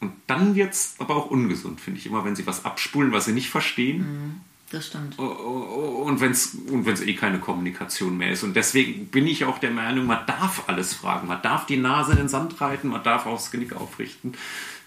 [0.00, 3.32] und dann wird's aber auch ungesund, finde ich immer, wenn sie was abspulen, was sie
[3.32, 3.98] nicht verstehen.
[3.98, 5.18] Mhm, das stimmt.
[5.18, 8.42] Und wenn es und wenn's eh keine Kommunikation mehr ist.
[8.42, 11.28] Und deswegen bin ich auch der Meinung, man darf alles fragen.
[11.28, 14.34] Man darf die Nase in den Sand reiten, man darf auch das Genick aufrichten.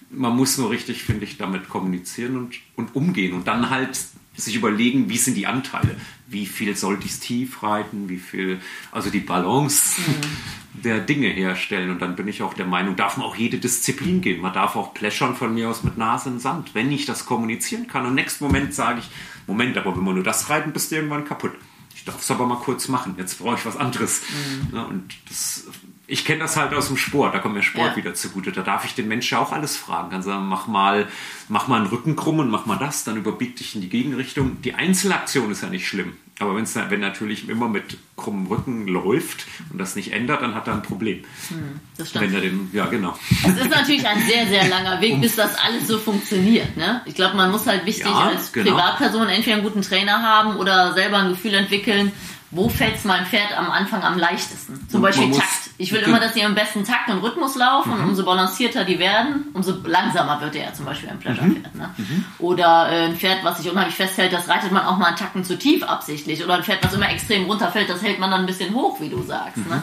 [0.09, 3.34] Man muss nur richtig, finde ich, damit kommunizieren und, und umgehen.
[3.34, 3.99] Und dann halt
[4.38, 5.95] sich überlegen, wie sind die Anteile,
[6.27, 8.59] wie viel sollte ich tief reiten, wie viel,
[8.91, 10.81] also die Balance mhm.
[10.84, 11.89] der Dinge herstellen.
[11.89, 14.41] Und dann bin ich auch der Meinung, darf man auch jede Disziplin gehen.
[14.41, 17.88] Man darf auch pläschern von mir aus mit Nase in Sand, wenn ich das kommunizieren
[17.88, 18.03] kann.
[18.03, 19.09] Und im nächsten Moment sage ich,
[19.47, 21.53] Moment, aber wenn wir nur das reiten, bist du irgendwann kaputt.
[21.95, 23.15] Ich darf es aber mal kurz machen.
[23.17, 24.21] Jetzt brauche ich was anderes.
[24.21, 24.75] Mhm.
[24.75, 25.65] Ja, und das
[26.09, 27.95] ich kenne das halt aus dem Sport, da kommt mir Sport ja.
[27.97, 28.53] wieder zugute.
[28.53, 30.09] Da darf ich den Menschen auch alles fragen.
[30.09, 31.07] Kann sagen, mach mal,
[31.49, 34.61] mach mal einen Rücken krumm und mach mal das, dann überbieg dich in die Gegenrichtung.
[34.61, 36.13] Die Einzelaktion ist ja nicht schlimm.
[36.39, 40.67] Aber wenn's, wenn natürlich immer mit krummem Rücken läuft und das nicht ändert, dann hat
[40.67, 41.23] er ein Problem.
[41.49, 42.25] Hm, das stimmt.
[42.25, 43.17] Wenn er den, ja, genau.
[43.43, 46.77] Es ist natürlich ein sehr, sehr langer Weg, bis das alles so funktioniert.
[46.77, 47.01] Ne?
[47.05, 48.71] Ich glaube, man muss halt wichtig ja, als genau.
[48.71, 52.11] Privatperson entweder einen guten Trainer haben oder selber ein Gefühl entwickeln,
[52.49, 54.88] wo fällt es meinem Pferd am Anfang am leichtesten?
[54.90, 55.69] Zum Beispiel Takt.
[55.78, 58.03] Ich will immer, dass sie am besten Takt und Rhythmus laufen mhm.
[58.03, 61.76] und umso balancierter die werden, umso langsamer wird er zum Beispiel ein Pleasure-Pferd.
[61.76, 61.90] Ne?
[61.98, 62.26] Mhm.
[62.40, 65.44] Oder äh, ein Pferd, was sich unheimlich festhält, das reitet man auch mal einen Tacken
[65.44, 66.44] zu tief absichtlich.
[66.44, 69.10] Oder ein Pferd, was immer extrem runterfällt, das hält man dann ein bisschen hoch, wie
[69.10, 69.57] du sagst.
[69.57, 69.69] Mhm.
[69.69, 69.82] Ne?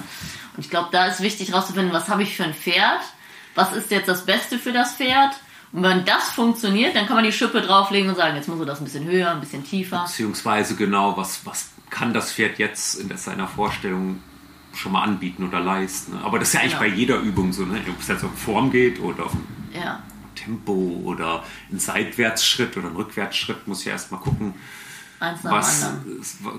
[0.57, 3.01] Und ich glaube, da ist wichtig herauszufinden, was habe ich für ein Pferd?
[3.55, 5.33] Was ist jetzt das Beste für das Pferd?
[5.75, 8.65] Und wenn das funktioniert, dann kann man die Schippe drauflegen und sagen, jetzt muss er
[8.65, 10.05] das ein bisschen höher, ein bisschen tiefer.
[10.05, 14.21] Beziehungsweise genau, was, was kann das Pferd jetzt in seiner Vorstellung
[14.73, 16.17] schon mal anbieten oder leisten.
[16.23, 16.91] Aber das ist ja eigentlich genau.
[16.91, 17.81] bei jeder Übung so, ne?
[17.89, 20.01] ob es jetzt um Form geht oder um ja.
[20.37, 21.43] Tempo oder
[21.73, 24.55] ein Seitwärtsschritt oder ein Rückwärtsschritt, muss ich erstmal gucken.
[25.43, 25.91] was,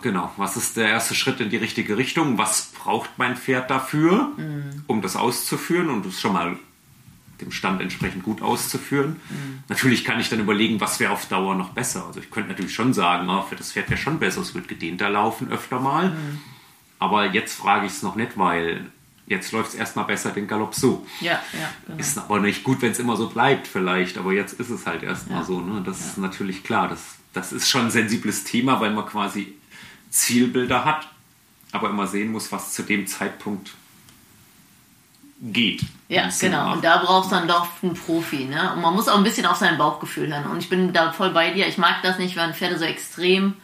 [0.01, 2.37] genau, was ist der erste Schritt in die richtige Richtung?
[2.37, 4.83] Was braucht mein Pferd dafür, mhm.
[4.87, 6.57] um das auszuführen und das schon mal
[7.41, 9.17] dem Stand entsprechend gut auszuführen.
[9.29, 9.63] Mhm.
[9.67, 12.05] Natürlich kann ich dann überlegen, was wäre auf Dauer noch besser.
[12.07, 14.67] Also ich könnte natürlich schon sagen, oh, für das Pferd wäre schon besser, es wird
[14.67, 16.09] gedehnter laufen öfter mal.
[16.09, 16.39] Mhm.
[16.99, 18.85] Aber jetzt frage ich es noch nicht, weil
[19.27, 21.05] jetzt läuft es erstmal besser den Galopp so.
[21.19, 21.69] Ja, ja.
[21.87, 21.99] Genau.
[21.99, 25.03] Ist aber nicht gut, wenn es immer so bleibt vielleicht, aber jetzt ist es halt
[25.03, 25.45] erstmal ja.
[25.45, 25.61] so.
[25.61, 25.81] Ne?
[25.85, 26.05] Das ja.
[26.07, 26.87] ist natürlich klar.
[26.87, 27.01] Das,
[27.33, 29.53] das ist schon ein sensibles Thema, weil man quasi
[30.09, 31.09] Zielbilder hat,
[31.71, 33.73] aber immer sehen muss, was zu dem Zeitpunkt
[35.41, 35.83] geht.
[36.07, 36.73] Ja, genau.
[36.73, 38.45] Und da brauchst du dann doch einen Profi.
[38.45, 38.73] Ne?
[38.73, 40.51] Und man muss auch ein bisschen auf sein Bauchgefühl hören.
[40.51, 41.67] Und ich bin da voll bei dir.
[41.67, 43.55] Ich mag das nicht, wenn Pferde so extrem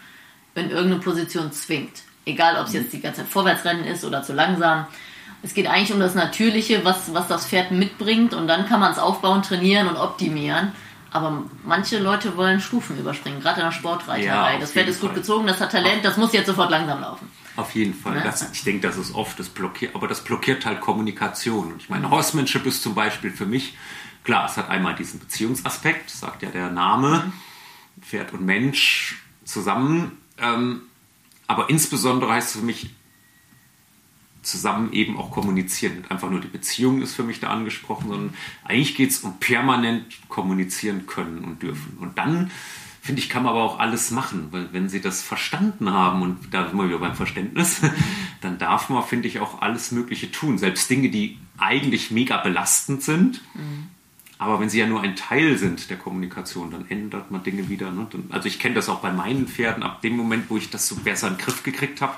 [0.56, 2.02] in irgendeine Position zwingt.
[2.26, 4.88] Egal, ob es jetzt die ganze Zeit Vorwärtsrennen ist oder zu langsam.
[5.44, 8.34] Es geht eigentlich um das Natürliche, was, was das Pferd mitbringt.
[8.34, 10.72] Und dann kann man es aufbauen, trainieren und optimieren.
[11.12, 14.54] Aber manche Leute wollen Stufen überspringen, gerade in der Sportreiterei.
[14.54, 15.20] Ja, das Pferd ist gut Fall.
[15.20, 17.30] gezogen, das hat Talent, das muss jetzt sofort langsam laufen.
[17.62, 18.18] Auf jeden Fall.
[18.18, 18.24] Ja.
[18.24, 21.74] Das, ich denke, das ist oft das blockiert, aber das blockiert halt Kommunikation.
[21.74, 23.78] Und ich meine, Horsemanship ist zum Beispiel für mich,
[24.24, 28.02] klar, es hat einmal diesen Beziehungsaspekt, sagt ja der Name, mhm.
[28.02, 30.18] Pferd und Mensch zusammen.
[30.40, 30.82] Ähm,
[31.46, 32.90] aber insbesondere heißt es für mich,
[34.42, 35.98] zusammen eben auch kommunizieren.
[35.98, 38.34] Nicht einfach nur die Beziehung ist für mich da angesprochen, sondern
[38.64, 41.98] eigentlich geht es um permanent kommunizieren können und dürfen.
[42.00, 42.50] Und dann
[43.02, 46.54] finde ich, kann man aber auch alles machen, weil wenn sie das verstanden haben und
[46.54, 47.82] da sind wir wieder beim Verständnis,
[48.42, 50.60] dann darf man, finde ich, auch alles Mögliche tun.
[50.60, 53.88] Selbst Dinge, die eigentlich mega belastend sind, mhm.
[54.42, 57.92] Aber wenn sie ja nur ein Teil sind der Kommunikation, dann ändert man Dinge wieder.
[57.92, 58.08] Ne?
[58.32, 59.84] Also ich kenne das auch bei meinen Pferden.
[59.84, 62.16] Ab dem Moment, wo ich das so besser in den Griff gekriegt habe,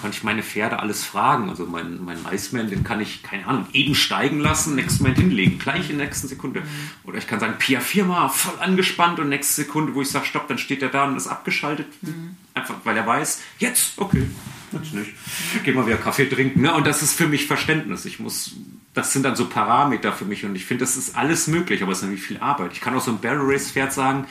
[0.00, 1.48] kann ich meine Pferde alles fragen.
[1.48, 5.60] Also mein, mein Iceman, den kann ich, keine Ahnung, eben steigen lassen, nächsten Moment hinlegen,
[5.60, 6.64] gleich in der nächsten Sekunde.
[7.04, 10.48] Oder ich kann sagen, Pia Firma, voll angespannt und nächste Sekunde, wo ich sage, stopp,
[10.48, 11.86] dann steht er da und ist abgeschaltet.
[12.02, 12.34] Mhm.
[12.52, 14.26] Einfach, weil er weiß, jetzt, okay,
[14.72, 15.12] jetzt nicht.
[15.64, 16.62] Geh mal wieder Kaffee trinken.
[16.62, 16.74] Ne?
[16.74, 18.04] Und das ist für mich Verständnis.
[18.04, 18.56] Ich muss
[18.94, 21.92] das sind dann so Parameter für mich und ich finde, das ist alles möglich, aber
[21.92, 22.72] es ist natürlich viel Arbeit.
[22.72, 24.26] Ich kann auch so ein Barrel Race Pferd sagen,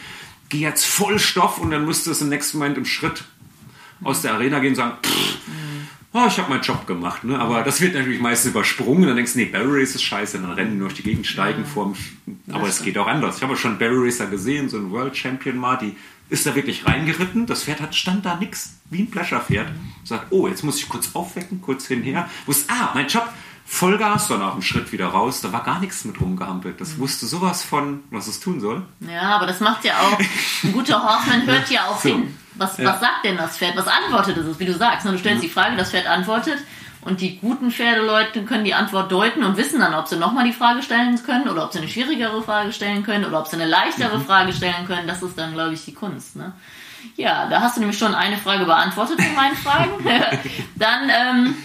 [0.50, 3.24] geh jetzt voll Stoff und dann müsste es im nächsten Moment im Schritt
[4.04, 5.38] aus der Arena gehen und sagen, pff,
[6.14, 7.24] oh, ich habe meinen Job gemacht.
[7.24, 7.40] Ne?
[7.40, 9.08] Aber das wird natürlich meistens übersprungen.
[9.08, 10.40] Dann denkst du, nee, Barrel Race ist scheiße.
[10.40, 12.00] Dann rennen die durch die Gegend, steigen vor mich.
[12.52, 13.38] Aber es geht auch anders.
[13.38, 15.96] Ich habe schon Barrel Racer gesehen, so ein World Champion mal, die
[16.30, 17.46] ist da wirklich reingeritten.
[17.46, 19.68] Das Pferd hat, stand da nix, wie ein Pleasure-Pferd.
[20.04, 22.30] Sagt, oh, jetzt muss ich kurz aufwecken, kurz hinher.
[22.46, 23.28] Wusste, ah, mein Job,
[23.66, 25.42] Vollgas, dann auch einen Schritt wieder raus.
[25.42, 26.82] Da war gar nichts mit rumgehampelt.
[26.82, 28.84] Das wusste sowas von, was es tun soll.
[29.02, 30.20] Ja, aber das macht ja auch,
[30.64, 32.10] ein guter Horseman hört ja auch So.
[32.10, 32.36] hin.
[32.56, 32.86] Was, Ja.
[32.94, 33.78] was sagt denn das Pferd?
[33.78, 34.60] Was antwortet es?
[34.60, 35.12] Wie du sagst, ne?
[35.14, 36.58] du stellst die Frage, das Pferd antwortet
[37.02, 40.54] und die guten Pferdeleute können die Antwort deuten und wissen dann, ob sie nochmal die
[40.54, 43.68] Frage stellen können oder ob sie eine schwierigere Frage stellen können oder ob sie eine
[43.68, 45.08] leichtere Frage stellen können.
[45.08, 46.36] Das ist dann, glaube ich, die Kunst.
[46.36, 46.52] Ne?
[47.16, 49.92] Ja, da hast du nämlich schon eine Frage beantwortet von meinen Fragen.
[50.76, 51.56] dann, ähm,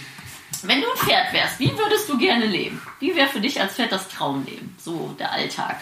[0.63, 2.81] wenn du ein Pferd wärst, wie würdest du gerne leben?
[2.99, 4.73] Wie wäre für dich als Pferd das Traumleben?
[4.77, 5.77] So der Alltag.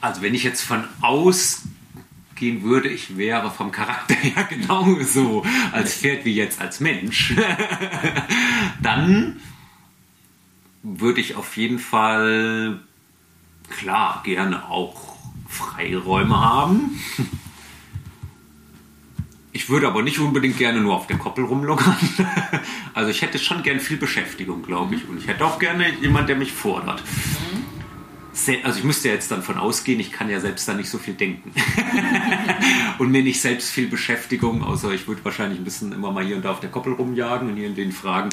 [0.00, 0.88] Also wenn ich jetzt von
[2.42, 7.34] ausgehen würde, ich wäre vom Charakter her genauso als Pferd wie jetzt als Mensch,
[8.82, 9.40] dann
[10.82, 12.80] würde ich auf jeden Fall
[13.70, 15.16] klar gerne auch
[15.48, 17.00] Freiräume haben.
[19.54, 21.94] Ich würde aber nicht unbedingt gerne nur auf der Koppel rumlockern.
[22.94, 25.06] Also ich hätte schon gern viel Beschäftigung, glaube ich.
[25.06, 27.02] Und ich hätte auch gerne jemand, der mich fordert.
[28.64, 31.12] Also ich müsste jetzt dann von ausgehen, ich kann ja selbst da nicht so viel
[31.12, 31.52] denken.
[32.98, 36.36] und mir nicht selbst viel Beschäftigung, außer ich würde wahrscheinlich ein bisschen immer mal hier
[36.36, 38.30] und da auf der Koppel rumjagen und hier in den fragen,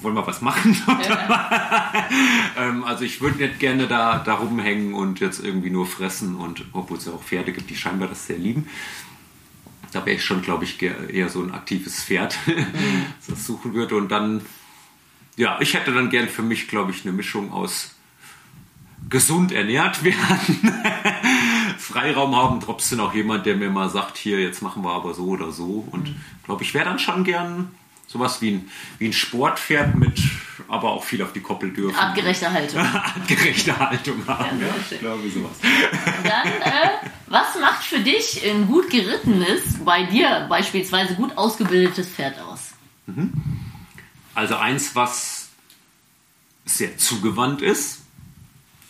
[0.00, 0.76] wollen wir was machen?
[2.58, 6.64] ähm, also ich würde nicht gerne da, da rumhängen und jetzt irgendwie nur fressen und
[6.72, 8.68] obwohl es ja auch Pferde gibt, die scheinbar das sehr lieben.
[9.92, 12.36] Da wäre ich schon, glaube ich, eher so ein aktives Pferd,
[13.28, 13.94] das suchen würde.
[13.94, 14.40] Und dann,
[15.36, 17.94] ja, ich hätte dann gern für mich, glaube ich, eine Mischung aus
[19.12, 20.74] gesund ernährt werden,
[21.78, 25.26] Freiraum haben, trotzdem auch jemand, der mir mal sagt, hier, jetzt machen wir aber so
[25.26, 25.86] oder so.
[25.90, 27.74] Und glaube ich, wäre dann schon gern
[28.06, 30.18] sowas wie ein, wie ein Sportpferd mit,
[30.66, 31.94] aber auch viel auf die Koppel dürfen.
[31.94, 32.78] Artgerechte Haltung.
[32.80, 34.60] Artgerechte Haltung haben.
[34.60, 35.56] Ja, Ja, ich glaube sowas.
[36.24, 36.90] Dann, äh,
[37.26, 42.70] was macht für dich ein gut gerittenes, bei dir beispielsweise gut ausgebildetes Pferd aus?
[44.34, 45.50] Also eins, was
[46.64, 48.01] sehr zugewandt ist.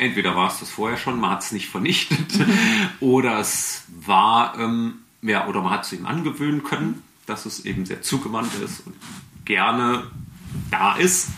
[0.02, 2.44] Entweder war es das vorher schon, man hat es nicht vernichtet,
[3.00, 7.86] oder es war, ähm, ja, oder man hat es ihm angewöhnen können, dass es eben
[7.86, 8.96] sehr zugewandt ist und
[9.44, 10.10] gerne
[10.72, 11.28] da ist,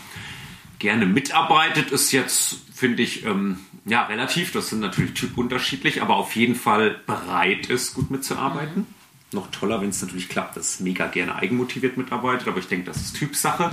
[0.78, 6.34] gerne mitarbeitet, ist jetzt, finde ich, ähm, ja, relativ, das sind natürlich typunterschiedlich, aber auf
[6.34, 8.86] jeden Fall bereit ist, gut mitzuarbeiten.
[9.34, 12.86] Noch toller, wenn es natürlich klappt, dass es mega gerne eigenmotiviert mitarbeitet, aber ich denke,
[12.86, 13.72] das ist Typsache.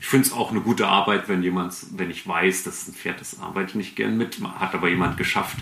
[0.00, 3.20] Ich finde es auch eine gute Arbeit, wenn jemand, wenn ich weiß, dass ein Pferd
[3.20, 5.58] das arbeitet nicht gern mit, hat aber jemand geschafft,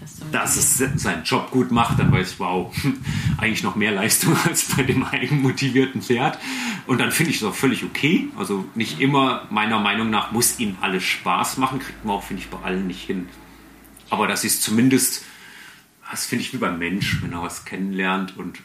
[0.00, 2.74] Dass du dass es seinen Job gut macht, dann weiß ich, wow,
[3.38, 6.38] eigentlich noch mehr Leistung als bei dem eigenmotivierten Pferd.
[6.86, 8.28] Und dann finde ich es auch völlig okay.
[8.36, 12.42] Also nicht immer, meiner Meinung nach, muss ihnen alles Spaß machen, kriegt man auch, finde
[12.42, 13.28] ich, bei allen nicht hin.
[14.10, 15.24] Aber das ist zumindest,
[16.10, 18.60] das finde ich wie beim Mensch, wenn er was kennenlernt und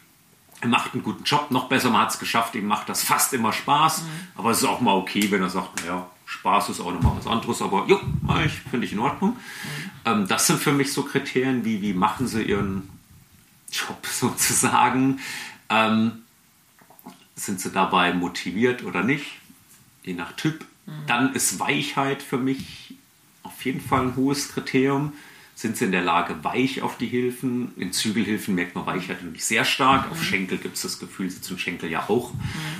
[0.61, 3.34] er macht einen guten Job, noch besser, man hat es geschafft, ihm macht das fast
[3.34, 4.03] immer Spaß.
[4.35, 7.26] Aber es ist auch mal okay, wenn er sagt, naja, Spaß ist auch nochmal was
[7.26, 7.99] anderes, aber jo,
[8.45, 9.38] ich finde ich in Ordnung.
[10.05, 12.88] Ähm, das sind für mich so Kriterien, wie, wie machen sie ihren
[13.72, 15.19] Job sozusagen.
[15.69, 16.22] Ähm,
[17.35, 19.26] sind sie dabei motiviert oder nicht,
[20.03, 20.63] je nach Typ.
[21.07, 22.95] Dann ist Weichheit für mich
[23.43, 25.13] auf jeden Fall ein hohes Kriterium.
[25.61, 27.71] Sind sie in der Lage, weich auf die Hilfen?
[27.75, 30.09] In Zügelhilfen merkt man Weichheit nämlich sehr stark.
[30.09, 32.33] Auf Schenkel gibt es das Gefühl, sitzen Schenkel ja auch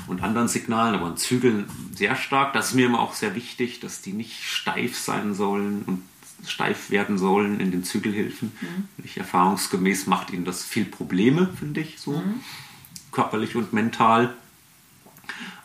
[0.08, 2.54] und anderen Signalen, aber in Zügeln sehr stark.
[2.54, 6.02] Das ist mir immer auch sehr wichtig, dass die nicht steif sein sollen und
[6.50, 8.52] steif werden sollen in den Zügelhilfen.
[9.04, 12.24] Ich erfahrungsgemäß macht ihnen das viel Probleme, finde ich, so
[13.12, 14.36] körperlich und mental.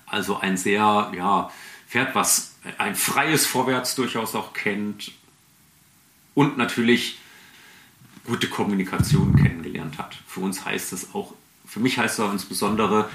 [0.04, 1.50] Also ein sehr, ja,
[1.88, 5.12] Pferd, was ein freies Vorwärts durchaus auch kennt
[6.36, 7.18] und natürlich
[8.24, 10.16] gute Kommunikation kennengelernt hat.
[10.28, 11.34] Für uns heißt es auch,
[11.66, 13.08] für mich heißt es auch insbesondere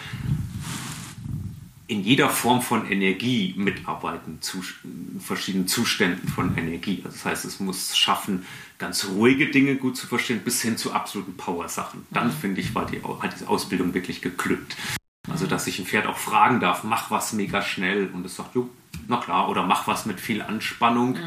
[1.87, 7.01] in jeder Form von Energie mitarbeiten, zu, in verschiedenen Zuständen von Energie.
[7.03, 8.45] Also das heißt, es muss schaffen,
[8.79, 12.07] ganz ruhige Dinge gut zu verstehen, bis hin zu absoluten Power-Sachen.
[12.09, 14.77] Dann, finde ich, war die, hat diese Ausbildung wirklich geglückt.
[15.29, 18.55] Also, dass ich ein Pferd auch fragen darf, mach was mega schnell und es sagt,
[18.55, 18.69] jo,
[19.07, 21.17] na klar, oder mach was mit viel Anspannung.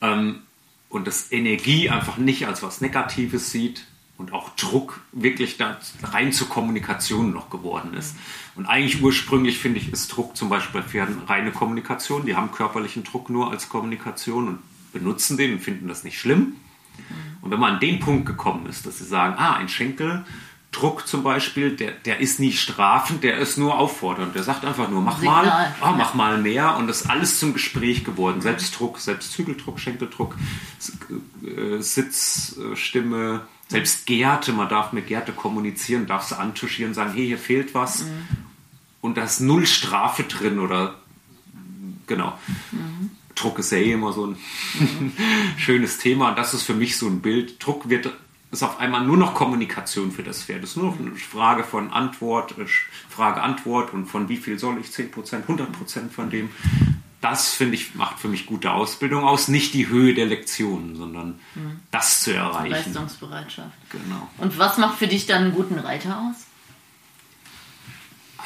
[0.00, 0.42] Ähm,
[0.88, 3.86] und das Energie einfach nicht als was Negatives sieht
[4.16, 8.16] und auch Druck wirklich da rein zur Kommunikation noch geworden ist.
[8.56, 12.26] Und eigentlich ursprünglich finde ich, ist Druck zum Beispiel bei Pferden reine Kommunikation.
[12.26, 14.58] Die haben körperlichen Druck nur als Kommunikation und
[14.92, 16.56] benutzen den und finden das nicht schlimm.
[17.42, 19.68] Und wenn man an den Punkt gekommen ist, dass sie sagen, ah, ein
[20.70, 24.34] Schenkeldruck zum Beispiel, der, der ist nie strafend, der ist nur auffordernd.
[24.34, 25.46] Der sagt einfach nur, mach Signal.
[25.46, 28.40] mal, ah, mach mal mehr und das ist alles zum Gespräch geworden.
[28.40, 30.36] Selbst Druck, selbst Zügeldruck, Schenkeldruck,
[30.78, 30.92] S-
[31.50, 37.38] äh, äh, selbst Gärte, man darf mit Gärte kommunizieren, darf sie antuschieren, sagen, hey, hier
[37.38, 38.04] fehlt was.
[39.00, 40.94] Und da ist null Strafe drin oder
[42.06, 42.38] genau.
[42.72, 43.10] Mhm.
[43.34, 44.36] Druck ist ja eh immer so ein
[44.78, 45.12] mhm.
[45.56, 46.30] schönes Thema.
[46.30, 47.64] Und das ist für mich so ein Bild.
[47.64, 48.10] Druck wird
[48.50, 50.64] ist auf einmal nur noch Kommunikation für das Pferd.
[50.64, 52.66] Es ist nur noch eine Frage von Antwort, äh,
[53.08, 56.50] Frage, Antwort und von wie viel soll ich, 10%, 100% von dem.
[57.20, 59.48] Das, finde ich, macht für mich gute Ausbildung aus.
[59.48, 61.80] Nicht die Höhe der Lektionen, sondern mhm.
[61.90, 62.70] das zu erreichen.
[62.70, 63.76] Leistungsbereitschaft.
[63.90, 64.28] Genau.
[64.38, 66.46] Und was macht für dich dann einen guten Reiter aus?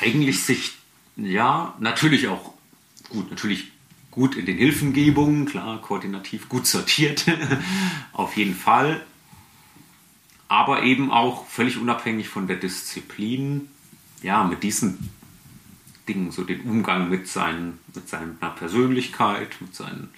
[0.01, 0.73] Eigentlich sich,
[1.17, 2.55] ja, natürlich auch
[3.11, 3.71] gut, natürlich
[4.11, 7.27] gut in den Hilfengebungen, klar, koordinativ gut sortiert,
[8.13, 9.05] auf jeden Fall
[10.53, 13.71] aber eben auch völlig unabhängig von der Disziplin,
[14.23, 15.09] ja, mit diesen
[16.07, 20.11] Dingen, so den Umgang mit, seinen, mit seiner Persönlichkeit, mit seinen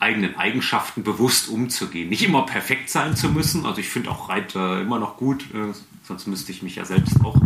[0.00, 2.08] eigenen Eigenschaften bewusst umzugehen.
[2.08, 3.66] Nicht immer perfekt sein zu müssen.
[3.66, 5.72] Also ich finde auch Reiter immer noch gut, äh,
[6.02, 7.40] sonst müsste ich mich ja selbst auch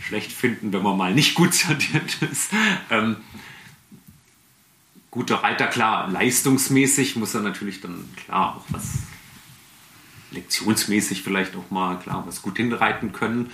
[0.00, 2.50] schlecht finden, wenn man mal nicht gut sortiert ist.
[2.88, 3.16] Ähm,
[5.10, 9.00] guter Reiter, klar, leistungsmäßig muss er natürlich dann klar auch was
[10.30, 13.50] lektionsmäßig vielleicht auch mal klar was gut hinreiten können.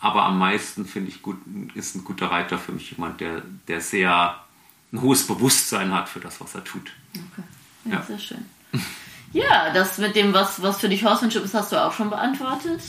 [0.00, 1.38] Aber am meisten finde ich gut,
[1.74, 4.38] ist ein guter Reiter für mich jemand, der, der sehr
[4.92, 6.92] ein hohes Bewusstsein hat für das, was er tut.
[7.14, 7.46] Okay.
[7.86, 8.02] Ja, ja.
[8.02, 8.44] sehr schön.
[9.34, 12.80] Ja, das mit dem, was, was für dich Horsemanship ist, hast du auch schon beantwortet.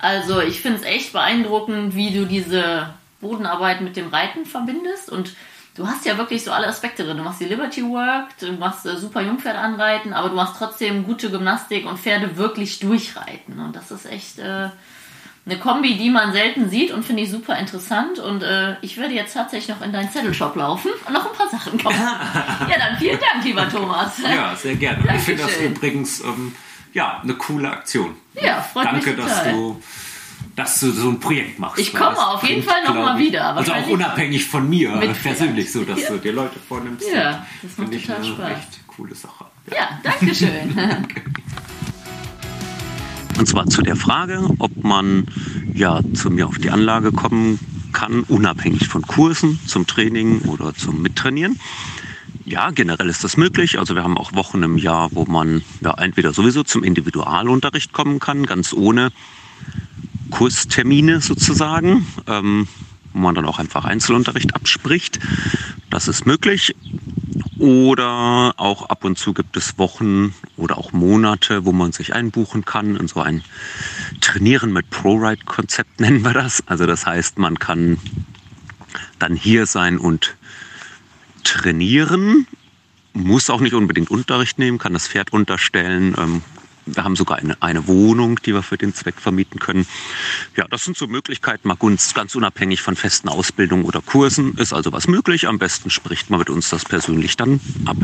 [0.00, 5.36] Also ich finde es echt beeindruckend, wie du diese Bodenarbeit mit dem Reiten verbindest und
[5.76, 7.16] du hast ja wirklich so alle Aspekte drin.
[7.16, 11.04] Du machst die Liberty Work, du machst äh, super Jungpferd anreiten, aber du machst trotzdem
[11.04, 13.58] gute Gymnastik und Pferde wirklich durchreiten.
[13.58, 14.70] Und das ist echt äh,
[15.46, 18.18] eine Kombi, die man selten sieht und finde ich super interessant.
[18.18, 21.48] Und äh, ich werde jetzt tatsächlich noch in deinen Zettelshop laufen und noch ein paar
[21.48, 22.00] Sachen kaufen.
[22.02, 24.18] ja, dann vielen Dank, lieber Thomas.
[24.18, 25.04] Ja, sehr gerne.
[25.04, 25.36] Dankeschön.
[25.36, 26.54] Ich finde das übrigens ähm,
[26.92, 28.16] ja, eine coole Aktion.
[28.34, 29.28] Ja, freut Danke, mich total.
[29.28, 29.82] dass du
[30.56, 31.78] dass du so ein Projekt machst.
[31.78, 33.54] Ich komme auf jeden Fall nochmal wieder.
[33.54, 34.90] Also auch unabhängig von mir
[35.22, 36.10] persönlich, so dass ja.
[36.10, 37.06] du dir Leute vornimmst.
[37.12, 38.50] Ja, das macht total ich Spaß.
[38.50, 39.44] Echt coole Sache.
[39.70, 40.74] Ja, ja danke schön.
[43.38, 45.26] Und zwar zu der Frage, ob man
[45.74, 47.60] ja zu mir auf die Anlage kommen
[47.92, 51.60] kann, unabhängig von Kursen, zum Training oder zum Mittrainieren.
[52.46, 53.78] Ja, generell ist das möglich.
[53.78, 58.20] Also wir haben auch Wochen im Jahr, wo man ja entweder sowieso zum Individualunterricht kommen
[58.20, 59.10] kann, ganz ohne
[60.30, 62.68] Kurstermine sozusagen, ähm,
[63.12, 65.18] wo man dann auch einfach Einzelunterricht abspricht.
[65.90, 66.74] Das ist möglich.
[67.58, 72.64] Oder auch ab und zu gibt es Wochen oder auch Monate, wo man sich einbuchen
[72.64, 73.42] kann in so ein
[74.20, 76.62] Trainieren mit ProRide-Konzept nennen wir das.
[76.66, 77.98] Also das heißt, man kann
[79.18, 80.36] dann hier sein und
[81.44, 82.46] trainieren,
[83.14, 86.42] muss auch nicht unbedingt Unterricht nehmen, kann das Pferd unterstellen, ähm,
[86.86, 89.86] wir haben sogar eine, eine Wohnung, die wir für den Zweck vermieten können.
[90.56, 94.56] Ja, das sind so Möglichkeiten, mal ganz, ganz unabhängig von festen Ausbildungen oder Kursen.
[94.56, 95.48] Ist also was möglich.
[95.48, 97.96] Am besten spricht man mit uns das persönlich dann ab.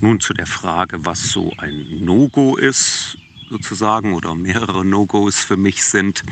[0.00, 3.18] Nun zu der Frage, was so ein No-Go ist,
[3.50, 6.22] sozusagen, oder mehrere No-Gos für mich sind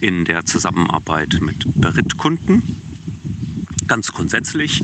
[0.00, 2.62] in der Zusammenarbeit mit Berittkunden.
[3.86, 4.82] Ganz grundsätzlich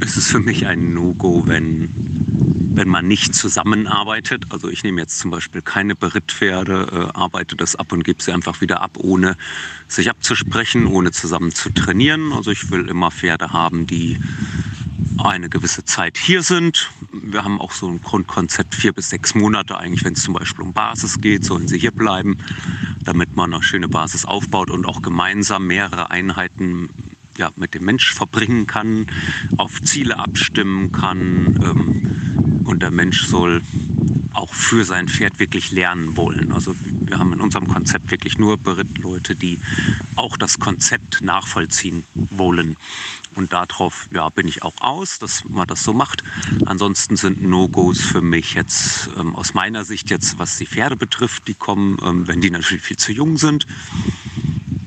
[0.00, 1.90] ist es für mich ein No-Go, wenn
[2.72, 4.46] wenn man nicht zusammenarbeitet.
[4.50, 8.32] Also ich nehme jetzt zum Beispiel keine Berittpferde, äh, arbeite das ab und gebe sie
[8.32, 9.36] einfach wieder ab, ohne
[9.88, 12.32] sich abzusprechen, ohne zusammen zu trainieren.
[12.32, 14.18] Also ich will immer Pferde haben, die
[15.18, 16.90] eine gewisse Zeit hier sind.
[17.12, 20.64] Wir haben auch so ein Grundkonzept, vier bis sechs Monate eigentlich, wenn es zum Beispiel
[20.64, 22.38] um Basis geht, sollen sie hier bleiben,
[23.04, 26.88] damit man eine schöne Basis aufbaut und auch gemeinsam mehrere Einheiten
[27.40, 29.06] ja, mit dem Mensch verbringen kann,
[29.56, 31.58] auf Ziele abstimmen kann.
[31.62, 33.62] Ähm, und der Mensch soll
[34.32, 36.52] auch für sein Pferd wirklich lernen wollen.
[36.52, 39.58] Also wir haben in unserem Konzept wirklich nur Berittleute, die
[40.14, 42.76] auch das Konzept nachvollziehen wollen.
[43.34, 46.22] Und darauf ja, bin ich auch aus, dass man das so macht.
[46.66, 51.48] Ansonsten sind No-Gos für mich jetzt ähm, aus meiner Sicht jetzt, was die Pferde betrifft,
[51.48, 53.66] die kommen, ähm, wenn die natürlich viel zu jung sind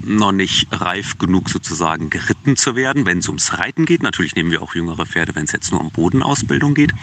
[0.05, 4.03] noch nicht reif genug sozusagen geritten zu werden, wenn es ums Reiten geht.
[4.03, 6.93] Natürlich nehmen wir auch jüngere Pferde, wenn es jetzt nur um Bodenausbildung geht.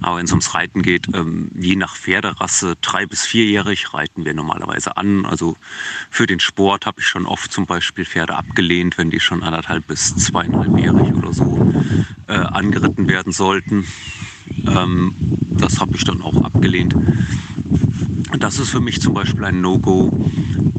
[0.00, 4.34] Aber wenn es ums Reiten geht, ähm, je nach Pferderasse, drei bis vierjährig reiten wir
[4.34, 5.26] normalerweise an.
[5.26, 5.56] Also
[6.10, 9.86] für den Sport habe ich schon oft zum Beispiel Pferde abgelehnt, wenn die schon anderthalb
[9.86, 11.72] bis zweieinhalbjährig oder so
[12.26, 13.86] äh, angeritten werden sollten.
[14.66, 15.14] Ähm,
[15.50, 16.94] das habe ich dann auch abgelehnt.
[18.38, 20.16] Das ist für mich zum Beispiel ein No-Go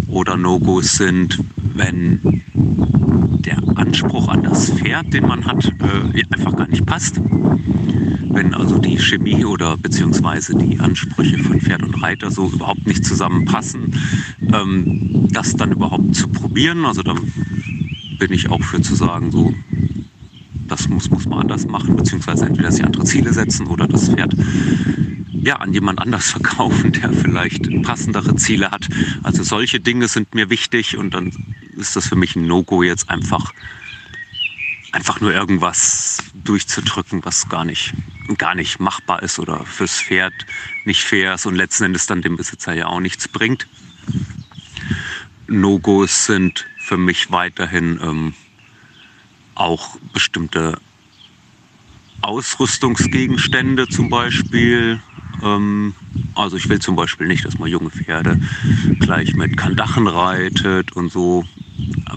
[0.08, 1.40] oder No-Gos sind,
[1.74, 7.20] wenn der Anspruch an das Pferd, den man hat, äh, einfach gar nicht passt.
[8.32, 13.04] Wenn also die Chemie oder beziehungsweise die Ansprüche von Pferd und Reiter so überhaupt nicht
[13.04, 13.96] zusammenpassen,
[14.54, 16.86] ähm, das dann überhaupt zu probieren.
[16.86, 17.16] Also da
[18.20, 19.54] bin ich auch für zu sagen, so
[20.70, 24.36] das muss, muss man anders machen, beziehungsweise entweder sich andere Ziele setzen oder das Pferd
[25.32, 28.88] ja, an jemand anders verkaufen, der vielleicht passendere Ziele hat.
[29.24, 31.32] Also solche Dinge sind mir wichtig und dann
[31.78, 33.54] ist das für mich ein No-Go jetzt einfach
[34.92, 37.94] einfach nur irgendwas durchzudrücken, was gar nicht,
[38.38, 40.34] gar nicht machbar ist oder fürs Pferd
[40.86, 43.68] nicht fair ist und letzten Endes dann dem Besitzer ja auch nichts bringt.
[45.48, 48.34] No-Gos sind für mich weiterhin ähm,
[49.60, 50.78] auch bestimmte
[52.22, 55.00] Ausrüstungsgegenstände zum Beispiel.
[55.44, 55.94] Ähm,
[56.36, 58.40] also ich will zum Beispiel nicht, dass man junge Pferde
[59.00, 61.46] gleich mit Kandachen reitet und so.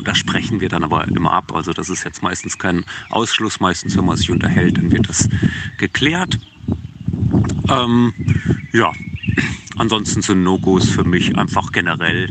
[0.04, 1.52] Da sprechen wir dann aber immer ab.
[1.54, 3.60] Also das ist jetzt meistens kein Ausschluss.
[3.60, 5.28] Meistens, wenn man sich unterhält, dann wird das
[5.76, 6.38] geklärt.
[7.68, 8.12] Ähm,
[8.72, 8.92] ja,
[9.76, 12.28] ansonsten sind No-Gos für mich einfach generell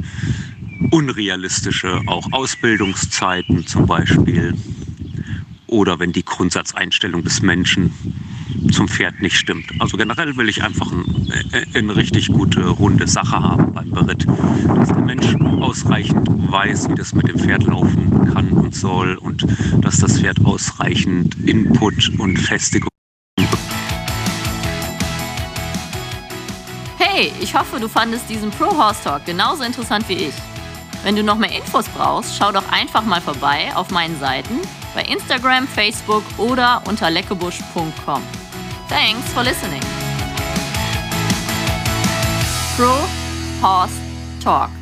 [0.91, 4.53] unrealistische, auch Ausbildungszeiten zum Beispiel.
[5.71, 7.93] Oder wenn die Grundsatzeinstellung des Menschen
[8.73, 9.71] zum Pferd nicht stimmt.
[9.79, 14.27] Also generell will ich einfach ein, äh, eine richtig gute, runde Sache haben beim Beritt.
[14.67, 19.45] Dass der Mensch ausreichend weiß, wie das mit dem Pferd laufen kann und soll und
[19.79, 22.89] dass das Pferd ausreichend Input und Festigung
[26.97, 30.33] Hey, ich hoffe, du fandest diesen Pro Horse Talk genauso interessant wie ich.
[31.05, 34.59] Wenn du noch mehr Infos brauchst, schau doch einfach mal vorbei auf meinen Seiten
[34.93, 38.21] bei Instagram, Facebook oder unter leckebusch.com.
[38.89, 39.81] Thanks for listening.
[42.75, 43.07] Pro
[43.61, 43.95] Horse
[44.43, 44.80] Talk.